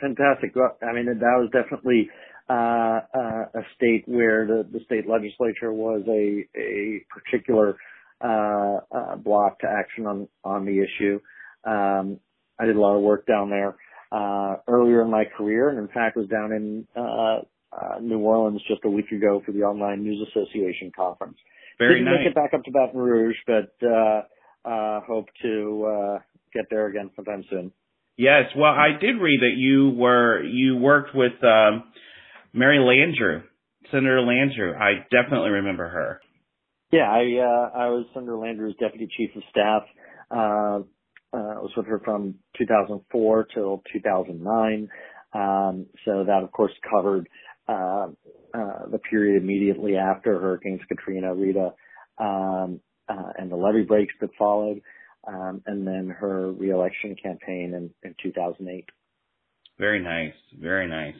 fantastic. 0.00 0.54
Well, 0.54 0.76
I 0.82 0.92
mean, 0.92 1.06
that 1.06 1.18
was 1.20 1.50
definitely 1.52 2.08
uh, 2.48 3.00
uh, 3.14 3.44
a 3.54 3.62
state 3.76 4.04
where 4.06 4.46
the, 4.46 4.68
the 4.72 4.80
state 4.84 5.08
legislature 5.08 5.72
was 5.72 6.02
a, 6.08 6.46
a 6.58 7.04
particular 7.10 7.76
uh, 8.22 8.78
uh, 8.90 9.16
block 9.16 9.60
to 9.60 9.66
action 9.66 10.06
on, 10.06 10.28
on 10.44 10.64
the 10.64 10.78
issue. 10.78 11.20
Um, 11.64 12.20
I 12.58 12.66
did 12.66 12.76
a 12.76 12.80
lot 12.80 12.96
of 12.96 13.02
work 13.02 13.26
down 13.26 13.50
there 13.50 13.76
uh, 14.12 14.56
earlier 14.68 15.02
in 15.02 15.10
my 15.10 15.24
career, 15.36 15.68
and 15.70 15.78
in 15.78 15.88
fact 15.88 16.16
was 16.16 16.28
down 16.28 16.52
in 16.52 16.86
uh, 16.96 17.40
uh, 17.72 18.00
New 18.00 18.18
Orleans 18.18 18.60
just 18.68 18.84
a 18.84 18.90
week 18.90 19.10
ago 19.12 19.42
for 19.46 19.52
the 19.52 19.62
Online 19.62 20.02
News 20.02 20.26
Association 20.28 20.90
conference. 20.94 21.36
Very 21.78 22.00
Didn't 22.00 22.06
nice. 22.06 22.18
make 22.20 22.28
it 22.28 22.34
back 22.34 22.52
up 22.52 22.64
to 22.64 22.70
Baton 22.70 23.00
Rouge, 23.00 23.36
but 23.46 23.72
uh, 23.86 24.22
uh, 24.64 25.00
hope 25.06 25.26
to 25.42 25.86
uh, 25.86 26.18
get 26.52 26.64
there 26.68 26.86
again 26.88 27.10
sometime 27.16 27.44
soon. 27.48 27.72
Yes, 28.20 28.50
well, 28.54 28.72
I 28.72 29.00
did 29.00 29.16
read 29.18 29.40
that 29.40 29.54
you 29.56 29.94
were 29.96 30.44
you 30.44 30.76
worked 30.76 31.14
with 31.14 31.32
um, 31.42 31.84
Mary 32.52 32.76
Landrieu, 32.76 33.42
Senator 33.90 34.18
Landrieu. 34.18 34.78
I 34.78 35.06
definitely 35.10 35.48
remember 35.48 35.88
her. 35.88 36.20
Yeah, 36.92 37.10
I 37.10 37.20
uh, 37.40 37.78
I 37.78 37.88
was 37.88 38.04
Senator 38.12 38.32
Landrieu's 38.32 38.76
deputy 38.78 39.08
chief 39.16 39.30
of 39.34 39.42
staff. 39.48 39.82
Uh, 40.30 40.80
uh, 41.32 41.54
I 41.56 41.60
was 41.62 41.70
with 41.74 41.86
her 41.86 41.98
from 42.04 42.34
2004 42.58 43.46
till 43.54 43.82
2009. 43.90 44.90
Um, 45.32 45.86
so 46.04 46.24
that, 46.26 46.42
of 46.42 46.52
course, 46.52 46.72
covered 46.90 47.26
uh, 47.68 48.08
uh, 48.52 48.86
the 48.90 49.00
period 49.08 49.42
immediately 49.42 49.96
after 49.96 50.38
Hurricanes 50.38 50.82
Katrina, 50.88 51.34
Rita, 51.34 51.72
um, 52.18 52.80
uh, 53.08 53.32
and 53.38 53.50
the 53.50 53.56
levee 53.56 53.84
breaks 53.84 54.12
that 54.20 54.28
followed, 54.38 54.82
um, 55.26 55.62
and 55.66 55.86
then 55.86 56.08
her 56.18 56.50
reelection 56.52 57.16
campaign 57.22 57.74
in, 57.74 57.90
in 58.02 58.14
2008. 58.22 58.84
Very 59.78 60.00
nice, 60.02 60.34
very 60.58 60.88
nice. 60.88 61.14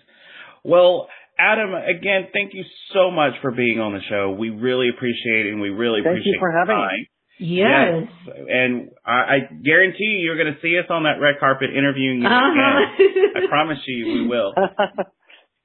Well, 0.65 1.09
Adam, 1.39 1.73
again, 1.75 2.29
thank 2.35 2.53
you 2.53 2.65
so 2.93 3.11
much 3.11 3.33
for 3.41 3.51
being 3.51 3.81
on 3.81 3.95
the 3.95 4.01
show. 4.11 4.31
We 4.39 4.51
really 4.51 4.89
appreciate 4.95 5.47
it, 5.47 5.53
and 5.53 5.61
we 5.61 5.71
really 5.71 6.01
Thank 6.05 6.17
you 6.27 6.35
appreciate 6.37 6.39
for 6.41 6.51
having 6.53 6.75
time. 6.77 6.97
me. 6.99 7.09
Yes. 7.43 8.05
And 8.51 8.91
I, 9.07 9.13
I 9.13 9.39
guarantee 9.65 10.05
you, 10.05 10.19
you're 10.27 10.37
going 10.37 10.53
to 10.55 10.61
see 10.61 10.77
us 10.79 10.85
on 10.91 11.05
that 11.05 11.17
red 11.23 11.37
carpet 11.41 11.71
interviewing 11.75 12.21
you 12.21 12.27
Uh-huh. 12.27 12.53
again. 12.53 13.33
I 13.45 13.49
promise 13.49 13.79
you, 13.87 14.07
we 14.07 14.27
will. 14.29 14.53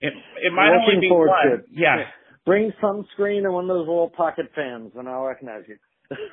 It, 0.02 0.12
it 0.44 0.52
might 0.54 0.70
only 0.76 1.00
be 1.00 1.08
forward 1.10 1.30
one. 1.30 1.54
it. 1.54 1.66
Yeah. 1.72 2.04
Bring 2.46 2.72
sunscreen 2.84 3.46
and 3.46 3.54
one 3.54 3.64
of 3.64 3.70
those 3.70 3.88
little 3.88 4.10
pocket 4.16 4.48
fans, 4.54 4.92
and 4.96 5.08
I'll 5.08 5.24
recognize 5.24 5.64
you. 5.68 5.78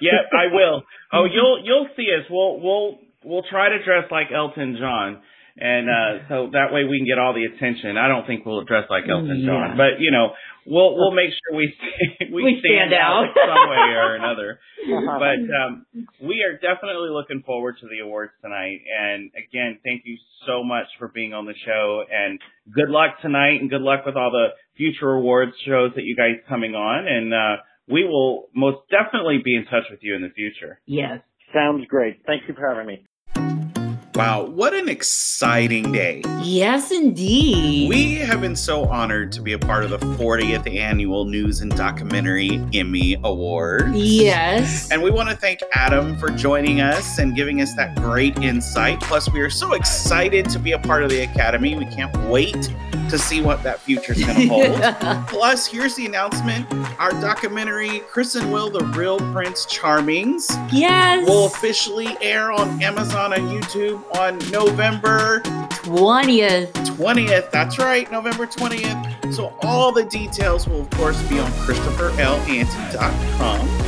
Yeah, 0.00 0.20
I 0.32 0.52
will. 0.52 0.82
Oh, 1.14 1.26
you'll 1.28 1.60
you'll 1.62 1.88
see 1.94 2.08
us. 2.08 2.24
We'll 2.30 2.58
we'll 2.60 2.98
we'll 3.22 3.42
try 3.50 3.68
to 3.68 3.84
dress 3.84 4.08
like 4.10 4.28
Elton 4.34 4.78
John, 4.80 5.20
and 5.58 5.84
uh 5.90 6.24
so 6.30 6.48
that 6.52 6.72
way 6.72 6.84
we 6.84 6.96
can 6.98 7.06
get 7.06 7.18
all 7.18 7.34
the 7.34 7.44
attention. 7.44 7.98
I 7.98 8.08
don't 8.08 8.26
think 8.26 8.46
we'll 8.46 8.64
dress 8.64 8.84
like 8.88 9.04
Elton 9.06 9.40
Yeah. 9.44 9.46
John, 9.46 9.76
but 9.76 10.00
you 10.00 10.10
know, 10.10 10.32
we'll 10.64 10.96
we'll 10.96 11.12
make 11.12 11.28
sure 11.36 11.54
we 11.58 11.68
we, 12.32 12.42
We 12.44 12.62
stand 12.64 12.94
out. 12.94 13.28
some 13.36 13.68
way 13.68 13.92
or 13.92 14.14
another. 14.16 14.58
But 14.88 15.44
um 15.52 15.84
we 16.22 16.40
are 16.48 16.54
definitely 16.56 17.10
looking 17.12 17.42
forward 17.44 17.76
to 17.82 17.86
the 17.92 17.98
awards 18.02 18.32
tonight. 18.40 18.80
And 18.88 19.30
again, 19.36 19.76
thank 19.84 20.02
you 20.06 20.16
so 20.46 20.64
much 20.64 20.86
for 20.98 21.08
being 21.08 21.34
on 21.34 21.44
the 21.44 21.54
show, 21.66 22.04
and 22.10 22.40
good 22.72 22.88
luck 22.88 23.20
tonight, 23.20 23.60
and 23.60 23.68
good 23.68 23.82
luck 23.82 24.06
with 24.06 24.16
all 24.16 24.30
the 24.30 24.56
future 24.78 25.12
awards 25.12 25.52
shows 25.66 25.92
that 25.96 26.04
you 26.04 26.16
guys 26.16 26.40
coming 26.48 26.74
on, 26.74 27.06
and. 27.06 27.34
uh 27.34 27.56
we 27.88 28.04
will 28.04 28.48
most 28.54 28.78
definitely 28.90 29.38
be 29.44 29.56
in 29.56 29.64
touch 29.64 29.84
with 29.90 30.00
you 30.02 30.14
in 30.14 30.22
the 30.22 30.30
future. 30.30 30.80
yes. 30.86 31.20
Sounds 31.54 31.84
great. 31.86 32.22
Thank 32.26 32.48
you 32.48 32.54
for 32.54 32.66
having 32.66 32.86
me. 32.86 33.04
Wow, 34.14 34.44
what 34.44 34.74
an 34.74 34.90
exciting 34.90 35.90
day. 35.90 36.22
Yes, 36.42 36.90
indeed. 36.90 37.88
We 37.88 38.16
have 38.16 38.42
been 38.42 38.56
so 38.56 38.84
honored 38.84 39.32
to 39.32 39.40
be 39.40 39.54
a 39.54 39.58
part 39.58 39.84
of 39.84 39.90
the 39.90 39.98
40th 39.98 40.70
annual 40.70 41.24
News 41.24 41.62
and 41.62 41.74
Documentary 41.74 42.62
Emmy 42.74 43.16
Awards. 43.24 43.94
yes. 43.94 44.90
And 44.90 45.02
we 45.02 45.10
want 45.10 45.30
to 45.30 45.36
thank 45.36 45.60
Adam 45.72 46.18
for 46.18 46.28
joining 46.28 46.82
us 46.82 47.18
and 47.18 47.34
giving 47.34 47.62
us 47.62 47.74
that 47.76 47.96
great 47.96 48.36
insight. 48.40 49.00
Plus, 49.00 49.32
we 49.32 49.40
are 49.40 49.48
so 49.50 49.72
excited 49.72 50.46
to 50.50 50.58
be 50.58 50.72
a 50.72 50.78
part 50.78 51.02
of 51.04 51.08
the 51.08 51.22
Academy. 51.22 51.74
We 51.74 51.86
can't 51.86 52.14
wait 52.28 52.70
to 53.08 53.18
see 53.18 53.42
what 53.42 53.62
that 53.62 53.80
future's 53.80 54.22
going 54.22 54.36
to 54.48 54.48
hold. 54.48 55.26
Plus, 55.28 55.66
here's 55.66 55.94
the 55.96 56.04
announcement 56.06 56.66
our 56.98 57.10
documentary, 57.20 58.00
Chris 58.10 58.34
and 58.34 58.52
Will, 58.52 58.70
The 58.70 58.84
Real 58.86 59.18
Prince 59.32 59.66
Charmings, 59.66 60.44
yes. 60.72 61.26
will 61.26 61.46
officially 61.46 62.16
air 62.20 62.52
on 62.52 62.82
Amazon 62.82 63.32
and 63.32 63.42
YouTube 63.48 64.02
on 64.16 64.38
November 64.50 65.40
20th. 65.84 66.72
20th. 66.72 67.50
That's 67.50 67.78
right, 67.78 68.10
November 68.10 68.46
20th. 68.46 69.34
So 69.34 69.54
all 69.62 69.92
the 69.92 70.04
details 70.04 70.66
will, 70.68 70.82
of 70.82 70.90
course, 70.90 71.20
be 71.28 71.38
on 71.38 71.50
ChristopherLAnty.com. 71.52 73.81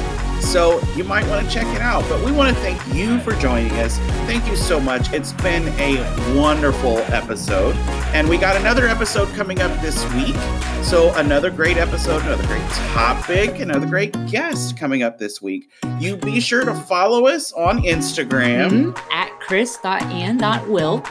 So 0.44 0.80
you 0.94 1.02
might 1.04 1.26
want 1.28 1.46
to 1.46 1.52
check 1.52 1.66
it 1.74 1.80
out. 1.80 2.08
But 2.08 2.24
we 2.24 2.30
want 2.30 2.54
to 2.54 2.62
thank 2.62 2.80
you 2.94 3.18
for 3.20 3.32
joining 3.34 3.72
us. 3.72 3.98
Thank 4.26 4.46
you 4.46 4.54
so 4.56 4.78
much. 4.78 5.12
It's 5.12 5.32
been 5.32 5.68
a 5.80 5.96
wonderful 6.38 6.98
episode. 7.12 7.74
And 8.14 8.28
we 8.28 8.36
got 8.38 8.54
another 8.56 8.86
episode 8.86 9.28
coming 9.34 9.60
up 9.60 9.80
this 9.80 10.04
week. 10.14 10.36
So 10.84 11.12
another 11.16 11.50
great 11.50 11.76
episode, 11.78 12.22
another 12.22 12.46
great 12.46 12.68
topic, 12.92 13.58
another 13.58 13.86
great 13.86 14.12
guest 14.26 14.76
coming 14.76 15.02
up 15.02 15.18
this 15.18 15.40
week. 15.42 15.70
You 15.98 16.16
be 16.16 16.38
sure 16.40 16.64
to 16.64 16.74
follow 16.74 17.26
us 17.26 17.50
on 17.52 17.82
Instagram 17.82 18.94
Mhm. 18.94 18.98
At 19.10 19.30
chris.and.will. 19.40 21.02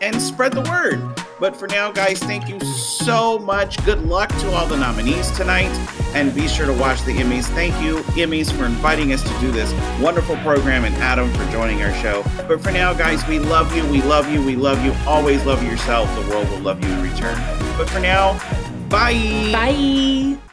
and 0.00 0.20
spread 0.22 0.52
the 0.52 0.62
word. 0.62 1.00
But 1.40 1.56
for 1.56 1.68
now, 1.68 1.92
guys, 1.92 2.18
thank 2.18 2.48
you 2.48 2.58
so 2.60 3.38
much. 3.38 3.82
Good 3.84 4.02
luck 4.04 4.28
to 4.40 4.50
all 4.50 4.66
the 4.66 4.76
nominees 4.76 5.30
tonight. 5.32 5.70
And 6.14 6.34
be 6.34 6.48
sure 6.48 6.66
to 6.66 6.72
watch 6.72 7.02
the 7.04 7.12
Emmys. 7.12 7.44
Thank 7.44 7.80
you, 7.82 7.98
Emmys, 8.16 8.50
for 8.50 8.64
inviting 8.64 9.12
us 9.12 9.22
to 9.22 9.40
do 9.40 9.50
this 9.52 9.72
wonderful 10.00 10.36
program 10.38 10.84
and 10.84 10.94
Adam 10.96 11.32
for 11.34 11.44
joining 11.52 11.82
our 11.82 11.94
show. 11.94 12.22
But 12.48 12.60
for 12.60 12.72
now, 12.72 12.92
guys, 12.94 13.26
we 13.28 13.38
love 13.38 13.74
you. 13.76 13.86
We 13.88 14.02
love 14.02 14.30
you. 14.32 14.44
We 14.44 14.56
love 14.56 14.84
you. 14.84 14.92
Always 15.06 15.44
love 15.44 15.62
yourself. 15.62 16.12
The 16.14 16.28
world 16.30 16.48
will 16.50 16.60
love 16.60 16.82
you 16.82 16.90
in 16.90 17.02
return. 17.02 17.36
But 17.76 17.88
for 17.88 18.00
now, 18.00 18.38
bye. 18.88 19.50
Bye. 19.52 20.47